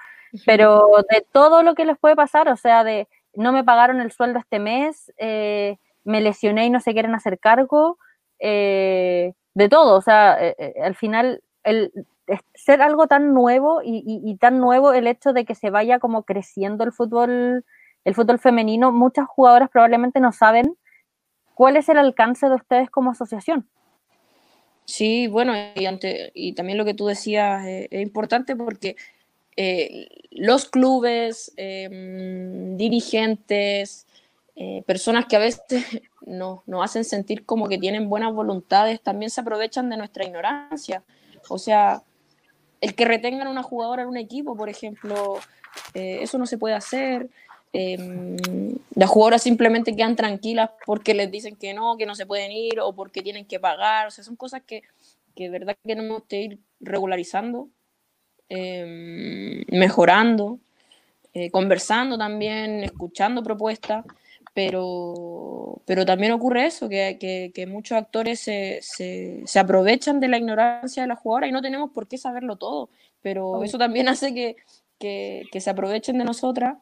pero 0.45 0.87
de 1.09 1.25
todo 1.31 1.63
lo 1.63 1.75
que 1.75 1.85
les 1.85 1.97
puede 1.97 2.15
pasar, 2.15 2.49
o 2.49 2.55
sea, 2.55 2.83
de 2.83 3.07
no 3.33 3.51
me 3.51 3.63
pagaron 3.63 4.01
el 4.01 4.11
sueldo 4.11 4.39
este 4.39 4.59
mes, 4.59 5.13
eh, 5.17 5.77
me 6.03 6.21
lesioné 6.21 6.65
y 6.65 6.69
no 6.69 6.79
se 6.79 6.93
quieren 6.93 7.15
hacer 7.15 7.39
cargo, 7.39 7.97
eh, 8.39 9.33
de 9.53 9.69
todo, 9.69 9.97
o 9.97 10.01
sea, 10.01 10.37
eh, 10.39 10.55
eh, 10.57 10.73
al 10.81 10.95
final 10.95 11.43
el, 11.63 11.91
ser 12.55 12.81
algo 12.81 13.07
tan 13.07 13.33
nuevo 13.33 13.81
y, 13.83 14.37
tan 14.37 14.59
nuevo 14.59 14.93
el 14.93 15.07
hecho 15.07 15.33
de 15.33 15.45
que 15.45 15.55
se 15.55 15.71
vaya 15.71 15.99
como 15.99 16.23
creciendo 16.23 16.83
el 16.83 16.93
fútbol, 16.93 17.65
el 18.05 18.15
fútbol 18.15 18.39
femenino, 18.39 18.91
muchas 18.91 19.27
jugadoras 19.27 19.69
probablemente 19.69 20.19
no 20.19 20.31
saben 20.31 20.77
cuál 21.55 21.75
es 21.75 21.89
el 21.89 21.97
alcance 21.97 22.47
de 22.47 22.55
ustedes 22.55 22.89
como 22.89 23.11
asociación. 23.11 23.67
Sí, 24.89 25.27
bueno, 25.27 25.53
y, 25.75 25.87
y 26.33 26.53
también 26.53 26.79
lo 26.79 26.83
que 26.83 26.95
tú 26.95 27.05
decías 27.05 27.63
eh, 27.63 27.87
es 27.91 28.01
importante 28.01 28.55
porque 28.55 28.95
eh, 29.55 30.07
los 30.31 30.65
clubes, 30.65 31.53
em, 31.57 32.75
dirigentes, 32.75 34.07
eh, 34.55 34.81
personas 34.87 35.27
que 35.27 35.35
a 35.35 35.39
veces 35.39 35.61
nos, 36.25 36.61
hacen 36.81 37.03
sentir 37.05 37.45
como 37.45 37.69
que 37.69 37.77
tienen 37.77 38.09
buenas 38.09 38.33
voluntades, 38.33 38.99
también 38.99 39.29
se 39.29 39.41
aprovechan 39.41 39.91
de 39.91 39.97
nuestra 39.97 40.25
ignorancia. 40.25 41.03
O 41.49 41.59
sea, 41.59 42.01
el 42.81 42.95
que 42.95 43.05
retengan 43.05 43.45
a 43.45 43.51
una 43.51 43.61
jugadora 43.61 44.01
en 44.01 44.09
un 44.09 44.17
equipo, 44.17 44.57
por 44.57 44.69
ejemplo, 44.69 45.37
eso 45.93 46.39
no 46.39 46.47
se 46.47 46.57
puede 46.57 46.73
hacer. 46.73 47.29
Em, 47.71 48.37
las 48.95 49.09
jugadoras 49.09 49.43
simplemente 49.43 49.95
quedan 49.95 50.15
tranquilas 50.15 50.71
porque 50.85 51.13
les 51.13 51.29
dicen 51.31 51.55
que 51.55 51.73
no, 51.73 51.97
que 51.97 52.07
no 52.07 52.15
se 52.15 52.25
pueden 52.25 52.51
ir 52.51 52.79
o 52.79 52.93
porque 52.93 53.21
tienen 53.21 53.45
que 53.45 53.59
pagar. 53.59 54.07
O 54.07 54.11
sea, 54.11 54.23
son 54.23 54.35
cosas 54.35 54.61
que, 54.65 54.83
que 55.35 55.43
de 55.45 55.49
verdad 55.49 55.77
tenemos 55.83 56.23
que 56.27 56.41
ir 56.41 56.59
regularizando, 56.79 57.69
em, 58.49 59.63
mejorando, 59.69 60.59
eh, 61.33 61.51
conversando 61.51 62.17
también, 62.17 62.83
escuchando 62.83 63.43
propuestas 63.43 64.05
pero, 64.53 65.81
pero 65.85 66.05
también 66.05 66.31
ocurre 66.33 66.65
eso, 66.65 66.89
que, 66.89 67.17
que, 67.53 67.67
muchos 67.67 67.97
actores 67.97 68.39
se, 68.39 68.79
se, 68.81 69.41
se, 69.45 69.59
aprovechan 69.59 70.19
de 70.19 70.27
la 70.27 70.37
ignorancia 70.37 71.03
de 71.03 71.07
la 71.07 71.15
jugadora 71.15 71.47
y 71.47 71.51
no 71.51 71.61
tenemos 71.61 71.91
por 71.91 72.07
qué 72.07 72.17
saberlo 72.17 72.57
todo, 72.57 72.89
pero 73.21 73.63
eso 73.63 73.77
también 73.77 74.07
hace 74.09 74.33
que, 74.33 74.57
que 74.99 75.61
se 75.61 75.69
aprovechen 75.69 76.17
de 76.17 76.25
nosotras 76.25 76.77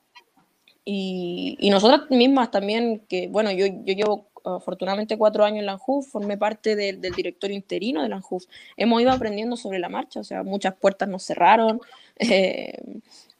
y, 0.89 1.57
y, 1.59 1.69
nosotras 1.69 2.09
mismas 2.09 2.49
también, 2.49 3.01
que 3.09 3.27
bueno, 3.27 3.51
yo, 3.51 3.65
yo 3.65 3.93
llevo 3.93 4.27
afortunadamente 4.45 5.17
cuatro 5.17 5.43
años 5.43 5.59
en 5.59 5.65
la 5.65 5.73
ANJUF, 5.73 6.09
formé 6.09 6.37
parte 6.37 6.77
del, 6.77 7.01
del 7.01 7.13
directorio 7.13 7.57
interino 7.57 8.01
de 8.01 8.07
la 8.07 8.15
ANJUF, 8.15 8.45
hemos 8.77 9.01
ido 9.01 9.11
aprendiendo 9.11 9.57
sobre 9.57 9.79
la 9.79 9.89
marcha, 9.89 10.21
o 10.21 10.23
sea, 10.23 10.43
muchas 10.43 10.75
puertas 10.75 11.09
nos 11.09 11.23
cerraron, 11.23 11.81
eh, 12.19 12.81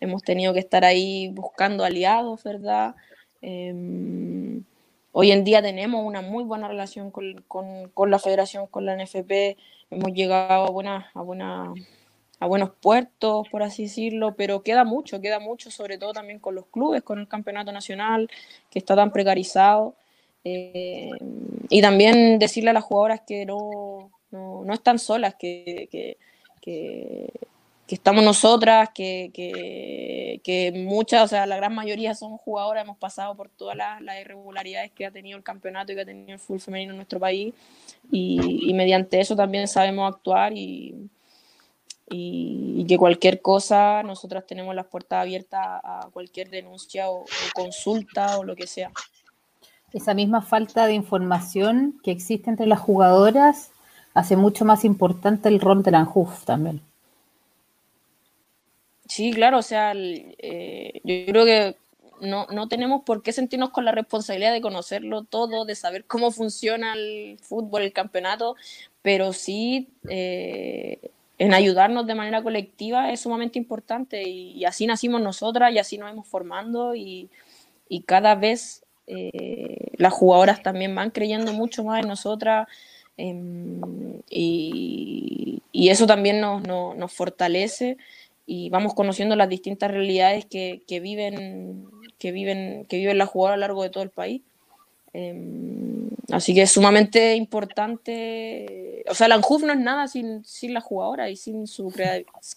hemos 0.01 0.23
tenido 0.23 0.53
que 0.53 0.59
estar 0.59 0.83
ahí 0.83 1.29
buscando 1.29 1.85
aliados, 1.85 2.43
¿verdad? 2.43 2.95
Em, 3.41 4.65
hoy 5.13 5.31
en 5.31 5.45
día 5.45 5.61
tenemos 5.61 6.03
una 6.05 6.21
muy 6.21 6.43
buena 6.43 6.67
relación 6.67 7.11
con, 7.11 7.41
con, 7.47 8.11
la 8.11 8.19
federación, 8.19 8.67
con 8.67 8.85
la 8.85 9.01
NFP, 9.01 9.57
hemos 9.89 10.11
llegado 10.11 10.65
a, 10.65 10.69
buena, 10.69 11.11
a, 11.13 11.21
buena, 11.21 11.73
a 12.39 12.45
buenos 12.45 12.71
puertos, 12.81 13.47
por 13.49 13.63
así 13.63 13.83
decirlo, 13.83 14.35
pero 14.35 14.61
queda 14.63 14.83
mucho, 14.83 15.21
queda 15.21 15.39
mucho, 15.39 15.71
sobre 15.71 15.97
todo 15.97 16.13
también 16.13 16.39
con 16.39 16.55
los 16.55 16.67
clubes, 16.67 17.03
con 17.03 17.19
el 17.19 17.27
campeonato 17.27 17.71
nacional, 17.71 18.29
que 18.69 18.79
está 18.79 18.95
tan 18.95 19.11
precarizado. 19.11 19.95
Em, 20.43 21.11
y 21.69 21.81
también 21.81 22.39
decirle 22.39 22.69
a 22.69 22.73
las 22.73 22.83
jugadoras 22.83 23.21
que 23.27 23.45
no, 23.45 24.11
no, 24.31 24.63
no 24.63 24.73
están 24.73 24.99
solas, 24.99 25.35
que, 25.35 25.89
que, 25.91 26.17
que 26.61 27.31
que 27.87 27.95
estamos 27.95 28.23
nosotras, 28.23 28.89
que, 28.93 30.73
muchas, 30.75 31.23
o 31.23 31.27
sea, 31.29 31.45
la 31.45 31.55
gran 31.55 31.73
mayoría 31.73 32.13
son 32.13 32.37
jugadoras, 32.37 32.83
hemos 32.83 32.97
pasado 32.97 33.33
por 33.35 33.49
todas 33.49 33.77
las, 33.77 34.01
irregularidades 34.19 34.91
que 34.91 35.05
ha 35.05 35.11
tenido 35.11 35.37
el 35.37 35.43
campeonato 35.43 35.93
y 35.93 35.95
que 35.95 36.01
ha 36.01 36.05
tenido 36.05 36.33
el 36.33 36.39
fútbol 36.39 36.59
femenino 36.59 36.91
en 36.91 36.97
nuestro 36.97 37.19
país 37.19 37.53
y, 38.11 38.73
mediante 38.73 39.21
eso 39.21 39.35
también 39.35 39.67
sabemos 39.69 40.13
actuar 40.13 40.51
y, 40.53 41.09
y, 42.09 42.85
que 42.87 42.97
cualquier 42.97 43.41
cosa, 43.41 44.01
nosotras 44.03 44.45
tenemos 44.45 44.73
las 44.73 44.85
puertas 44.85 45.21
abiertas 45.21 45.61
a 45.61 46.07
cualquier 46.13 46.49
denuncia 46.49 47.09
o, 47.09 47.25
consulta 47.53 48.37
o 48.37 48.43
lo 48.43 48.55
que 48.55 48.67
sea. 48.67 48.91
Esa 49.93 50.13
misma 50.13 50.41
falta 50.41 50.87
de 50.87 50.93
información 50.93 51.99
que 52.03 52.11
existe 52.11 52.49
entre 52.49 52.67
las 52.67 52.79
jugadoras 52.79 53.71
hace 54.13 54.35
mucho 54.35 54.65
más 54.65 54.85
importante 54.85 55.49
el 55.49 55.59
rol 55.59 55.83
de 55.83 55.91
la 55.91 55.99
ANJUF 55.99 56.45
también. 56.45 56.81
Sí, 59.07 59.31
claro, 59.31 59.59
o 59.59 59.61
sea, 59.61 59.93
eh, 59.95 61.01
yo 61.03 61.25
creo 61.31 61.45
que 61.45 61.75
no, 62.19 62.47
no, 62.47 62.67
tenemos 62.67 63.03
por 63.03 63.21
qué 63.21 63.31
sentirnos 63.31 63.69
con 63.69 63.85
la 63.85 63.91
responsabilidad 63.91 64.51
de 64.51 64.61
conocerlo 64.61 65.23
todo, 65.23 65.65
de 65.65 65.75
saber 65.75 66.05
cómo 66.05 66.31
funciona 66.31 66.93
el 66.93 67.37
fútbol, 67.41 67.83
el 67.83 67.93
campeonato, 67.93 68.55
pero 69.01 69.33
sí 69.33 69.89
eh, 70.09 71.11
en 71.39 71.53
ayudarnos 71.53 72.07
de 72.07 72.15
manera 72.15 72.41
colectiva 72.41 73.11
es 73.11 73.21
sumamente 73.21 73.59
importante 73.59 74.27
y, 74.27 74.65
así 74.65 74.87
nacimos 74.87 75.21
nosotras 75.21 75.71
y 75.71 75.79
así 75.79 75.97
nos 75.97 76.11
hemos 76.11 76.27
formando 76.27 76.95
y, 76.95 77.29
y 77.89 78.01
cada 78.01 78.35
vez 78.35 78.83
eh, 79.05 79.91
las 79.97 80.13
jugadoras 80.13 80.63
también 80.63 80.95
van 80.95 81.11
creyendo 81.11 81.53
mucho 81.53 81.83
más 81.83 82.01
en 82.01 82.09
nosotras 82.09 82.67
em, 83.17 83.81
y, 84.29 85.61
y, 85.71 85.89
eso 85.89 86.07
también 86.07 86.41
nos, 86.41 86.63
nos, 86.63 86.97
nos 86.97 87.13
fortalece 87.13 87.97
y 88.45 88.69
vamos 88.69 88.93
conociendo 88.95 89.35
las 89.35 89.49
distintas 89.49 89.91
realidades 89.91 90.45
que, 90.45 90.81
que 90.87 90.99
viven 90.99 91.85
que 92.17 92.31
viven 92.31 92.85
que 92.89 92.97
viven 92.97 93.17
las 93.17 93.29
jugadoras 93.29 93.55
a 93.55 93.57
lo 93.57 93.61
largo 93.61 93.83
de 93.83 93.89
todo 93.89 94.03
el 94.03 94.09
país. 94.09 94.41
Em, 95.13 95.86
así 96.31 96.53
que 96.53 96.63
es 96.63 96.71
sumamente 96.71 97.35
importante 97.35 99.03
o 99.09 99.13
sea 99.13 99.27
la 99.27 99.35
ANJUF 99.35 99.63
no 99.63 99.73
es 99.73 99.79
nada 99.79 100.07
sin, 100.07 100.43
sin 100.45 100.73
la 100.73 100.81
jugadora 100.81 101.29
y 101.29 101.35
sin 101.35 101.67
su 101.67 101.93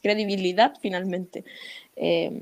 credibilidad 0.02 0.74
finalmente 0.80 1.44
em, 1.96 2.40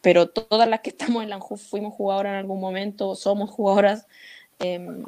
pero 0.00 0.28
todas 0.28 0.68
las 0.68 0.80
que 0.80 0.90
estamos 0.90 1.22
en 1.22 1.30
la 1.30 1.36
ANJUF 1.36 1.62
fuimos 1.62 1.94
jugadoras 1.94 2.32
en 2.32 2.38
algún 2.38 2.60
momento 2.60 3.14
somos 3.14 3.50
jugadoras 3.50 4.06
em, 4.60 5.04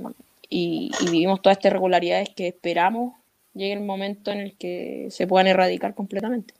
y, 0.48 0.90
y 1.00 1.04
vivimos 1.10 1.42
todas 1.42 1.58
estas 1.58 1.70
irregularidades 1.70 2.28
que 2.30 2.48
esperamos 2.48 3.14
llegue 3.54 3.72
el 3.72 3.80
momento 3.80 4.30
en 4.32 4.40
el 4.40 4.56
que 4.56 5.08
se 5.10 5.26
puedan 5.26 5.46
erradicar 5.46 5.94
completamente 5.94 6.54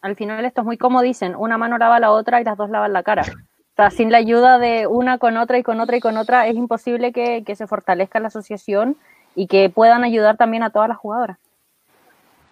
al 0.00 0.16
final 0.16 0.44
esto 0.44 0.62
es 0.62 0.64
muy 0.64 0.78
como 0.78 1.02
dicen, 1.02 1.34
una 1.36 1.58
mano 1.58 1.76
lava 1.76 2.00
la 2.00 2.12
otra 2.12 2.40
y 2.40 2.44
las 2.44 2.56
dos 2.56 2.70
lavan 2.70 2.92
la 2.92 3.02
cara. 3.02 3.24
O 3.72 3.76
sea, 3.76 3.90
sin 3.90 4.12
la 4.12 4.18
ayuda 4.18 4.58
de 4.58 4.86
una 4.86 5.16
con 5.16 5.38
otra 5.38 5.56
y 5.56 5.62
con 5.62 5.80
otra 5.80 5.96
y 5.96 6.00
con 6.00 6.18
otra, 6.18 6.46
es 6.46 6.56
imposible 6.56 7.10
que, 7.12 7.42
se 7.56 7.66
fortalezca 7.66 8.20
la 8.20 8.28
asociación 8.28 8.96
y 9.34 9.46
que 9.46 9.70
puedan 9.70 10.04
ayudar 10.04 10.36
también 10.36 10.62
a 10.62 10.68
todas 10.68 10.90
las 10.90 10.98
jugadoras. 10.98 11.38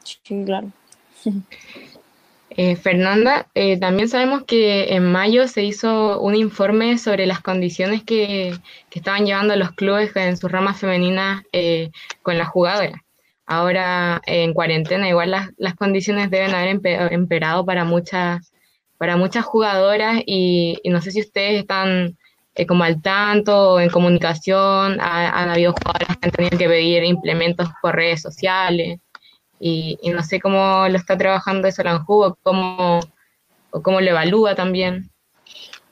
Sí, 0.02 0.44
claro. 0.44 0.68
Eh, 2.56 2.74
Fernanda, 2.74 3.46
eh, 3.54 3.78
también 3.78 4.08
sabemos 4.08 4.42
que 4.42 4.96
en 4.96 5.04
mayo 5.04 5.46
se 5.46 5.62
hizo 5.62 6.20
un 6.20 6.34
informe 6.34 6.98
sobre 6.98 7.24
las 7.24 7.40
condiciones 7.40 8.02
que, 8.02 8.58
estaban 8.90 9.24
llevando 9.24 9.54
los 9.54 9.70
clubes 9.70 10.14
en 10.16 10.36
sus 10.36 10.50
ramas 10.50 10.80
femeninas 10.80 11.44
eh, 11.52 11.92
con 12.22 12.38
las 12.38 12.48
jugadoras. 12.48 13.00
Ahora 13.46 14.20
en 14.26 14.52
cuarentena 14.52 15.08
igual 15.08 15.30
las, 15.30 15.50
las 15.58 15.76
condiciones 15.76 16.28
deben 16.28 16.52
haber 16.52 16.80
empeorado 17.12 17.64
para 17.64 17.84
muchas, 17.84 18.49
para 19.00 19.16
muchas 19.16 19.46
jugadoras 19.46 20.20
y, 20.26 20.78
no 20.84 21.00
sé 21.00 21.10
si 21.10 21.22
ustedes 21.22 21.60
están 21.60 22.18
eh, 22.54 22.66
como 22.66 22.84
al 22.84 23.00
tanto 23.00 23.80
en 23.80 23.88
comunicación, 23.88 25.00
han 25.00 25.48
habido 25.48 25.72
jugadoras 25.72 26.18
que 26.18 26.26
han 26.26 26.32
tenido 26.32 26.58
que 26.58 26.68
pedir 26.68 27.04
implementos 27.04 27.66
por 27.80 27.94
redes 27.94 28.20
sociales 28.20 29.00
y, 29.58 29.98
no 30.12 30.22
sé 30.22 30.38
cómo 30.38 30.86
lo 30.86 30.98
está 30.98 31.16
trabajando 31.16 31.66
eso 31.66 31.82
la 31.82 32.04
o 32.06 32.36
cómo, 32.42 33.00
o 33.70 33.82
cómo 33.82 34.02
lo 34.02 34.10
evalúa 34.10 34.54
también. 34.54 35.10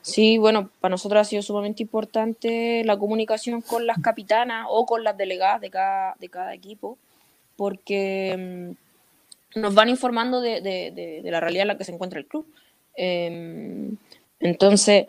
Sí, 0.02 0.36
bueno, 0.36 0.68
para 0.78 0.90
nosotros 0.90 1.22
ha 1.22 1.24
sido 1.24 1.40
sumamente 1.40 1.82
importante 1.82 2.82
la 2.84 2.98
comunicación 2.98 3.62
con 3.62 3.86
las 3.86 4.00
capitanas 4.02 4.66
o 4.68 4.84
con 4.84 5.02
las 5.02 5.16
delegadas 5.16 5.62
de 5.62 5.70
cada, 5.70 6.14
de 6.20 6.28
cada 6.28 6.52
equipo 6.52 6.98
porque 7.56 8.76
mm, 9.56 9.60
nos 9.60 9.74
van 9.74 9.88
informando 9.88 10.42
de, 10.42 11.22
la 11.24 11.40
realidad 11.40 11.62
en 11.62 11.68
la 11.68 11.78
que 11.78 11.84
se 11.84 11.92
encuentra 11.92 12.18
el 12.18 12.26
club. 12.26 12.46
Em, 13.00 13.96
entonces, 14.40 15.06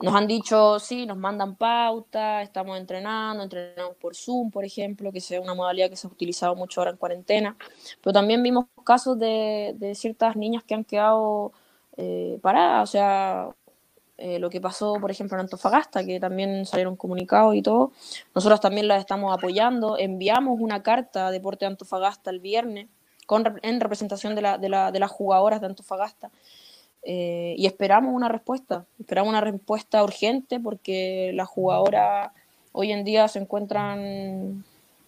nos 0.00 0.14
han 0.14 0.26
dicho, 0.26 0.78
sí, 0.78 1.06
nos 1.06 1.16
mandan 1.16 1.56
pauta, 1.56 2.42
estamos 2.42 2.78
entrenando, 2.78 3.42
entrenamos 3.42 3.96
por 3.96 4.14
Zoom, 4.14 4.50
por 4.50 4.64
ejemplo, 4.64 5.10
que 5.10 5.18
es 5.18 5.30
una 5.30 5.54
modalidad 5.54 5.88
que 5.88 5.96
se 5.96 6.06
ha 6.06 6.10
utilizado 6.10 6.54
mucho 6.54 6.80
ahora 6.80 6.90
en 6.92 6.96
cuarentena, 6.98 7.56
pero 8.02 8.12
también 8.12 8.42
vimos 8.42 8.66
casos 8.84 9.18
de, 9.18 9.92
ciertas 9.94 10.36
niñas 10.36 10.64
que 10.64 10.74
han 10.74 10.84
quedado 10.84 11.52
eh, 11.96 12.38
paradas, 12.42 12.90
o 12.90 12.92
sea, 12.92 13.48
eh, 14.18 14.38
lo 14.38 14.50
que 14.50 14.60
pasó, 14.60 14.94
por 15.00 15.10
ejemplo, 15.10 15.36
en 15.38 15.42
Antofagasta, 15.42 16.04
que 16.04 16.20
también 16.20 16.66
salieron 16.66 16.96
comunicados 16.96 17.54
y 17.54 17.62
todo. 17.62 17.92
Nosotros 18.34 18.60
también 18.60 18.86
las 18.86 19.00
estamos 19.00 19.32
apoyando. 19.32 19.96
Enviamos 19.98 20.60
una 20.60 20.82
carta 20.82 21.28
a 21.28 21.30
Deporte 21.30 21.64
de 21.64 21.70
Antofagasta 21.70 22.30
el 22.30 22.40
viernes 22.40 22.88
con, 23.26 23.58
en 23.62 23.80
representación 23.80 24.34
de, 24.34 24.42
de 24.58 24.98
las 24.98 25.10
jugadoras 25.10 25.62
de 25.62 25.68
Antofagasta. 25.68 26.30
Eh, 27.02 27.54
y 27.56 27.66
esperamos 27.66 28.14
una 28.14 28.28
respuesta, 28.28 28.84
esperamos 28.98 29.30
una 29.30 29.40
respuesta 29.40 30.02
urgente 30.04 30.60
porque 30.60 31.32
las 31.34 31.48
jugadoras 31.48 32.30
hoy 32.72 32.92
en 32.92 33.04
día 33.04 33.26
se 33.28 33.38
encuentran 33.38 34.64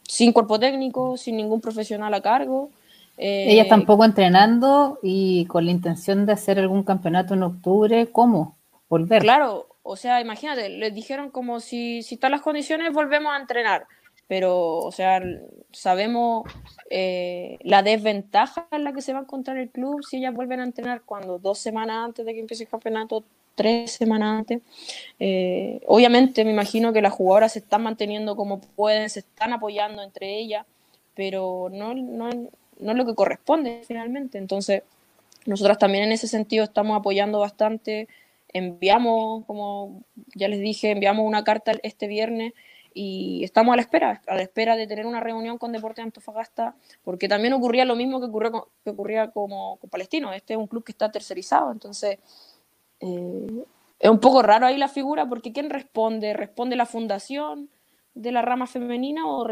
sin 0.09 0.33
cuerpo 0.33 0.59
técnico, 0.59 1.17
sin 1.17 1.37
ningún 1.37 1.61
profesional 1.61 2.15
a 2.15 2.23
cargo 2.23 2.71
Ellas 3.17 3.69
tampoco 3.69 4.05
entrenando 4.05 4.99
y 5.03 5.45
con 5.47 5.65
la 5.65 5.71
intención 5.71 6.27
de 6.27 6.33
hacer 6.33 6.59
algún 6.59 6.83
campeonato 6.83 7.35
en 7.35 7.43
octubre, 7.43 8.09
¿cómo? 8.11 8.57
Volver. 8.89 9.23
Claro, 9.23 9.69
o 9.83 9.97
sea, 9.97 10.21
imagínate, 10.21 10.69
les 10.69 10.95
dijeron 10.95 11.31
como 11.31 11.61
si, 11.61 12.03
si 12.03 12.15
están 12.15 12.33
las 12.33 12.41
condiciones, 12.41 12.93
volvemos 12.93 13.33
a 13.33 13.39
entrenar. 13.39 13.87
Pero, 14.33 14.79
o 14.79 14.91
sea, 14.93 15.23
sabemos 15.73 16.51
eh, 16.89 17.59
la 17.65 17.83
desventaja 17.83 18.67
en 18.71 18.83
la 18.83 18.95
que 18.95 19.03
se 19.03 19.13
va 19.13 19.19
a 19.19 19.23
encontrar 19.25 19.59
el 19.59 19.69
club 19.69 20.03
si 20.09 20.17
ellas 20.17 20.33
vuelven 20.33 20.61
a 20.61 20.65
entrenar 20.65 21.03
cuando 21.03 21.39
dos 21.39 21.59
semanas 21.59 21.97
antes 22.03 22.25
de 22.25 22.33
que 22.33 22.41
empiece 22.41 22.63
el 22.63 22.71
campeonato, 22.71 23.25
tres 23.55 23.93
semanas 23.93 24.39
antes. 24.39 24.63
Eh, 25.21 25.83
obviamente, 25.87 26.47
me 26.47 26.51
imagino 26.51 26.95
que 26.95 27.03
las 27.03 27.13
jugadoras 27.13 27.53
se 27.53 27.59
están 27.59 27.83
manteniendo 27.83 28.35
como 28.35 28.59
pueden, 28.59 29.11
se 29.11 29.19
están 29.19 29.53
apoyando 29.53 30.03
entre 30.03 30.39
ellas, 30.39 30.65
pero 31.15 31.69
no, 31.71 31.93
no, 31.93 32.31
no 32.31 32.91
es 32.91 32.97
lo 32.97 33.05
que 33.05 33.15
corresponde 33.15 33.83
finalmente. 33.87 34.39
Entonces, 34.39 34.83
nosotras 35.45 35.77
también 35.77 36.05
en 36.05 36.13
ese 36.13 36.27
sentido 36.27 36.65
estamos 36.65 36.99
apoyando 36.99 37.39
bastante. 37.39 38.09
Enviamos, 38.55 39.45
como 39.45 40.01
ya 40.35 40.49
les 40.49 40.61
dije, 40.61 40.91
enviamos 40.91 41.27
una 41.27 41.45
carta 41.45 41.73
este 41.83 42.07
viernes 42.07 42.55
y 42.95 43.45
estamos 43.45 43.73
a 43.73 43.77
la 43.77 43.83
espera, 43.83 44.23
a 44.27 44.35
la 44.35 44.43
espera 44.43 44.77
de 44.77 44.87
tener 44.87 45.07
una 45.07 45.21
reunión 45.21 45.59
con 45.59 45.73
Deportes 45.73 46.05
Antofagasta, 46.05 46.75
porque 47.03 47.29
también 47.29 47.53
ocurría 47.53 47.85
lo 47.85 47.97
mismo 47.97 48.21
que, 48.21 48.27
ocurrió 48.27 48.69
que 48.85 48.91
ocurría 48.91 49.31
como 49.31 49.77
con 49.77 49.91
Palestino. 49.91 50.33
Este 50.33 50.55
es 50.55 50.59
un 50.59 50.67
club 50.67 50.85
que 50.85 50.93
está 50.93 51.11
tercerizado, 51.11 51.73
entonces 51.73 52.19
eh, 53.01 53.65
es 53.99 54.11
un 54.11 54.21
poco 54.21 54.43
raro 54.43 54.67
ahí 54.67 54.77
la 54.77 54.89
figura, 54.89 55.27
porque 55.27 55.53
¿quién 55.53 55.71
responde? 55.71 56.35
¿Responde 56.35 56.77
la 56.77 56.87
fundación? 56.87 57.69
de 58.15 58.31
la 58.31 58.43
rama 58.43 58.67
femenina 58.67 59.27
o 59.27 59.49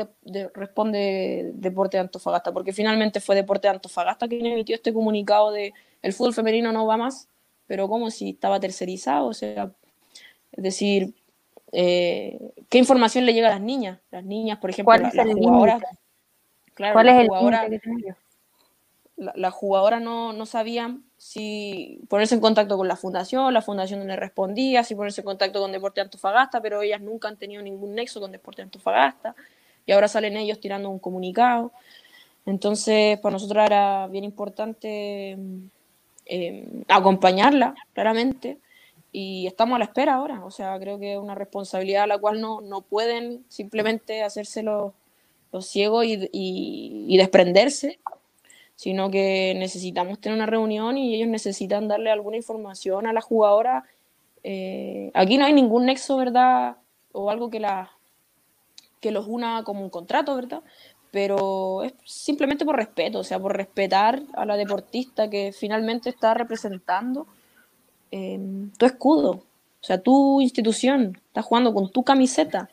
responde 0.55 1.51
Deporte 1.55 1.97
de 1.97 2.03
Antofagasta? 2.03 2.53
Porque 2.53 2.73
finalmente 2.73 3.21
fue 3.21 3.35
Deporte 3.35 3.69
de 3.69 3.75
Antofagasta 3.75 4.29
quien 4.29 4.47
emitió 4.47 4.75
este 4.75 4.93
comunicado 4.93 5.51
de 5.51 5.73
el 6.03 6.13
fútbol 6.13 6.35
femenino 6.35 6.73
no 6.73 6.87
va 6.87 6.97
más, 6.97 7.29
pero 7.67 7.89
como 7.89 8.11
si 8.11 8.31
estaba 8.31 8.61
tercerizado, 8.61 9.27
o 9.27 9.35
sea, 9.35 9.73
es 10.53 10.63
decir, 10.63 11.15
eh, 11.73 12.39
¿qué 12.69 12.79
información 12.79 13.27
le 13.27 13.35
llega 13.35 13.49
a 13.49 13.53
las 13.53 13.61
niñas? 13.61 13.99
Las 14.11 14.25
niñas, 14.25 14.59
por 14.59 14.71
ejemplo, 14.71 14.95
¿Cuál 14.97 15.05
es 15.05 15.35
jugadoras, 15.35 15.83
claro, 16.75 16.95
¿Cuál 16.95 17.09
es 17.09 17.83
el 17.85 18.15
las 19.35 19.53
jugadoras 19.53 20.01
no, 20.01 20.33
no, 20.33 20.47
sabían 20.47 21.05
si 21.19 22.01
ponerse 22.09 22.35
en 22.35 22.41
contacto 22.41 22.79
con 22.79 22.89
la 22.89 22.97
fundación, 22.97 23.53
la 23.53 23.61
fundación 23.61 24.01
no 24.01 24.07
le 24.07 24.17
respondía, 24.17 24.83
si 24.83 24.95
ponerse 24.95 25.21
en 25.21 25.27
contacto 25.27 25.61
con 25.61 25.73
Deporte 25.73 26.01
Antofagasta, 26.01 26.63
pero 26.63 26.81
ellas 26.81 27.03
nunca 27.03 27.29
han 27.29 27.37
tenido 27.37 27.63
ningún 27.63 27.95
nexo 27.95 28.19
con 28.21 28.33
Deporte 28.33 28.63
Antofagasta 28.63 29.35
y 29.85 29.93
ahora 29.93 30.09
salen 30.09 30.39
ellos 30.39 30.59
tirando 30.59 30.89
un 30.89 30.99
comunicado. 30.99 31.73
Entonces, 32.47 33.19
para 33.21 33.35
nosotros 33.35 33.63
era 33.65 34.07
bien 34.07 34.25
importante 34.25 35.37
eh, 36.25 36.69
acompañarla, 36.89 37.75
claramente, 37.93 38.59
y 39.13 39.47
estamos 39.47 39.77
a 39.77 39.79
la 39.81 39.85
espera 39.87 40.15
ahora. 40.15 40.45
O 40.45 40.51
sea, 40.51 40.79
creo 40.79 40.99
que 40.99 41.15
es 41.15 41.19
una 41.19 41.35
responsabilidad 41.35 42.05
a 42.05 42.07
la 42.07 42.19
cual 42.19 42.41
no, 42.41 42.61
no 42.61 42.83
pueden 42.83 43.45
simplemente 43.49 44.23
hacerse 44.23 44.63
los, 44.63 44.93
los 45.53 45.67
ciegos 45.67 46.05
y, 46.05 46.29
y 46.33 47.17
desprenderse 47.17 47.99
sino 48.81 49.11
que 49.11 49.55
necesitamos 49.59 50.19
tener 50.23 50.37
una 50.37 50.47
reunión 50.47 50.97
y 50.97 51.15
ellos 51.15 51.29
necesitan 51.29 51.87
darle 51.87 52.11
alguna 52.11 52.39
información 52.39 53.07
a 53.07 53.13
la 53.13 53.21
jugadora. 53.21 53.85
Eh, 54.43 55.11
aquí 55.13 55.37
no 55.37 55.45
hay 55.45 55.53
ningún 55.53 55.85
nexo, 55.85 56.17
¿verdad? 56.17 56.79
O 57.13 57.31
algo 57.31 57.51
que, 57.51 57.61
la, 57.61 57.91
que 58.99 59.11
los 59.11 59.27
una 59.27 59.65
como 59.65 59.83
un 59.83 59.91
contrato, 59.91 60.35
¿verdad? 60.35 60.63
Pero 61.11 61.83
es 61.83 61.93
simplemente 62.07 62.65
por 62.65 62.75
respeto, 62.75 63.19
o 63.19 63.23
sea, 63.23 63.39
por 63.39 63.55
respetar 63.55 64.23
a 64.33 64.47
la 64.47 64.57
deportista 64.57 65.29
que 65.29 65.53
finalmente 65.53 66.09
está 66.09 66.33
representando 66.33 67.27
em, 68.11 68.71
tu 68.73 68.87
escudo, 68.87 69.31
o 69.31 69.85
sea, 69.85 70.01
tu 70.01 70.41
institución, 70.41 71.19
está 71.29 71.43
jugando 71.43 71.73
con 71.73 71.91
tu 71.91 72.03
camiseta. 72.03 72.69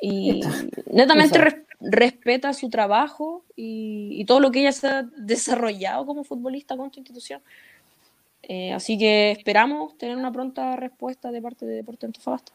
Y 0.00 0.42
netamente 0.90 1.64
respeta 1.80 2.52
su 2.52 2.68
trabajo 2.68 3.42
y, 3.56 4.24
todo 4.26 4.40
lo 4.40 4.50
que 4.50 4.60
ella 4.60 4.72
se 4.72 4.88
ha 4.88 5.02
desarrollado 5.16 6.06
como 6.06 6.24
futbolista 6.24 6.76
con 6.76 6.90
tu 6.90 7.00
institución. 7.00 7.40
Eh, 8.42 8.72
así 8.72 8.98
que 8.98 9.30
esperamos 9.30 9.96
tener 9.96 10.16
una 10.16 10.32
pronta 10.32 10.76
respuesta 10.76 11.30
de 11.30 11.40
parte 11.40 11.64
de 11.64 11.76
Deporte 11.76 12.06
Antofagasta. 12.06 12.52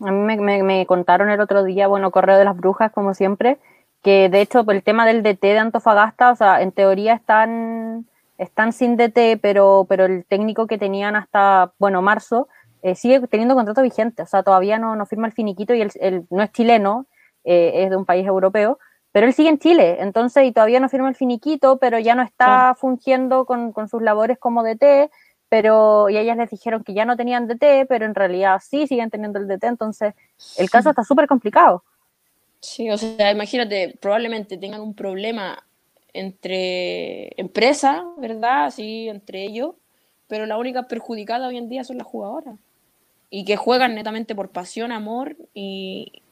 A 0.00 0.12
mí 0.12 0.36
me, 0.36 0.86
contaron 0.86 1.28
el 1.30 1.40
otro 1.40 1.64
día, 1.64 1.88
bueno, 1.88 2.10
Correo 2.10 2.38
de 2.38 2.44
las 2.44 2.56
Brujas, 2.56 2.92
como 2.92 3.14
siempre, 3.14 3.58
que 4.02 4.28
de 4.28 4.40
hecho 4.40 4.64
el 4.70 4.82
tema 4.82 5.06
del 5.06 5.22
DT 5.22 5.42
de 5.42 5.58
Antofagasta, 5.58 6.30
o 6.30 6.36
sea, 6.36 6.62
en 6.62 6.72
teoría 6.72 7.14
están, 7.14 8.06
están 8.38 8.72
sin 8.72 8.96
DT, 8.96 9.38
pero, 9.42 9.84
pero 9.88 10.06
el 10.06 10.24
técnico 10.24 10.66
que 10.66 10.78
tenían 10.78 11.16
hasta, 11.16 11.72
bueno, 11.78 12.00
marzo, 12.00 12.48
eh, 12.82 12.94
sigue 12.94 13.20
teniendo 13.26 13.56
contrato 13.56 13.82
vigente, 13.82 14.22
o 14.22 14.26
sea, 14.26 14.44
todavía 14.44 14.78
no, 14.78 14.94
no 14.94 15.04
firma 15.04 15.26
el 15.26 15.32
finiquito 15.32 15.74
y 15.74 15.82
él 15.82 16.26
no 16.30 16.42
es 16.42 16.52
chileno, 16.52 17.06
eh, 17.44 17.84
es 17.84 17.90
de 17.90 17.96
un 17.96 18.04
país 18.04 18.26
europeo, 18.26 18.78
pero 19.10 19.26
él 19.26 19.32
sigue 19.32 19.48
en 19.48 19.58
Chile, 19.58 19.96
entonces, 20.00 20.44
y 20.44 20.52
todavía 20.52 20.78
no 20.78 20.88
firma 20.88 21.08
el 21.08 21.16
finiquito, 21.16 21.78
pero 21.78 21.98
ya 21.98 22.14
no 22.14 22.22
está 22.22 22.76
fungiendo 22.78 23.44
con, 23.46 23.72
sus 23.88 24.00
labores 24.00 24.38
como 24.38 24.62
DT, 24.62 25.10
pero, 25.48 26.08
y 26.08 26.18
ellas 26.18 26.36
les 26.36 26.50
dijeron 26.50 26.84
que 26.84 26.94
ya 26.94 27.04
no 27.04 27.16
tenían 27.16 27.48
DT, 27.48 27.86
pero 27.88 28.04
en 28.04 28.14
realidad 28.14 28.60
sí 28.62 28.86
siguen 28.86 29.10
teniendo 29.10 29.40
el 29.40 29.48
DT, 29.48 29.64
entonces 29.64 30.14
el 30.56 30.70
caso 30.70 30.90
está 30.90 31.02
súper 31.02 31.26
complicado. 31.26 31.82
Sí, 32.60 32.90
o 32.90 32.98
sea, 32.98 33.32
imagínate, 33.32 33.96
probablemente 34.00 34.58
tengan 34.58 34.80
un 34.80 34.94
problema 34.94 35.64
entre 36.18 37.40
empresas, 37.40 38.02
¿verdad? 38.18 38.70
Sí, 38.70 39.08
entre 39.08 39.44
ellos, 39.44 39.74
pero 40.26 40.46
la 40.46 40.58
única 40.58 40.88
perjudicada 40.88 41.48
hoy 41.48 41.56
en 41.56 41.68
día 41.68 41.84
son 41.84 41.98
las 41.98 42.06
jugadoras. 42.06 42.56
Y 43.30 43.44
que 43.44 43.56
juegan 43.56 43.94
netamente 43.94 44.34
por 44.34 44.50
pasión, 44.50 44.90
amor 44.90 45.36
y, 45.54 46.22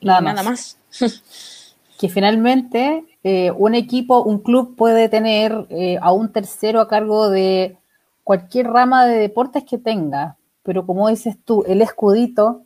Nada 0.00 0.42
más. 0.42 0.78
que 1.98 2.08
finalmente 2.08 3.04
eh, 3.24 3.50
un 3.52 3.74
equipo, 3.74 4.22
un 4.22 4.40
club 4.40 4.76
puede 4.76 5.08
tener 5.08 5.66
eh, 5.70 5.98
a 6.00 6.12
un 6.12 6.32
tercero 6.32 6.80
a 6.80 6.88
cargo 6.88 7.30
de 7.30 7.76
cualquier 8.22 8.66
rama 8.66 9.06
de 9.06 9.18
deportes 9.18 9.64
que 9.64 9.78
tenga, 9.78 10.36
pero 10.62 10.84
como 10.84 11.08
dices 11.08 11.36
tú, 11.44 11.64
el 11.66 11.80
escudito 11.80 12.64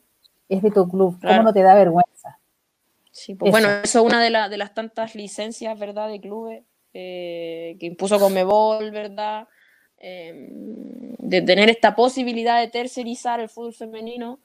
es 0.49 0.62
de 0.62 0.70
tu 0.70 0.89
club, 0.89 1.18
¿cómo 1.20 1.43
no 1.43 1.53
te 1.53 1.62
da 1.62 1.74
vergüenza? 1.74 2.39
Sí, 3.12 3.35
pues 3.35 3.53
bueno, 3.53 3.68
eso 3.85 4.01
es 4.01 4.05
una 4.05 4.20
de, 4.20 4.31
de, 4.49 4.57
las 4.57 4.74
tantas 4.74 5.14
licencias, 5.14 5.78
¿verdad?, 5.78 6.09
de 6.09 6.20
clubes 6.20 6.64
eh, 6.95 7.76
que 7.78 7.86
impuso 7.86 8.18
Conmebol, 8.18 8.91
¿verdad?, 8.91 9.49
em, 9.99 11.14
de 11.18 11.43
tener 11.43 11.68
esta 11.70 11.95
posibilidad 11.95 12.61
de 12.61 12.68
tercerizar 12.68 13.41
el 13.41 13.49
fútbol 13.49 13.74
femenino 13.74 14.38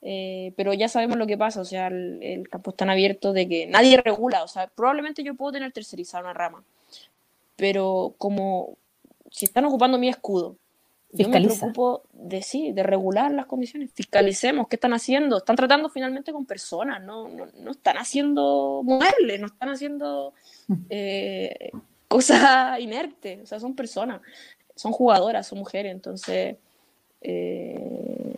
eh, 0.00 0.52
pero 0.56 0.72
ya 0.74 0.88
sabemos 0.88 1.16
lo 1.18 1.26
que 1.26 1.36
pasa, 1.36 1.60
o 1.60 1.64
sea, 1.64 1.88
el, 1.88 2.48
campo 2.48 2.70
es 2.70 2.76
tan 2.76 2.88
abierto 2.88 3.32
de 3.32 3.48
que 3.48 3.66
nadie 3.66 4.00
regula, 4.00 4.44
o 4.44 4.48
sea, 4.48 4.68
probablemente 4.68 5.24
yo 5.24 5.34
puedo 5.34 5.52
tener 5.52 5.72
tercerizada 5.72 6.22
una 6.22 6.34
rama, 6.34 6.62
pero 7.56 8.14
como 8.16 8.76
si 9.30 9.44
están 9.46 9.64
ocupando 9.64 9.98
mi 9.98 10.08
escudo, 10.08 10.56
yo 11.10 11.28
me 11.28 11.40
preocupo 11.40 12.02
de 12.12 12.42
sí, 12.42 12.70
de 12.72 12.82
regular 12.82 13.32
las 13.32 13.46
condiciones, 13.46 13.90
fiscalicemos 13.92 14.68
qué 14.68 14.76
están 14.76 14.92
haciendo, 14.92 15.38
están 15.38 15.56
tratando 15.56 15.88
finalmente 15.88 16.32
con 16.32 16.44
personas, 16.44 17.02
no, 17.02 17.28
no, 17.28 17.70
están 17.70 17.96
haciendo 17.96 18.82
muebles, 18.84 19.40
no 19.40 19.46
están 19.46 19.70
haciendo 19.70 20.34
eh, 20.90 21.72
cosas 22.08 22.78
inertes, 22.80 23.40
o 23.42 23.46
sea, 23.46 23.60
son 23.60 23.74
personas, 23.74 24.20
son 24.74 24.92
jugadoras, 24.92 25.46
son 25.46 25.58
mujeres, 25.58 25.92
entonces... 25.92 26.56
Eh, 27.20 28.34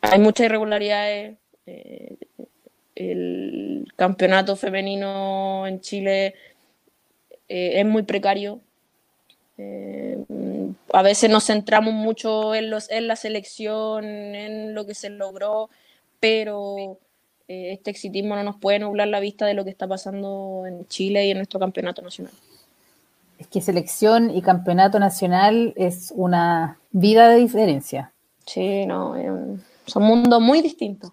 hay 0.00 0.18
muchas 0.18 0.46
irregularidades. 0.46 1.36
Eh, 1.66 2.16
el 2.94 3.92
campeonato 3.96 4.56
femenino 4.56 5.66
en 5.66 5.80
Chile 5.80 6.34
eh, 7.48 7.80
es 7.80 7.86
muy 7.86 8.02
precario. 8.02 8.60
A 10.92 11.02
veces 11.02 11.28
nos 11.30 11.46
centramos 11.46 11.92
mucho 11.92 12.54
en, 12.54 12.70
los, 12.70 12.88
en 12.90 13.08
la 13.08 13.16
selección, 13.16 14.04
en 14.04 14.72
lo 14.72 14.86
que 14.86 14.94
se 14.94 15.10
logró, 15.10 15.68
pero 16.20 16.98
este 17.48 17.90
exitismo 17.90 18.36
no 18.36 18.44
nos 18.44 18.56
puede 18.56 18.78
nublar 18.78 19.08
la 19.08 19.18
vista 19.18 19.46
de 19.46 19.54
lo 19.54 19.64
que 19.64 19.70
está 19.70 19.88
pasando 19.88 20.64
en 20.66 20.86
Chile 20.86 21.26
y 21.26 21.32
en 21.32 21.38
nuestro 21.38 21.58
campeonato 21.58 22.02
nacional. 22.02 22.32
Que 23.50 23.60
selección 23.60 24.30
y 24.30 24.42
campeonato 24.42 24.98
nacional 24.98 25.72
es 25.76 26.12
una 26.14 26.78
vida 26.90 27.28
de 27.28 27.36
diferencia. 27.36 28.12
Sí, 28.46 28.86
no, 28.86 29.14
son 29.86 30.02
mundos 30.02 30.40
muy 30.40 30.60
distintos. 30.62 31.12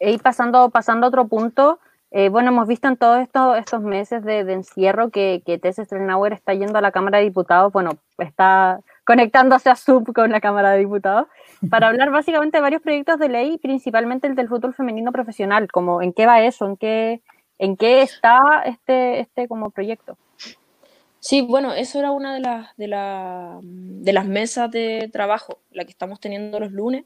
Y 0.00 0.18
pasando, 0.18 0.68
pasando 0.70 1.06
a 1.06 1.08
otro 1.08 1.26
punto, 1.28 1.78
eh, 2.10 2.28
bueno, 2.28 2.50
hemos 2.50 2.68
visto 2.68 2.88
en 2.88 2.96
todos 2.96 3.20
estos, 3.20 3.58
estos 3.58 3.82
meses 3.82 4.22
de, 4.22 4.40
encierro 4.40 5.10
que, 5.10 5.42
que 5.44 5.58
Tess 5.58 5.76
Strenauer 5.76 6.32
está 6.32 6.54
yendo 6.54 6.78
a 6.78 6.80
la 6.82 6.92
Cámara 6.92 7.18
de 7.18 7.24
Diputados, 7.24 7.72
bueno, 7.72 7.92
está 8.18 8.80
conectándose 9.04 9.68
a 9.68 9.76
Sub 9.76 10.12
con 10.14 10.30
la 10.30 10.40
Cámara 10.40 10.70
de 10.70 10.78
Diputados, 10.78 11.26
para 11.70 11.88
hablar 11.88 12.10
básicamente 12.10 12.58
de 12.58 12.62
varios 12.62 12.82
proyectos 12.82 13.18
de 13.18 13.28
ley, 13.28 13.58
principalmente 13.58 14.26
el 14.26 14.34
del 14.34 14.48
fútbol 14.48 14.74
femenino 14.74 15.12
profesional, 15.12 15.70
como 15.70 16.02
en 16.02 16.12
qué 16.12 16.26
va 16.26 16.42
eso, 16.42 16.66
en 16.66 16.76
qué, 16.76 17.20
¿En 17.64 17.76
qué 17.76 18.02
está 18.02 18.38
este, 18.66 19.20
este 19.20 19.48
como 19.48 19.70
proyecto? 19.70 20.16
Sí, 21.18 21.40
bueno, 21.40 21.72
eso 21.72 21.98
era 21.98 22.10
una 22.10 22.34
de 22.34 22.40
las, 22.40 22.76
de, 22.76 22.86
de 23.62 24.12
las 24.12 24.26
mesas 24.26 24.70
de 24.70 25.08
trabajo, 25.10 25.58
la 25.72 25.84
que 25.84 25.90
estamos 25.90 26.20
teniendo 26.20 26.60
los 26.60 26.72
lunes, 26.72 27.04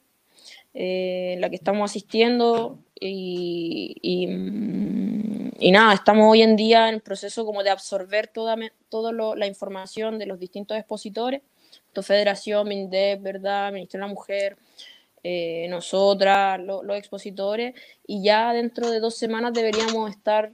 eh, 0.74 1.36
la 1.38 1.48
que 1.48 1.56
estamos 1.56 1.90
asistiendo 1.90 2.78
y, 2.98 3.96
y, 4.02 5.70
nada, 5.70 5.94
estamos 5.94 6.30
hoy 6.30 6.42
en 6.42 6.56
día 6.56 6.88
en 6.88 6.96
el 6.96 7.00
proceso 7.00 7.46
como 7.46 7.62
de 7.62 7.70
absorber 7.70 8.26
toda, 8.26 8.56
toda 8.88 9.12
la 9.12 9.46
información 9.46 10.18
de 10.18 10.26
los 10.26 10.40
distintos 10.40 10.76
expositores, 10.76 11.42
Federación, 12.02 12.68
MINDEP, 12.68 13.22
¿verdad? 13.22 13.72
Ministerio 13.72 14.04
de 14.04 14.08
la 14.08 14.14
Mujer, 14.14 14.56
eh, 15.30 15.66
nosotras, 15.68 16.58
los 16.58 16.96
expositores, 16.96 17.74
y 18.06 18.22
ya 18.22 18.54
dentro 18.54 18.90
de 18.90 18.98
dos 18.98 19.14
semanas 19.14 19.52
deberíamos 19.52 20.10
estar 20.10 20.52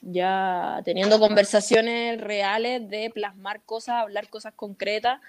ya 0.00 0.80
teniendo 0.82 1.20
conversaciones 1.20 2.18
reales 2.18 2.88
de 2.88 3.10
plasmar 3.10 3.60
cosas, 3.66 3.96
hablar 3.96 4.30
cosas 4.30 4.54
concretas 4.54 5.20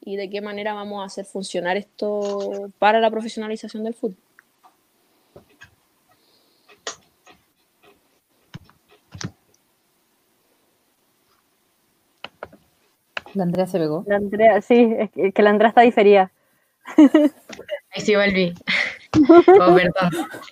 y 0.00 0.16
de 0.16 0.28
qué 0.28 0.40
manera 0.40 0.74
vamos 0.74 1.00
a 1.00 1.06
hacer 1.06 1.26
funcionar 1.26 1.76
esto 1.76 2.72
para 2.80 2.98
la 2.98 3.08
profesionalización 3.08 3.84
del 3.84 3.94
fútbol. 3.94 4.16
La 13.32 13.44
Andrea 13.44 13.68
se 13.68 13.78
pegó. 13.78 14.02
La 14.08 14.16
Andrea, 14.16 14.60
sí, 14.60 14.92
es 15.14 15.32
que 15.32 15.42
la 15.42 15.50
Andrea 15.50 15.68
está 15.68 15.82
diferida. 15.82 16.32
Ahí 17.92 18.00
sí 18.00 18.14
volví. 18.14 18.54
Oh, 19.60 19.74
perdón. 19.74 20.10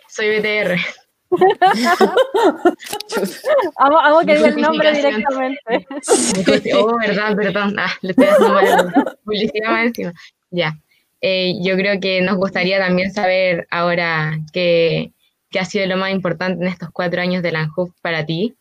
Soy 0.09 0.39
BTR. 0.39 0.79
Vamos 3.79 4.25
que 4.27 4.35
diga 4.37 4.49
el 4.49 4.61
nombre 4.61 4.93
directamente. 4.93 5.61
Oh, 6.75 6.97
verdad, 6.99 7.37
perdón. 7.37 7.77
Ah, 7.79 7.93
le 8.01 8.11
estoy 8.11 8.27
haciendo 8.27 9.17
publicidad 9.25 9.71
más 9.71 9.87
encima. 9.87 10.13
Ya. 10.51 10.79
Eh, 11.21 11.55
yo 11.63 11.77
creo 11.77 12.01
que 12.01 12.21
nos 12.23 12.37
gustaría 12.37 12.79
también 12.79 13.13
saber 13.13 13.67
ahora 13.71 14.39
qué, 14.53 15.13
qué, 15.51 15.59
ha 15.59 15.65
sido 15.65 15.87
lo 15.87 15.97
más 15.97 16.13
importante 16.13 16.65
en 16.65 16.71
estos 16.71 16.91
cuatro 16.93 17.21
años 17.21 17.43
de 17.43 17.53
la 17.53 17.61
ANJUF 17.61 17.91
para 18.01 18.25
ti. 18.25 18.55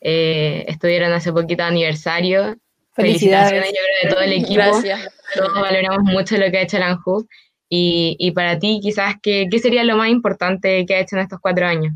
Eh, 0.00 0.66
estuvieron 0.68 1.12
hace 1.12 1.32
poquito 1.32 1.64
aniversario. 1.64 2.56
Felicidades. 2.92 3.52
yo 3.52 3.60
creo, 3.60 4.02
de 4.02 4.08
todo 4.10 4.20
el 4.20 4.32
equipo. 4.34 4.54
Gracias. 4.54 5.13
Todos 5.34 5.54
valoramos 5.54 6.02
mucho 6.02 6.36
lo 6.36 6.50
que 6.50 6.58
ha 6.58 6.62
hecho 6.62 6.78
la 6.78 6.88
ANJUF. 6.88 7.26
Y, 7.68 8.16
y, 8.18 8.30
para 8.32 8.58
ti, 8.58 8.78
quizás, 8.82 9.16
¿qué, 9.22 9.48
¿qué 9.50 9.58
sería 9.58 9.84
lo 9.84 9.96
más 9.96 10.08
importante 10.08 10.84
que 10.86 10.94
ha 10.94 11.00
hecho 11.00 11.16
en 11.16 11.22
estos 11.22 11.40
cuatro 11.40 11.66
años? 11.66 11.92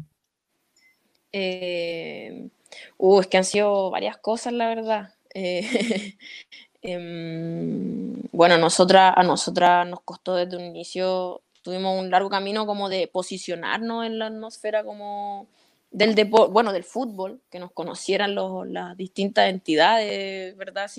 Eh, 1.33 2.49
uh, 2.97 3.21
es 3.21 3.27
que 3.27 3.37
han 3.37 3.45
sido 3.45 3.91
varias 3.91 4.17
cosas, 4.17 4.53
la 4.53 4.69
verdad. 4.69 5.15
Eh, 5.35 6.17
em, 6.83 8.15
bueno, 8.33 8.59
nosotras, 8.59 9.13
a 9.17 9.23
nosotras 9.23 9.87
nos 9.87 10.01
costó 10.01 10.35
desde 10.35 10.57
un 10.57 10.65
inicio, 10.65 11.43
tuvimos 11.63 11.99
un 11.99 12.11
largo 12.11 12.31
camino 12.31 12.67
como 12.67 12.89
de 12.89 13.09
posicionarnos 13.09 14.07
en 14.07 14.19
la 14.19 14.27
atmósfera 14.27 14.85
como 14.85 15.47
del 15.91 16.15
deporte, 16.15 16.53
bueno, 16.53 16.73
del 16.73 16.85
fútbol, 16.85 17.41
que 17.51 17.59
nos 17.59 17.73
conocieran 17.73 18.35
los, 18.35 18.67
las 18.69 18.97
distintas 18.97 19.49
entidades, 19.49 20.57
¿verdad? 20.57 20.91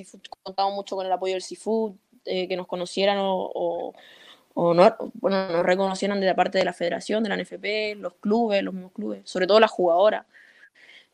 contamos 0.43 0.73
mucho 0.73 0.95
con 0.95 1.05
el 1.05 1.11
apoyo 1.11 1.33
del 1.33 1.43
Seafood, 1.43 1.93
eh, 2.29 2.47
que 2.47 2.55
nos 2.55 2.67
conocieran 2.67 3.17
o, 3.19 3.93
o 4.53 4.73
no, 4.73 4.95
bueno, 5.13 5.47
nos 5.49 5.65
reconocieron 5.65 6.19
de 6.19 6.27
la 6.27 6.35
parte 6.35 6.57
de 6.57 6.65
la 6.65 6.73
federación, 6.73 7.23
de 7.23 7.29
la 7.29 7.37
NFP, 7.37 7.95
los 7.97 8.13
clubes, 8.15 8.61
los 8.61 8.73
mismos 8.73 8.91
clubes, 8.91 9.21
sobre 9.23 9.47
todo 9.47 9.59
las 9.59 9.71
jugadoras. 9.71 10.25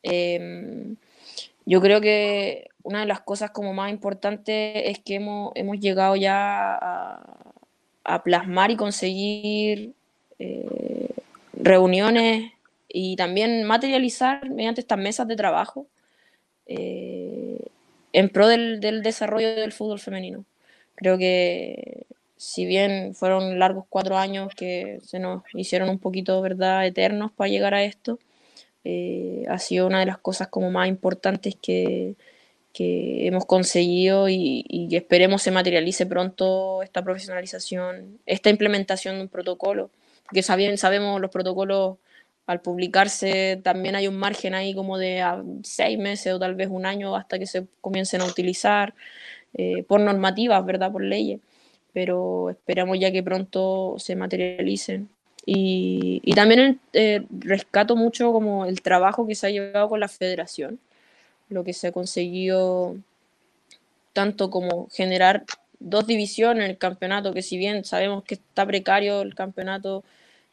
Em, 0.02 0.96
yo 1.66 1.82
creo 1.82 2.02
que 2.02 2.70
una 2.84 3.02
de 3.02 3.06
las 3.06 3.22
cosas 3.22 3.52
como 3.52 3.74
más 3.74 3.92
importantes 3.92 4.74
es 4.86 5.00
que 5.00 5.16
hemos, 5.16 5.52
hemos 5.56 5.80
llegado 5.80 6.16
ya 6.16 6.76
a, 8.04 8.24
plasmar 8.24 8.70
y 8.72 8.76
conseguir 8.76 9.94
eh, 10.38 11.10
reuniones 11.54 12.52
y 12.88 13.16
también 13.16 13.64
materializar 13.64 14.48
mediante 14.50 14.82
estas 14.82 15.00
mesas 15.00 15.28
de 15.28 15.36
trabajo 15.36 15.88
eh, 16.68 17.60
en 18.14 18.30
pro 18.30 18.48
del, 18.48 18.80
del 18.80 19.02
desarrollo 19.02 19.56
del 19.56 19.72
fútbol 19.72 20.00
femenino. 20.00 20.46
Creo 20.96 21.18
que 21.18 22.06
si 22.38 22.66
bien 22.66 23.16
fueron 23.16 23.60
largos 23.60 23.86
cuatro 23.90 24.18
años 24.18 24.54
que 24.56 25.00
se 25.04 25.20
nos 25.20 25.44
hicieron 25.54 25.90
un 25.90 26.00
poquito, 26.00 26.42
¿verdad?, 26.42 26.86
eternos 26.86 27.32
para 27.32 27.50
llegar 27.50 27.74
a 27.74 27.84
esto, 27.84 28.20
eh, 28.84 29.46
ha 29.50 29.60
sido 29.60 29.88
una 29.88 30.00
de 30.00 30.06
las 30.06 30.20
cosas 30.20 30.48
como 30.50 30.72
más 30.72 30.88
importantes 30.88 31.56
que, 31.62 32.16
que 32.74 33.28
hemos 33.28 33.46
conseguido 33.46 34.30
y, 34.30 34.66
y, 34.68 34.96
esperemos 34.96 35.42
se 35.42 35.52
materialice 35.52 36.06
pronto 36.06 36.84
esta 36.84 37.04
profesionalización, 37.04 38.20
esta 38.26 38.50
implementación 38.50 39.16
de 39.16 39.22
un 39.24 39.30
protocolo, 39.30 39.92
porque 40.26 40.44
saben, 40.44 40.78
sabemos 40.78 41.22
los 41.22 41.32
protocolos 41.32 41.98
al 42.48 42.62
publicarse 42.62 43.60
también 43.64 43.96
hay 43.96 44.08
un 44.08 44.18
margen 44.18 44.54
ahí 44.54 44.76
como 44.76 44.98
de 44.98 45.24
seis 45.64 45.98
meses 45.98 46.34
o 46.34 46.40
tal 46.40 46.56
vez 46.56 46.68
un 46.70 46.86
año 46.86 47.16
hasta 47.16 47.40
que 47.40 47.48
se 47.48 47.66
comiencen 47.82 48.22
a 48.22 48.26
utilizar 48.26 48.94
eh, 49.56 49.84
por 49.88 50.00
normativas, 50.00 50.66
¿verdad? 50.66 50.92
Por 50.92 51.04
leyes 51.04 51.40
pero 51.96 52.50
esperamos 52.50 53.00
ya 53.00 53.10
que 53.10 53.24
pronto 53.24 53.96
se 54.00 54.18
materialicen. 54.18 55.08
Y, 55.46 56.22
y 56.26 56.34
también 56.34 56.82
eh, 56.92 57.24
rescato 57.30 57.96
mucho 57.96 58.34
como 58.34 58.66
el 58.66 58.82
trabajo 58.82 59.26
que 59.26 59.34
se 59.34 59.48
ha 59.48 59.50
llevado 59.50 59.88
con 59.88 60.02
la 60.02 60.10
federación, 60.10 60.78
lo 61.48 61.64
que 61.64 61.72
se 61.72 61.88
ha 61.88 61.92
conseguido 61.94 62.98
tanto 64.12 64.50
como 64.50 64.90
generar 64.90 65.46
dos 65.80 66.06
divisiones 66.06 66.66
en 66.66 66.72
el 66.72 66.78
campeonato, 66.78 67.34
que 67.34 67.42
si 67.42 67.58
bien 67.58 67.86
sabemos 67.86 68.26
que 68.26 68.36
está 68.36 68.66
precario 68.66 69.22
el 69.22 69.34
campeonato, 69.34 70.04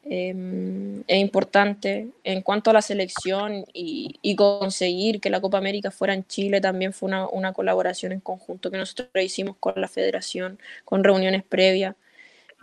Em, 0.04 1.00
es 1.06 1.18
importante. 1.20 2.08
En 2.24 2.42
cuanto 2.42 2.70
a 2.70 2.72
la 2.72 2.82
selección 2.82 3.64
y, 3.72 4.34
conseguir 4.36 5.20
que 5.20 5.30
la 5.30 5.40
Copa 5.40 5.58
América 5.58 5.90
fuera 5.90 6.14
en 6.14 6.26
Chile, 6.26 6.60
también 6.60 6.92
fue 6.92 7.08
una, 7.08 7.52
colaboración 7.52 8.12
en 8.12 8.20
conjunto 8.20 8.70
que 8.70 8.78
nosotros 8.78 9.08
hicimos 9.22 9.56
con 9.58 9.74
la 9.76 9.88
federación, 9.88 10.58
con 10.84 11.04
reuniones 11.04 11.44
previas. 11.44 11.94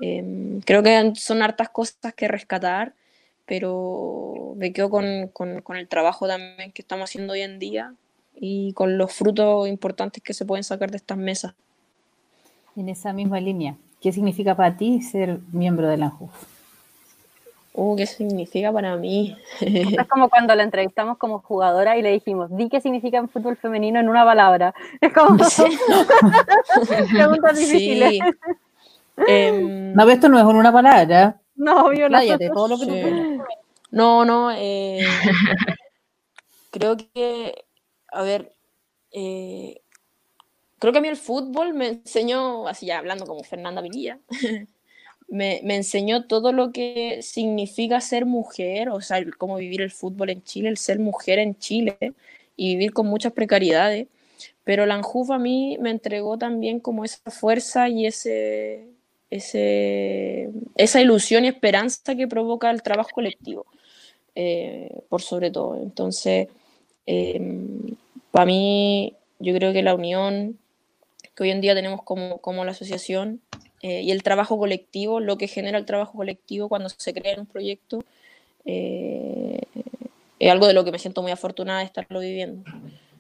Em, 0.02 0.62
creo 0.62 0.84
que 0.84 1.14
son 1.16 1.42
hartas 1.42 1.70
cosas 1.70 2.14
que 2.16 2.28
rescatar, 2.28 2.94
pero 3.46 4.54
me 4.58 4.74
quedo 4.74 4.90
con, 4.90 5.30
con 5.30 5.78
el 5.78 5.88
trabajo 5.88 6.28
también 6.28 6.72
que 6.72 6.82
estamos 6.82 7.10
haciendo 7.10 7.34
hoy 7.34 7.42
en 7.42 7.60
día 7.60 7.94
y 8.36 8.74
con 8.74 8.98
los 8.98 9.14
frutos 9.14 9.68
importantes 9.68 10.24
que 10.24 10.34
se 10.34 10.46
pueden 10.46 10.64
sacar 10.64 10.92
de 10.92 10.98
estas 10.98 11.18
mesas. 11.18 11.54
En 12.76 12.90
esa 12.90 13.12
misma 13.14 13.40
línea, 13.40 13.76
¿qué 14.02 14.12
significa 14.12 14.56
para 14.56 14.78
ti 14.78 15.02
ser 15.02 15.40
miembro 15.52 15.88
de 15.88 15.98
la 15.98 16.06
ANJUF? 16.06 16.59
Uh, 17.74 17.96
¿qué 17.96 18.08
significa 18.08 18.72
para 18.74 18.96
mí? 18.98 19.38
Es 19.62 20.08
como 20.10 20.30
cuando 20.30 20.56
la 20.56 20.64
entrevistamos 20.64 21.18
como 21.18 21.40
jugadora 21.40 21.98
y 21.98 22.02
le 22.02 22.12
dijimos, 22.12 22.50
di 22.56 22.68
qué 22.68 22.82
significa 22.82 23.18
en 23.18 23.30
fútbol 23.30 23.58
femenino 23.58 24.00
en 24.00 24.10
una 24.10 24.26
palabra. 24.26 24.74
Es 25.02 25.14
como 25.14 25.38
sí. 25.46 25.64
preguntas 27.14 27.58
difíciles. 27.58 28.20
Em, 29.28 29.94
no, 29.94 30.10
esto 30.10 30.30
no 30.30 30.38
es 30.38 30.44
en 30.44 30.56
una 30.56 30.72
palabra. 30.72 31.40
No, 31.56 31.86
obvio, 31.86 32.08
todo 32.54 32.68
lo 32.70 32.80
que 32.80 33.40
No, 33.92 34.26
no, 34.26 34.52
eh, 34.52 35.06
creo 36.72 36.96
que, 36.98 37.66
a 38.12 38.22
ver, 38.24 38.54
eh, 39.12 39.82
creo 40.80 40.94
que 40.94 41.00
a 41.00 41.02
mí 41.02 41.10
el 41.10 41.18
fútbol 41.18 41.74
me 41.74 41.88
enseñó, 41.88 42.68
así 42.68 42.86
ya 42.86 42.98
hablando 42.98 43.26
como 43.26 43.44
Fernanda 43.44 43.82
Vililla, 43.82 44.20
me, 45.30 45.60
enseñó 45.76 46.26
todo 46.26 46.52
lo 46.52 46.72
que 46.72 47.22
significa 47.22 48.02
ser 48.02 48.26
mujer, 48.26 48.90
o 48.90 49.02
sea, 49.02 49.24
cómo 49.38 49.58
vivir 49.58 49.82
el 49.82 49.92
fútbol 49.92 50.32
en 50.32 50.44
Chile, 50.44 50.70
el 50.70 50.78
ser 50.78 51.00
mujer 51.00 51.40
en 51.40 51.58
Chile 51.58 51.98
y 52.56 52.76
vivir 52.76 52.94
con 52.94 53.08
muchas 53.08 53.34
precariedades. 53.34 54.08
Pero 54.64 54.86
la 54.86 54.96
Anjuf 54.96 55.32
a 55.32 55.40
mí 55.40 55.78
me 55.80 55.92
entregó 55.92 56.38
también 56.38 56.80
como 56.80 57.06
esa 57.06 57.32
fuerza 57.32 57.90
y 57.90 58.06
ese, 58.06 58.88
ese, 59.30 60.50
esa 60.76 61.02
ilusión 61.02 61.46
y 61.46 61.50
esperanza 61.50 62.16
que 62.16 62.28
provoca 62.28 62.70
el 62.70 62.84
trabajo 62.84 63.10
colectivo, 63.14 63.66
eh, 64.36 65.02
por 65.10 65.22
sobre 65.22 65.52
todo. 65.52 65.76
Entonces, 65.82 66.48
em, 67.06 67.96
para 68.32 68.46
mí, 68.46 69.16
yo 69.40 69.54
creo 69.56 69.74
que 69.74 69.84
la 69.84 69.96
unión 69.96 70.58
que 71.36 71.44
hoy 71.44 71.52
en 71.52 71.62
día 71.62 71.76
tenemos 71.76 72.04
como, 72.04 72.40
como 72.40 72.66
la 72.66 72.72
asociación 72.72 73.42
eh, 73.82 74.02
y 74.02 74.12
el 74.12 74.24
trabajo 74.24 74.58
colectivo, 74.58 75.20
lo 75.20 75.38
que 75.38 75.48
genera 75.48 75.78
el 75.78 75.86
trabajo 75.86 76.18
colectivo 76.18 76.70
cuando 76.70 76.90
se 76.90 77.14
crea 77.14 77.40
un 77.40 77.46
proyecto, 77.46 78.04
eh, 78.66 79.62
es 80.40 80.52
algo 80.52 80.68
de 80.68 80.74
lo 80.74 80.84
que 80.84 80.92
me 80.92 81.00
siento 81.00 81.22
muy 81.22 81.32
afortunada 81.32 81.80
de 81.80 81.86
estarlo 81.86 82.20
viviendo. 82.20 82.64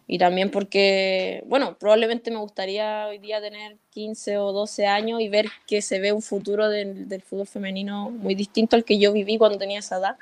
Y 0.08 0.18
también 0.18 0.50
porque, 0.50 1.44
bueno, 1.46 1.78
probablemente 1.78 2.32
me 2.32 2.38
gustaría 2.38 3.08
hoy 3.08 3.20
día 3.20 3.40
tener 3.42 3.78
15 3.92 4.40
o 4.40 4.52
12 4.54 4.88
años 4.88 5.22
y 5.22 5.30
ver 5.30 5.48
que 5.68 5.82
se 5.82 6.00
ve 6.00 6.12
un 6.12 6.24
futuro 6.24 6.68
del, 6.68 7.08
del 7.08 7.22
fútbol 7.22 7.46
femenino 7.46 8.10
muy 8.10 8.34
distinto 8.34 8.76
al 8.76 8.84
que 8.84 8.98
yo 8.98 9.14
viví 9.14 9.38
cuando 9.38 9.60
tenía 9.60 9.80
esa 9.80 9.98
edad. 9.98 10.18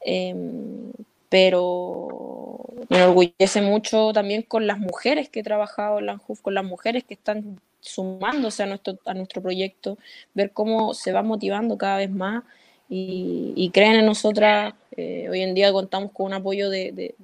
Em, 0.00 0.92
pero 1.28 2.64
me 2.88 2.98
enorgullece 2.98 3.60
mucho 3.62 4.12
también 4.12 4.42
con 4.42 4.66
las 4.66 4.78
mujeres 4.78 5.28
que 5.28 5.40
he 5.40 5.42
trabajado 5.42 5.98
en 5.98 6.06
la 6.06 6.12
ANJUF, 6.12 6.40
con 6.40 6.54
las 6.54 6.64
mujeres 6.64 7.04
que 7.04 7.14
están 7.14 7.60
sumándose 7.80 8.62
a 8.62 8.66
nuestro, 8.66 8.98
a 9.04 9.14
nuestro 9.14 9.42
proyecto, 9.42 9.98
ver 10.34 10.52
cómo 10.52 10.94
se 10.94 11.12
va 11.12 11.22
motivando 11.22 11.78
cada 11.78 11.98
vez 11.98 12.10
más 12.10 12.44
y, 12.88 13.70
creen 13.72 13.96
en 13.96 14.06
nosotras. 14.06 14.74
Eh, 14.96 15.28
hoy 15.30 15.42
en 15.42 15.54
día 15.54 15.72
contamos 15.72 16.12
con 16.12 16.26
un 16.26 16.34
apoyo 16.34 16.70
de, 16.70 17.14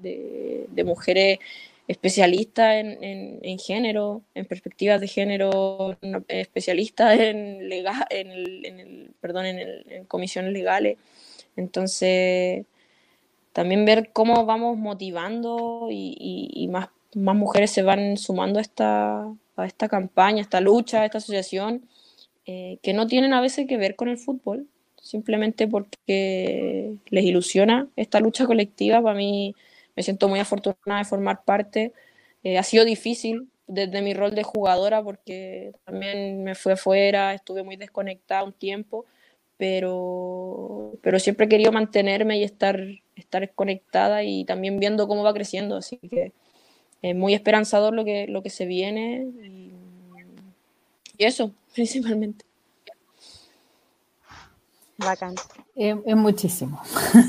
mujeres 0.85 1.39
especialistas 1.89 2.77
en, 2.77 3.59
género, 3.59 4.23
en 4.35 4.47
perspectivas 4.47 5.01
de 5.01 5.09
género, 5.09 5.97
especialistas 6.29 7.19
en, 7.19 7.69
legal, 7.69 8.07
en, 8.11 8.31
el, 8.31 9.15
en, 9.91 10.05
comisiones 10.07 10.53
legales. 10.53 10.99
Entonces, 11.57 12.65
también 13.53 13.85
ver 13.85 14.11
cómo 14.13 14.45
vamos 14.47 14.77
motivando 14.77 15.89
y, 15.91 16.69
más 16.69 17.37
mujeres 17.37 17.71
se 17.71 17.83
van 17.83 18.17
sumando 18.17 18.59
a 18.59 18.63
esta, 18.63 19.33
a 19.57 19.67
esta 19.67 19.89
campaña, 19.89 20.39
a 20.39 20.43
esta 20.43 20.61
lucha, 20.61 21.03
a 21.03 21.05
esta 21.07 21.19
asociación, 21.19 21.89
eh, 22.47 22.79
que 22.83 22.93
no 22.93 23.07
tienen 23.07 23.33
a 23.33 23.41
veces 23.41 23.67
que 23.67 23.77
ver 23.77 23.97
con 23.97 24.09
el 24.09 24.19
fútbol, 24.19 24.67
simplemente 25.01 25.69
porque 25.69 26.97
les 27.11 27.25
ilusiona 27.25 27.89
esta 27.97 28.21
lucha 28.21 28.47
colectiva. 28.47 29.03
Para 29.03 29.17
mí 29.17 29.55
me 29.97 30.03
siento 30.03 30.29
muy 30.29 30.41
afortunada 30.41 30.99
de 30.99 31.05
formar 31.05 31.45
parte. 31.45 31.93
Eh, 32.43 32.59
ha 32.59 32.63
sido 32.63 32.85
difícil 32.85 33.49
desde 33.67 34.03
mi 34.03 34.15
rol 34.15 34.35
de 34.35 34.43
jugadora 34.43 35.03
porque 35.03 35.73
también 35.85 36.45
me 36.45 36.55
fui 36.55 36.73
afuera, 36.73 37.35
estuve 37.35 37.63
muy 37.63 37.77
desconectada 37.77 38.45
un 38.45 38.53
tiempo, 38.53 39.07
pero, 39.57 40.93
pero 41.03 41.19
siempre 41.19 41.47
he 41.47 41.49
querido 41.49 41.73
mantenerme 41.73 42.39
y 42.39 42.45
estar, 42.45 42.81
estar 43.17 43.51
conectada 43.55 44.23
y 44.23 44.45
también 44.45 44.79
viendo 44.79 45.09
cómo 45.09 45.23
va 45.23 45.33
creciendo, 45.33 45.77
así 45.77 45.99
que 45.99 46.33
es 47.05 47.15
muy 47.15 47.35
esperanzador 47.35 47.93
lo 47.93 48.03
que, 48.03 48.27
lo 48.29 48.43
que 48.43 48.49
se 48.49 48.65
viene 48.65 49.27
y, 49.43 49.75
eso, 51.19 51.53
principalmente. 51.75 52.45
Bacán. 54.97 55.35
Es, 55.77 56.17
muchísimo, 56.17 56.81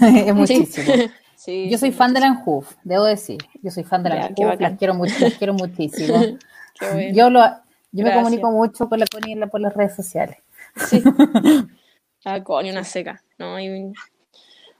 es 0.02 0.34
muchísimo. 0.34 0.86
yo 1.70 1.78
soy 1.78 1.92
fan 1.92 2.14
de 2.14 2.22
la 2.22 2.28
Anjuf, 2.28 2.76
debo 2.84 3.04
decir. 3.04 3.40
Yo 3.62 3.70
soy 3.70 3.84
fan 3.84 4.02
de 4.02 4.10
la 4.12 4.26
Anjuf, 4.28 4.60
las 4.60 4.78
quiero, 4.78 4.94
mucho, 4.94 5.14
las 5.20 5.34
quiero 5.34 5.54
muchísimo. 5.54 6.38
Yo, 7.12 7.30
lo, 7.30 7.42
yo 7.92 8.06
me 8.06 8.14
comunico 8.14 8.52
mucho 8.52 8.88
con 8.88 9.00
la 9.00 9.06
Connie 9.08 9.36
por 9.48 9.60
las 9.60 9.74
redes 9.74 9.96
sociales. 9.96 10.38
Sí. 10.88 11.04
Ah, 12.24 12.42
coño, 12.44 12.72
una 12.72 12.84
seca. 12.84 13.22
No, 13.38 13.56
hay, 13.56 13.92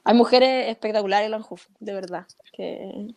hay 0.04 0.14
mujeres 0.14 0.68
espectaculares 0.68 1.26
en 1.26 1.32
la 1.32 1.36
Anjuf, 1.36 1.66
de 1.80 1.92
verdad. 1.92 2.26
Que, 2.52 3.14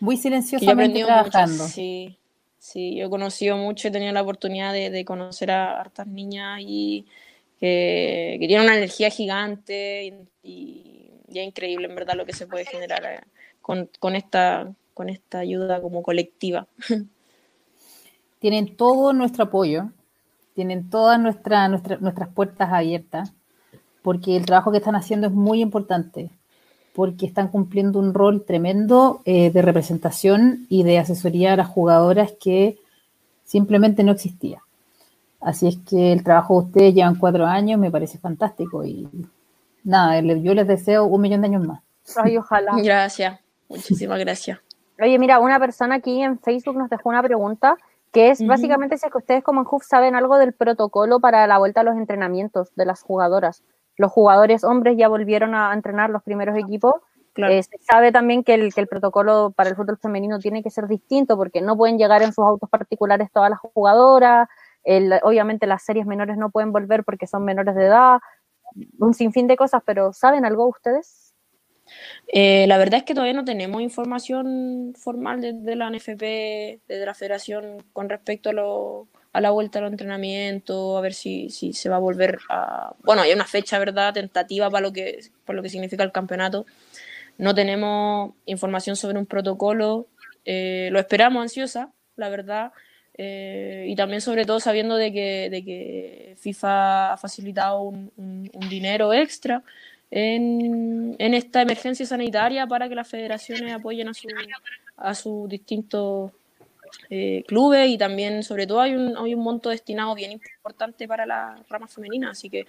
Muy 0.00 0.16
silenciosamente 0.16 1.02
trabajando. 1.04 1.64
sí, 1.64 2.18
sí, 2.58 2.96
yo 2.96 3.06
he 3.06 3.10
conocido 3.10 3.56
mucho, 3.56 3.88
he 3.88 3.90
tenido 3.90 4.12
la 4.12 4.22
oportunidad 4.22 4.72
de, 4.72 5.04
conocer 5.04 5.50
a 5.50 5.80
hartas 5.80 6.06
niñas 6.06 6.60
y 6.62 7.06
que, 7.58 8.36
que 8.40 8.46
tienen 8.46 8.66
una 8.66 8.76
energía 8.76 9.10
gigante 9.10 10.04
y, 10.42 10.48
y, 10.48 11.10
es 11.28 11.46
increíble 11.46 11.86
en 11.86 11.94
verdad 11.94 12.14
lo 12.14 12.24
que 12.24 12.32
se 12.32 12.46
puede 12.46 12.64
generar 12.64 13.04
eh, 13.04 13.20
con, 13.60 13.90
con, 13.98 14.16
esta, 14.16 14.72
con 14.94 15.08
esta 15.08 15.40
ayuda 15.40 15.80
como 15.80 16.02
colectiva. 16.02 16.66
Tienen 18.38 18.76
todo 18.76 19.12
nuestro 19.12 19.44
apoyo, 19.44 19.90
tienen 20.54 20.88
todas 20.88 21.20
nuestra, 21.20 21.68
nuestras 21.68 22.28
puertas 22.28 22.72
abiertas 22.72 23.32
porque 24.02 24.36
el 24.36 24.46
trabajo 24.46 24.70
que 24.70 24.78
están 24.78 24.94
haciendo 24.94 25.26
es 25.26 25.32
muy 25.32 25.60
importante, 25.60 26.30
porque 26.96 27.26
están 27.26 27.48
cumpliendo 27.48 27.98
un 27.98 28.14
rol 28.14 28.46
tremendo 28.46 29.20
eh, 29.26 29.50
de 29.50 29.60
representación 29.60 30.64
y 30.70 30.82
de 30.82 30.98
asesoría 30.98 31.52
a 31.52 31.56
las 31.56 31.68
jugadoras 31.68 32.32
que 32.40 32.78
simplemente 33.44 34.02
no 34.02 34.12
existía. 34.12 34.62
Así 35.38 35.68
es 35.68 35.76
que 35.86 36.14
el 36.14 36.24
trabajo 36.24 36.58
de 36.58 36.66
ustedes 36.68 36.94
llevan 36.94 37.16
cuatro 37.16 37.44
años, 37.44 37.78
me 37.78 37.90
parece 37.90 38.16
fantástico 38.16 38.82
y 38.82 39.06
nada, 39.84 40.18
yo 40.20 40.54
les 40.54 40.66
deseo 40.66 41.04
un 41.04 41.20
millón 41.20 41.42
de 41.42 41.48
años 41.48 41.66
más. 41.66 41.82
Ay, 42.16 42.38
ojalá. 42.38 42.72
Gracias, 42.82 43.40
muchísimas 43.68 44.18
gracias. 44.18 44.58
Oye, 44.98 45.18
mira, 45.18 45.38
una 45.38 45.60
persona 45.60 45.96
aquí 45.96 46.22
en 46.22 46.38
Facebook 46.38 46.78
nos 46.78 46.88
dejó 46.88 47.10
una 47.10 47.22
pregunta 47.22 47.76
que 48.10 48.30
es 48.30 48.44
básicamente 48.46 48.96
si 48.96 49.04
es 49.04 49.12
que 49.12 49.18
ustedes 49.18 49.44
como 49.44 49.60
en 49.60 49.66
HUF 49.70 49.84
saben 49.84 50.14
algo 50.14 50.38
del 50.38 50.54
protocolo 50.54 51.20
para 51.20 51.46
la 51.46 51.58
vuelta 51.58 51.82
a 51.82 51.84
los 51.84 51.96
entrenamientos 51.96 52.70
de 52.74 52.86
las 52.86 53.02
jugadoras 53.02 53.62
los 53.96 54.12
jugadores 54.12 54.64
hombres 54.64 54.96
ya 54.96 55.08
volvieron 55.08 55.54
a 55.54 55.72
entrenar 55.72 56.10
los 56.10 56.22
primeros 56.22 56.56
equipos. 56.56 56.94
Eh, 57.36 57.62
se 57.62 57.78
sabe 57.78 58.12
también 58.12 58.42
que 58.42 58.54
el, 58.54 58.72
que 58.72 58.80
el 58.80 58.86
protocolo 58.86 59.52
para 59.54 59.68
el 59.68 59.76
fútbol 59.76 59.98
femenino 59.98 60.38
tiene 60.38 60.62
que 60.62 60.70
ser 60.70 60.86
distinto 60.86 61.36
porque 61.36 61.60
no 61.60 61.76
pueden 61.76 61.98
llegar 61.98 62.22
en 62.22 62.32
sus 62.32 62.44
autos 62.44 62.70
particulares 62.70 63.30
todas 63.32 63.50
las 63.50 63.58
jugadoras. 63.58 64.48
obviamente 65.22 65.66
las 65.66 65.84
series 65.84 66.06
menores 66.06 66.38
no 66.38 66.50
pueden 66.50 66.72
volver 66.72 67.04
porque 67.04 67.26
son 67.26 67.44
menores 67.44 67.74
de 67.74 67.86
edad. 67.86 68.18
Un 68.98 69.14
sinfín 69.14 69.46
de 69.46 69.56
cosas, 69.56 69.82
pero 69.84 70.12
¿saben 70.12 70.44
algo 70.44 70.66
ustedes? 70.66 71.26
Eh, 72.28 72.66
la 72.66 72.78
verdad 72.78 72.98
es 72.98 73.04
que 73.04 73.14
todavía 73.14 73.34
no 73.34 73.44
tenemos 73.44 73.80
información 73.80 74.92
formal 74.96 75.40
desde 75.40 75.76
la 75.76 75.90
NFP, 75.90 76.80
desde 76.88 77.06
la 77.06 77.14
federación, 77.14 77.84
con 77.92 78.08
respecto 78.08 78.50
a, 78.50 78.52
lo, 78.52 79.08
a 79.36 79.40
la 79.42 79.50
vuelta 79.50 79.80
al 79.80 79.88
entrenamiento, 79.88 80.96
a 80.96 81.02
ver 81.02 81.12
si, 81.12 81.50
si, 81.50 81.74
se 81.74 81.90
va 81.90 81.96
a 81.96 81.98
volver 81.98 82.38
a... 82.48 82.94
Bueno, 83.02 83.20
hay 83.20 83.34
una 83.34 83.44
fecha, 83.44 83.78
¿verdad?, 83.78 84.14
tentativa 84.14 84.70
para 84.70 84.80
lo 84.80 84.94
que, 84.94 85.20
para 85.44 85.58
lo 85.58 85.62
que 85.62 85.68
significa 85.68 86.02
el 86.02 86.10
campeonato. 86.10 86.64
No 87.36 87.54
tenemos 87.54 88.32
información 88.46 88.96
sobre 88.96 89.18
un 89.18 89.26
protocolo, 89.26 90.06
eh, 90.46 90.88
lo 90.90 90.98
esperamos 90.98 91.42
ansiosa, 91.42 91.92
la 92.16 92.30
verdad, 92.30 92.72
eh, 93.18 93.84
y 93.86 93.94
también 93.94 94.22
sobre 94.22 94.46
todo 94.46 94.58
sabiendo 94.58 94.96
de 94.96 95.12
que, 95.12 95.50
de 95.50 95.62
que 95.62 96.34
FIFA 96.38 97.12
ha 97.12 97.16
facilitado 97.18 97.82
un, 97.82 98.10
un, 98.16 98.68
dinero 98.70 99.12
extra 99.12 99.62
en, 100.10 101.14
en, 101.18 101.34
esta 101.34 101.60
emergencia 101.60 102.06
sanitaria 102.06 102.66
para 102.66 102.88
que 102.88 102.94
las 102.94 103.06
federaciones 103.06 103.70
apoyen 103.70 104.08
a, 104.08 104.14
su, 104.14 104.28
a 104.96 105.14
sus 105.14 105.46
distintos 105.46 106.32
eh, 107.10 107.44
clubes 107.46 107.88
y 107.88 107.98
también, 107.98 108.42
sobre 108.42 108.66
todo, 108.66 108.80
hay 108.80 108.94
un, 108.94 109.16
hay 109.16 109.34
un 109.34 109.42
monto 109.42 109.70
destinado 109.70 110.14
bien 110.14 110.32
importante 110.32 111.06
para 111.06 111.26
la 111.26 111.56
rama 111.68 111.88
femenina, 111.88 112.30
así 112.30 112.50
que 112.50 112.66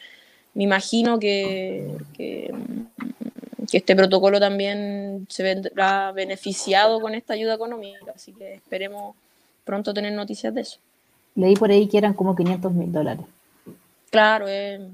me 0.53 0.63
imagino 0.63 1.20
que, 1.20 1.88
que, 2.13 2.53
este 3.72 3.95
protocolo 3.95 4.39
también 4.39 5.28
se 5.30 5.43
vendrá 5.43 6.11
beneficiado 6.13 7.01
con 7.01 7.13
esta 7.13 7.34
ayuda 7.34 7.55
económica, 7.55 8.13
así 8.15 8.32
que 8.32 8.55
esperemos 8.55 9.15
pronto 9.65 9.93
tener 9.93 10.13
noticias 10.13 10.53
de 10.53 10.61
eso. 10.61 10.80
Leí 11.36 11.55
por 11.55 11.70
ahí 11.70 11.88
que 11.88 11.97
eran 11.97 12.13
como 12.13 12.36
500 12.36 12.72
mil 12.72 12.91
dólares. 12.91 13.26
Claro, 14.09 14.45
eh, 14.47 14.88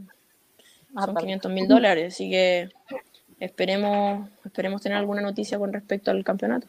son 0.94 1.16
500 1.16 1.52
mil 1.52 1.68
dólares, 1.68 2.14
así 2.14 2.30
que 2.30 2.70
esperemos, 3.40 4.28
esperemos 4.44 4.82
tener 4.82 4.98
alguna 4.98 5.22
noticia 5.22 5.60
con 5.60 5.72
respecto 5.72 6.12
al 6.12 6.24
campeonato. 6.24 6.68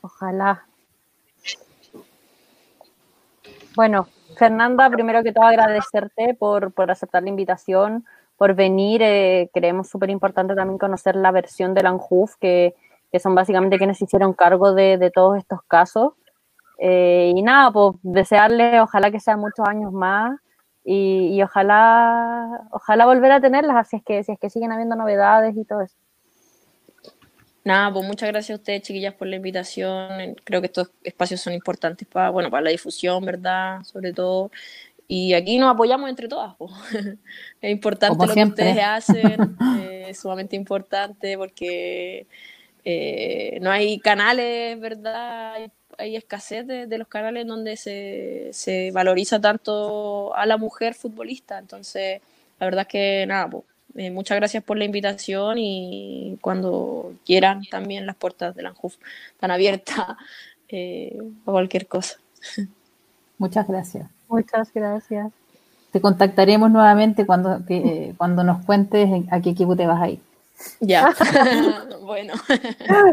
Ojalá, 0.00 0.66
Bueno, 3.78 4.08
Fernanda, 4.36 4.90
primero 4.90 5.22
que 5.22 5.32
todo 5.32 5.44
agradecerte 5.44 6.34
por, 6.34 6.72
aceptar 6.90 7.22
la 7.22 7.28
invitación, 7.28 8.04
por 8.36 8.56
venir. 8.56 9.02
Eh, 9.04 9.50
creemos 9.54 9.88
súper 9.88 10.10
importante 10.10 10.56
también 10.56 10.78
conocer 10.78 11.14
la 11.14 11.30
versión 11.30 11.74
de 11.74 11.84
la 11.84 11.90
ANJUF, 11.90 12.34
que, 12.40 12.74
son 13.20 13.36
básicamente 13.36 13.78
quienes 13.78 14.02
hicieron 14.02 14.32
cargo 14.32 14.74
de, 14.74 15.12
todos 15.14 15.38
estos 15.38 15.60
casos. 15.68 16.14
Eh, 16.80 17.32
y 17.36 17.40
nada, 17.40 17.70
pues 17.70 17.94
desearles, 18.02 18.80
ojalá 18.80 19.12
que 19.12 19.20
sean 19.20 19.38
muchos 19.38 19.64
años 19.68 19.92
más 19.92 20.40
y, 20.84 21.40
ojalá, 21.40 22.66
ojalá 22.72 23.06
volver 23.06 23.30
a 23.30 23.40
tenerlas, 23.40 23.76
así 23.76 23.98
es 23.98 24.02
que, 24.02 24.24
si 24.24 24.32
es 24.32 24.40
que 24.40 24.50
siguen 24.50 24.72
habiendo 24.72 24.96
novedades 24.96 25.56
y 25.56 25.64
todo 25.64 25.82
eso. 25.82 25.94
Nada, 27.64 27.92
pues 27.92 28.06
muchas 28.06 28.28
gracias 28.30 28.58
a 28.58 28.60
ustedes, 28.60 28.82
chiquillas, 28.82 29.14
por 29.14 29.28
la 29.28 29.36
invitación. 29.36 30.34
Creo 30.44 30.60
que 30.60 30.66
estos 30.68 30.90
espacios 31.02 31.40
son 31.40 31.52
importantes 31.52 32.06
para, 32.08 32.30
bueno, 32.30 32.50
para 32.50 32.62
la 32.62 32.70
difusión, 32.70 33.24
¿verdad? 33.24 33.82
Sobre 33.84 34.12
todo. 34.12 34.50
Y 35.06 35.34
aquí 35.34 35.58
nos 35.58 35.74
apoyamos 35.74 36.08
entre 36.08 36.28
todas. 36.28 36.54
Pues. 36.56 36.72
es 37.60 37.70
importante 37.70 38.26
lo 38.26 38.34
que 38.34 38.44
ustedes 38.44 38.78
hacen, 38.82 39.56
eh, 39.80 40.06
es 40.08 40.20
sumamente 40.20 40.56
importante 40.56 41.36
porque 41.36 42.26
eh, 42.84 43.58
no 43.60 43.70
hay 43.70 43.98
canales, 43.98 44.78
¿verdad? 44.80 45.54
Hay, 45.98 46.14
escasez 46.14 46.66
de, 46.66 46.86
de, 46.86 46.98
los 46.98 47.08
canales 47.08 47.46
donde 47.46 47.76
se, 47.76 48.50
se 48.52 48.92
valoriza 48.92 49.40
tanto 49.40 50.34
a 50.36 50.46
la 50.46 50.56
mujer 50.56 50.94
futbolista. 50.94 51.58
Entonces, 51.58 52.20
la 52.60 52.66
verdad 52.66 52.82
es 52.82 52.88
que 52.88 53.26
nada, 53.26 53.50
pues 53.50 53.64
eh, 53.94 54.10
muchas 54.10 54.36
gracias 54.36 54.62
por 54.62 54.76
la 54.76 54.84
invitación 54.84 55.58
y 55.58 56.38
cuando 56.40 57.12
quieran 57.24 57.62
también 57.70 58.06
las 58.06 58.16
puertas 58.16 58.54
de 58.54 58.62
la 58.62 58.70
ANJUF 58.70 58.96
están 59.32 59.50
abiertas 59.50 60.16
eh, 60.68 61.18
a 61.46 61.50
cualquier 61.50 61.86
cosa. 61.86 62.16
Muchas 63.38 63.66
gracias. 63.66 64.08
Muchas 64.28 64.72
gracias. 64.72 65.32
Te 65.92 66.00
contactaremos 66.00 66.70
nuevamente 66.70 67.24
cuando, 67.24 67.60
cuando 68.18 68.44
nos 68.44 68.64
cuentes 68.64 69.08
a 69.30 69.40
qué 69.40 69.50
equipo 69.50 69.74
te 69.74 69.86
vas 69.86 70.02
a 70.02 70.08
ir. 70.10 70.20
Ya. 70.80 71.14
bueno. 72.02 72.34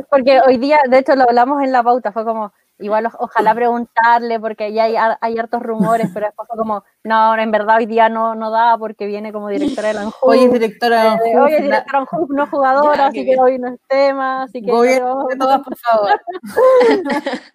Porque 0.09 0.39
hoy 0.45 0.57
día, 0.57 0.79
de 0.89 0.99
hecho, 0.99 1.15
lo 1.15 1.23
hablamos 1.23 1.63
en 1.63 1.71
la 1.71 1.83
pauta, 1.83 2.11
fue 2.11 2.25
como, 2.25 2.53
igual 2.79 3.09
ojalá 3.19 3.53
preguntarle, 3.55 4.39
porque 4.39 4.73
ya 4.73 4.83
hay, 4.83 4.95
hay 5.21 5.37
hartos 5.37 5.61
rumores, 5.61 6.09
pero 6.13 6.25
después 6.25 6.47
fue 6.47 6.57
como, 6.57 6.83
no, 7.03 7.37
en 7.37 7.51
verdad 7.51 7.77
hoy 7.77 7.85
día 7.85 8.09
no, 8.09 8.35
no 8.35 8.51
da 8.51 8.77
porque 8.77 9.05
viene 9.05 9.31
como 9.31 9.49
directora 9.49 9.87
de 9.89 9.93
la 9.93 10.01
ANJUF. 10.01 10.23
Hoy 10.23 10.43
es 10.45 10.51
directora 10.51 11.01
de 11.03 11.07
Eh, 11.31 11.39
hoy 11.39 11.53
es 11.53 11.63
directora 11.63 11.99
de 11.99 12.05
no 12.35 12.47
jugadora, 12.47 12.95
Ya, 12.97 13.05
así 13.07 13.17
que 13.19 13.23
bien. 13.23 13.39
hoy 13.39 13.59
no 13.59 13.67
es 13.69 13.79
tema, 13.87 14.43
así 14.43 14.61
que 14.61 14.71
Gobierno 14.71 15.15
no- 15.15 15.27
de 15.27 15.35
todas, 15.37 15.61
por 15.61 15.77
favor. 15.77 16.21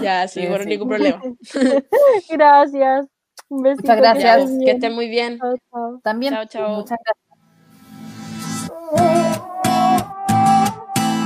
Ya, 0.00 0.26
sí, 0.28 0.42
Sí, 0.42 0.46
por 0.48 0.62
sí. 0.62 0.68
ningún 0.68 0.88
problema. 0.88 1.22
Gracias. 2.28 3.06
Un 3.48 3.62
besito. 3.62 3.82
Muchas 3.84 3.96
gracias. 3.96 4.50
Que 4.50 4.56
bien. 4.58 4.76
estén 4.76 4.94
muy 4.94 5.08
bien. 5.08 5.38
Chao, 5.38 5.54
chao. 5.70 6.00
También, 6.02 6.34
Chao, 6.34 6.44
chao. 6.46 6.68
muchas 6.76 6.98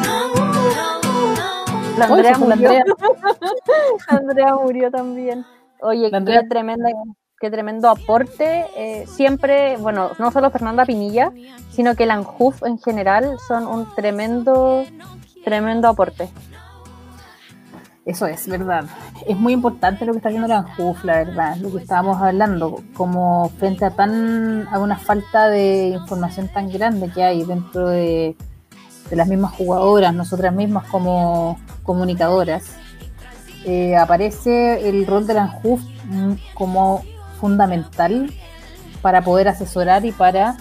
gracias. 0.07 0.40
La 1.99 2.07
Andrea 2.07 2.33
la 2.33 2.39
murió. 2.39 2.71
Andrea. 2.71 2.85
Andrea 4.09 4.55
murió 4.55 4.91
también. 4.91 5.45
Oye, 5.83 6.11
qué, 6.11 6.43
tremenda, 6.49 6.91
qué 7.41 7.51
tremendo 7.51 7.89
aporte. 7.89 8.67
eh, 8.77 9.07
siempre, 9.07 9.77
bueno, 9.79 10.11
no 10.19 10.31
solo 10.31 10.51
Fernanda 10.51 10.85
Pinilla, 10.85 11.33
sino 11.71 11.95
que 11.95 12.07
la 12.07 12.15
ANJUF 12.15 12.63
en 12.65 12.79
general 12.79 13.37
son 13.49 13.67
un 13.67 13.95
tremendo, 13.95 14.85
tremendo 15.45 15.89
aporte. 15.89 16.29
Eso 18.07 18.27
es, 18.27 18.49
verdad. 18.49 18.85
Es 19.27 19.37
muy 19.37 19.53
importante 19.53 20.05
lo 20.05 20.13
que 20.13 20.19
está 20.19 20.31
haciendo 20.31 20.49
la 20.49 20.59
ANJUF, 20.59 21.05
la 21.05 21.19
verdad, 21.19 21.57
lo 21.57 21.71
que 21.71 21.79
estábamos 21.79 22.21
hablando, 22.21 22.83
como 22.95 23.51
frente 23.59 23.85
a 23.85 23.91
tan 23.91 24.67
a 24.69 24.79
una 24.79 24.97
falta 24.97 25.49
de 25.49 25.89
información 25.89 26.49
tan 26.49 26.71
grande 26.71 27.11
que 27.11 27.23
hay 27.23 27.45
dentro 27.45 27.89
de, 27.89 28.37
de 29.11 29.17
las 29.17 29.29
mismas 29.29 29.53
jugadoras, 29.53 30.15
nosotras 30.15 30.55
mismas 30.55 30.87
como 30.87 31.59
comunicadoras, 31.83 32.77
eh, 33.67 33.97
aparece 33.97 34.89
el 34.89 35.07
rol 35.07 35.27
de 35.27 35.35
la 35.35 35.43
ANJUF 35.43 35.83
mm, 36.05 36.33
como 36.55 37.03
fundamental 37.41 38.33
para 39.03 39.23
poder 39.23 39.49
asesorar 39.49 40.05
y 40.07 40.13
para 40.13 40.57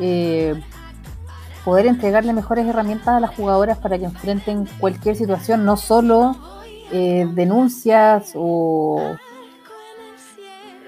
eh, 0.00 0.60
poder 1.64 1.86
entregarle 1.86 2.32
mejores 2.32 2.66
herramientas 2.66 3.08
a 3.08 3.20
las 3.20 3.34
jugadoras 3.36 3.78
para 3.78 3.98
que 3.98 4.06
enfrenten 4.06 4.66
cualquier 4.80 5.14
situación, 5.14 5.64
no 5.64 5.76
solo 5.76 6.36
eh, 6.90 7.28
denuncias 7.34 8.32
o 8.34 9.16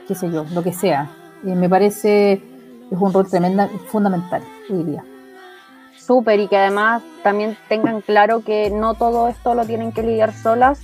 qué 0.08 0.14
sé 0.14 0.30
yo, 0.30 0.44
lo 0.52 0.62
que 0.62 0.72
sea. 0.72 1.10
Me 1.42 1.68
parece 1.68 2.32
es 2.90 2.98
un 2.98 3.12
rol 3.12 3.28
tremenda, 3.28 3.68
fundamental 3.90 4.42
hoy 4.70 4.82
día. 4.84 5.04
Súper, 6.06 6.38
y 6.40 6.48
que 6.48 6.58
además 6.58 7.02
también 7.22 7.56
tengan 7.68 8.02
claro 8.02 8.44
que 8.44 8.70
no 8.70 8.94
todo 8.94 9.28
esto 9.28 9.54
lo 9.54 9.64
tienen 9.64 9.90
que 9.90 10.02
lidiar 10.02 10.34
solas, 10.34 10.80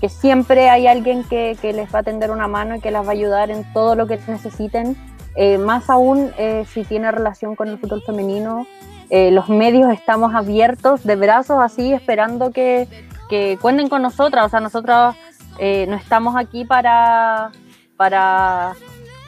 que 0.00 0.08
siempre 0.08 0.68
hay 0.68 0.86
alguien 0.86 1.24
que, 1.24 1.56
que 1.60 1.72
les 1.72 1.92
va 1.92 2.00
a 2.00 2.02
tender 2.02 2.30
una 2.30 2.48
mano 2.48 2.76
y 2.76 2.80
que 2.80 2.90
las 2.90 3.04
va 3.04 3.08
a 3.08 3.12
ayudar 3.12 3.50
en 3.50 3.64
todo 3.72 3.94
lo 3.94 4.06
que 4.06 4.18
necesiten, 4.28 4.96
eh, 5.36 5.56
más 5.56 5.88
aún 5.88 6.32
eh, 6.36 6.64
si 6.68 6.84
tiene 6.84 7.10
relación 7.10 7.56
con 7.56 7.68
el 7.68 7.78
fútbol 7.78 8.02
femenino. 8.02 8.66
Eh, 9.10 9.30
los 9.30 9.48
medios 9.48 9.90
estamos 9.90 10.34
abiertos 10.34 11.02
de 11.02 11.16
brazos 11.16 11.58
así, 11.60 11.94
esperando 11.94 12.50
que, 12.50 12.86
que 13.30 13.58
cuenten 13.62 13.88
con 13.88 14.02
nosotras, 14.02 14.44
o 14.44 14.48
sea, 14.50 14.60
nosotros 14.60 15.16
eh, 15.58 15.86
no 15.88 15.96
estamos 15.96 16.36
aquí 16.36 16.64
para... 16.66 17.52
para 17.96 18.74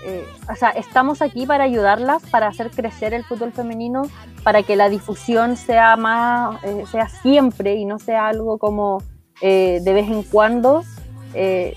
eh, 0.04 0.26
o 0.50 0.54
sea, 0.56 0.70
estamos 0.70 1.20
aquí 1.22 1.46
para 1.46 1.64
ayudarlas, 1.64 2.22
para 2.30 2.46
hacer 2.48 2.70
crecer 2.70 3.12
el 3.14 3.24
fútbol 3.24 3.52
femenino, 3.52 4.02
para 4.42 4.62
que 4.62 4.76
la 4.76 4.88
difusión 4.88 5.56
sea 5.56 5.96
más, 5.96 6.62
eh, 6.64 6.84
sea 6.90 7.08
siempre 7.08 7.74
y 7.76 7.84
no 7.84 7.98
sea 7.98 8.28
algo 8.28 8.58
como 8.58 9.02
eh, 9.42 9.80
de 9.82 9.92
vez 9.92 10.08
en 10.08 10.22
cuando. 10.22 10.82
Eh, 11.34 11.76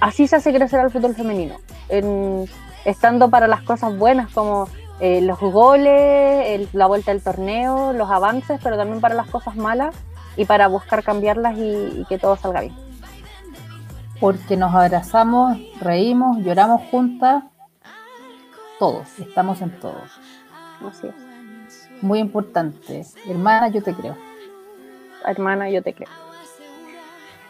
así 0.00 0.26
se 0.26 0.36
hace 0.36 0.52
crecer 0.54 0.80
al 0.80 0.90
fútbol 0.90 1.14
femenino, 1.14 1.56
en- 1.88 2.46
estando 2.84 3.28
para 3.28 3.46
las 3.46 3.62
cosas 3.62 3.96
buenas 3.96 4.30
como 4.32 4.68
los 5.02 5.40
goles, 5.40 6.46
el- 6.48 6.68
la 6.74 6.86
vuelta 6.86 7.10
del 7.10 7.22
torneo, 7.22 7.94
los 7.94 8.10
avances, 8.10 8.60
pero 8.62 8.76
también 8.76 9.00
para 9.00 9.14
las 9.14 9.28
cosas 9.28 9.56
malas 9.56 9.94
y 10.36 10.44
para 10.44 10.68
buscar 10.68 11.02
cambiarlas 11.02 11.56
y 11.56 12.04
que 12.08 12.18
todo 12.18 12.36
salga 12.36 12.60
bien. 12.60 12.89
Porque 14.20 14.56
nos 14.56 14.74
abrazamos, 14.74 15.58
reímos, 15.80 16.38
lloramos 16.38 16.82
juntas, 16.90 17.44
todos, 18.78 19.18
estamos 19.18 19.60
en 19.62 19.70
todo. 19.80 20.00
Así 20.88 21.06
es. 21.06 22.02
Muy 22.02 22.18
importante. 22.18 23.04
Hermana, 23.26 23.68
yo 23.68 23.82
te 23.82 23.94
creo. 23.94 24.16
hermana, 25.26 25.68
yo 25.68 25.82
te 25.82 25.92
creo. 25.92 26.08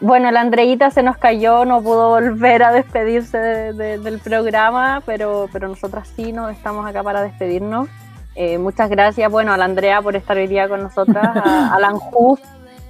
Bueno, 0.01 0.29
la 0.31 0.41
Andreita 0.41 0.91
se 0.91 1.03
nos 1.03 1.15
cayó, 1.17 1.63
no 1.63 1.81
pudo 1.81 2.09
volver 2.09 2.63
a 2.63 2.71
despedirse 2.73 3.37
de- 3.37 3.73
de- 3.73 3.97
del 3.99 4.19
programa, 4.19 5.01
pero, 5.05 5.47
pero 5.53 5.69
nosotras 5.69 6.09
sí 6.15 6.33
nos 6.33 6.51
estamos 6.51 6.85
acá 6.85 7.01
para 7.01 7.21
despedirnos. 7.21 7.87
Eh, 8.35 8.57
muchas 8.57 8.89
gracias, 8.89 9.31
bueno, 9.31 9.53
a 9.53 9.57
la 9.57 9.65
Andrea 9.65 10.01
por 10.01 10.15
estar 10.17 10.35
hoy 10.37 10.47
día 10.47 10.67
con 10.67 10.81
nosotras, 10.83 11.23
a, 11.37 11.73
a 11.73 11.79
la 11.79 11.87
Anjuf 11.89 12.41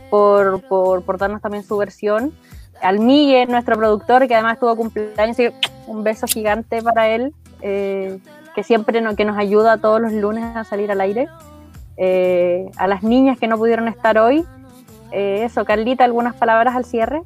por, 0.10 0.62
por, 0.68 1.04
por 1.04 1.18
darnos 1.20 1.42
también 1.42 1.64
su 1.64 1.78
versión, 1.78 2.34
al 2.82 3.00
Miguel, 3.00 3.50
nuestro 3.50 3.78
productor, 3.78 4.28
que 4.28 4.36
además 4.36 4.60
tuvo 4.60 4.76
cumpleaños, 4.76 5.38
un 5.88 6.04
beso 6.04 6.28
gigante 6.28 6.82
para 6.82 7.10
él, 7.10 7.34
eh, 7.62 8.20
que 8.56 8.64
siempre 8.64 9.02
que 9.16 9.26
nos 9.26 9.38
ayuda 9.38 9.78
todos 9.78 10.02
los 10.02 10.12
lunes 10.12 10.44
a 10.56 10.64
salir 10.64 10.92
al 10.92 11.02
aire. 11.02 11.28
Eh, 11.98 12.72
a 12.78 12.88
las 12.88 13.04
niñas 13.04 13.38
que 13.38 13.48
no 13.48 13.58
pudieron 13.58 13.88
estar 13.88 14.18
hoy, 14.18 14.46
eh, 15.12 15.44
eso, 15.44 15.66
Carlita, 15.66 16.04
algunas 16.04 16.36
palabras 16.36 16.76
al 16.76 16.86
cierre. 16.86 17.22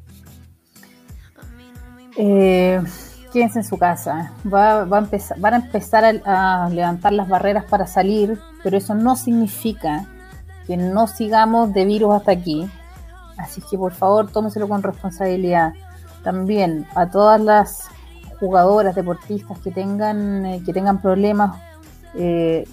Eh, 2.16 2.82
quédense 3.32 3.60
en 3.60 3.64
su 3.64 3.78
casa. 3.78 4.32
Va, 4.52 4.82
a 4.82 4.98
empezar, 4.98 5.38
van 5.40 5.54
a 5.54 5.56
empezar 5.58 6.04
a 6.24 6.68
levantar 6.70 7.12
las 7.12 7.28
barreras 7.28 7.64
para 7.64 7.86
salir, 7.86 8.38
pero 8.62 8.76
eso 8.76 8.94
no 8.94 9.16
significa 9.16 10.06
que 10.66 10.76
no 10.76 11.06
sigamos 11.06 11.72
de 11.72 11.84
virus 11.84 12.14
hasta 12.14 12.32
aquí. 12.32 12.68
Así 13.36 13.60
que 13.70 13.76
por 13.76 13.92
favor, 13.92 14.30
tómeselo 14.30 14.68
con 14.68 14.82
responsabilidad. 14.82 15.72
También 16.22 16.86
a 16.94 17.08
todas 17.10 17.40
las 17.40 17.88
jugadoras, 18.40 18.94
deportistas 18.94 19.58
que 19.60 19.70
tengan, 19.70 20.46
eh, 20.46 20.62
que 20.64 20.72
tengan 20.72 21.00
problemas, 21.00 21.56
eh, 22.14 22.66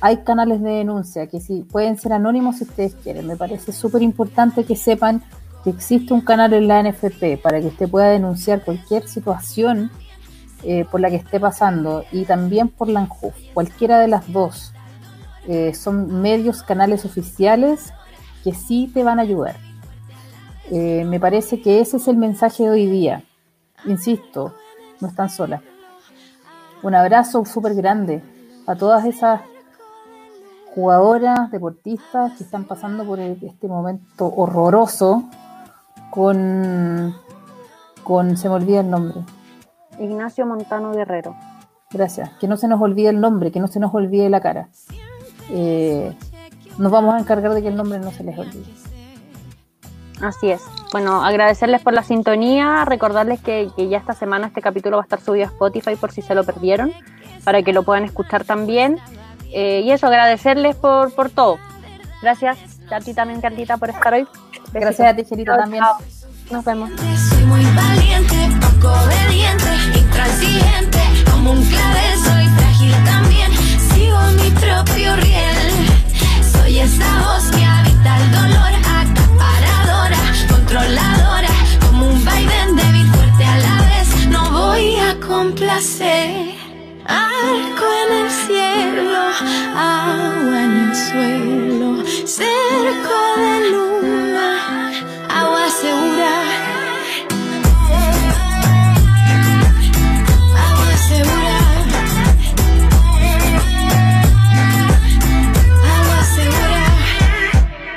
hay 0.00 0.18
canales 0.18 0.62
de 0.62 0.70
denuncia 0.70 1.26
que 1.26 1.40
sí 1.40 1.66
pueden 1.70 1.98
ser 1.98 2.12
anónimos 2.12 2.58
si 2.58 2.64
ustedes 2.64 2.94
quieren. 2.94 3.26
Me 3.26 3.36
parece 3.36 3.72
súper 3.72 4.02
importante 4.02 4.64
que 4.64 4.76
sepan 4.76 5.22
que 5.62 5.70
existe 5.70 6.14
un 6.14 6.22
canal 6.22 6.54
en 6.54 6.68
la 6.68 6.82
NFP 6.82 7.36
para 7.36 7.60
que 7.60 7.66
usted 7.66 7.88
pueda 7.88 8.08
denunciar 8.08 8.64
cualquier 8.64 9.06
situación 9.06 9.90
eh, 10.62 10.86
por 10.90 11.00
la 11.00 11.10
que 11.10 11.16
esté 11.16 11.38
pasando 11.38 12.04
y 12.12 12.24
también 12.24 12.68
por 12.68 12.88
la 12.88 13.00
ANJUF, 13.00 13.34
cualquiera 13.52 13.98
de 13.98 14.08
las 14.08 14.32
dos. 14.32 14.72
Son 15.72 16.22
medios, 16.22 16.62
canales 16.62 17.04
oficiales 17.04 17.92
que 18.44 18.54
sí 18.54 18.88
te 18.94 19.02
van 19.02 19.18
a 19.18 19.22
ayudar. 19.22 19.56
Eh, 20.70 21.04
me 21.04 21.18
parece 21.18 21.60
que 21.60 21.80
ese 21.80 21.96
es 21.96 22.08
el 22.08 22.16
mensaje 22.16 22.64
de 22.64 22.70
hoy 22.70 22.86
día. 22.86 23.24
Insisto, 23.86 24.54
no 25.00 25.08
están 25.08 25.28
solas. 25.28 25.62
Un 26.82 26.94
abrazo 26.94 27.44
súper 27.44 27.74
grande 27.74 28.22
a 28.66 28.76
todas 28.76 29.04
esas 29.04 29.40
jugadoras, 30.74 31.50
deportistas 31.50 32.32
que 32.38 32.44
están 32.44 32.64
pasando 32.64 33.04
por 33.04 33.18
este 33.18 33.66
momento 33.66 34.26
horroroso 34.26 35.24
con, 36.10 37.14
con, 38.04 38.36
se 38.36 38.48
me 38.48 38.54
olvida 38.54 38.80
el 38.80 38.90
nombre, 38.90 39.20
Ignacio 39.98 40.46
Montano 40.46 40.92
Guerrero. 40.92 41.34
gracias, 41.90 42.30
que 42.38 42.48
no 42.48 42.56
se 42.56 42.68
nos 42.68 42.80
olvide 42.80 43.10
el 43.10 43.20
nombre, 43.20 43.50
que 43.50 43.60
no 43.60 43.66
se 43.66 43.80
nos 43.80 43.92
olvide 43.94 44.30
la 44.30 44.40
cara. 44.40 44.68
Eh, 45.50 46.16
nos 46.78 46.92
vamos 46.92 47.14
a 47.14 47.18
encargar 47.18 47.52
de 47.52 47.62
que 47.62 47.68
el 47.68 47.76
nombre 47.76 47.98
no 47.98 48.10
se 48.12 48.24
les 48.24 48.38
olvide. 48.38 48.89
Así 50.20 50.50
es. 50.50 50.62
Bueno, 50.92 51.24
agradecerles 51.24 51.80
por 51.82 51.92
la 51.92 52.02
sintonía, 52.02 52.84
recordarles 52.84 53.40
que, 53.40 53.70
que 53.76 53.88
ya 53.88 53.98
esta 53.98 54.12
semana 54.12 54.48
este 54.48 54.60
capítulo 54.60 54.96
va 54.96 55.02
a 55.02 55.04
estar 55.04 55.20
subido 55.20 55.46
a 55.46 55.48
Spotify 55.48 55.96
por 55.96 56.12
si 56.12 56.20
se 56.22 56.34
lo 56.34 56.44
perdieron, 56.44 56.92
para 57.44 57.62
que 57.62 57.72
lo 57.72 57.82
puedan 57.84 58.04
escuchar 58.04 58.44
también. 58.44 58.98
Eh, 59.52 59.80
y 59.84 59.90
eso, 59.90 60.06
agradecerles 60.06 60.76
por, 60.76 61.14
por 61.14 61.30
todo. 61.30 61.58
Gracias 62.22 62.58
a 62.90 63.00
ti 63.00 63.14
también, 63.14 63.40
Carlita, 63.40 63.76
por 63.78 63.90
estar 63.90 64.12
hoy. 64.12 64.26
Besitos. 64.72 64.72
Gracias 64.72 65.08
a 65.12 65.16
ti, 65.16 65.24
Gerita, 65.24 65.56
también. 65.56 65.82
chao. 65.82 65.96
Nos 66.50 66.64
vemos. 66.64 66.90
Soy 67.30 67.44
muy 67.44 67.64
valiente, 67.64 68.36
poco 68.60 68.92
obediente, 68.92 69.98
intransigente. 69.98 70.98
Como 71.30 71.52
un 71.52 71.62
clavel 71.64 72.18
soy 72.18 72.46
frágil 72.48 72.94
también. 73.04 73.52
Sigo 73.94 74.20
mi 74.42 74.50
propio 74.50 75.16
riel. 75.16 75.56
Soy 76.52 76.78
esa 76.80 77.20
voz 77.20 77.50
que 77.52 77.64
habita 77.64 78.16
el 78.18 78.32
dolor, 78.32 78.72
controladora, 80.50 81.54
como 81.84 82.08
un 82.08 82.24
vaivén 82.24 82.76
débil 82.76 83.06
fuerte 83.12 83.44
a 83.44 83.56
la 83.66 83.76
vez. 83.90 84.08
No 84.28 84.42
voy 84.50 84.96
a 85.08 85.10
complacer. 85.20 86.54
Arco 87.06 87.86
en 88.02 88.10
el 88.20 88.30
cielo, 88.44 89.22
agua 89.74 90.56
en 90.66 90.72
el 90.84 90.92
suelo, 91.06 91.88
cerco 92.26 93.18
de 93.42 93.54
luna, 93.72 94.48
agua 95.28 95.64
segura. 95.80 96.34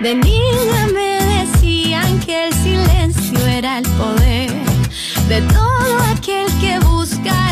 De 0.04 0.16
niña 0.16 0.93
el 3.78 3.90
poder 3.94 4.52
de 5.28 5.42
todo 5.42 6.04
aquel 6.12 6.48
que 6.60 6.78
busca. 6.80 7.43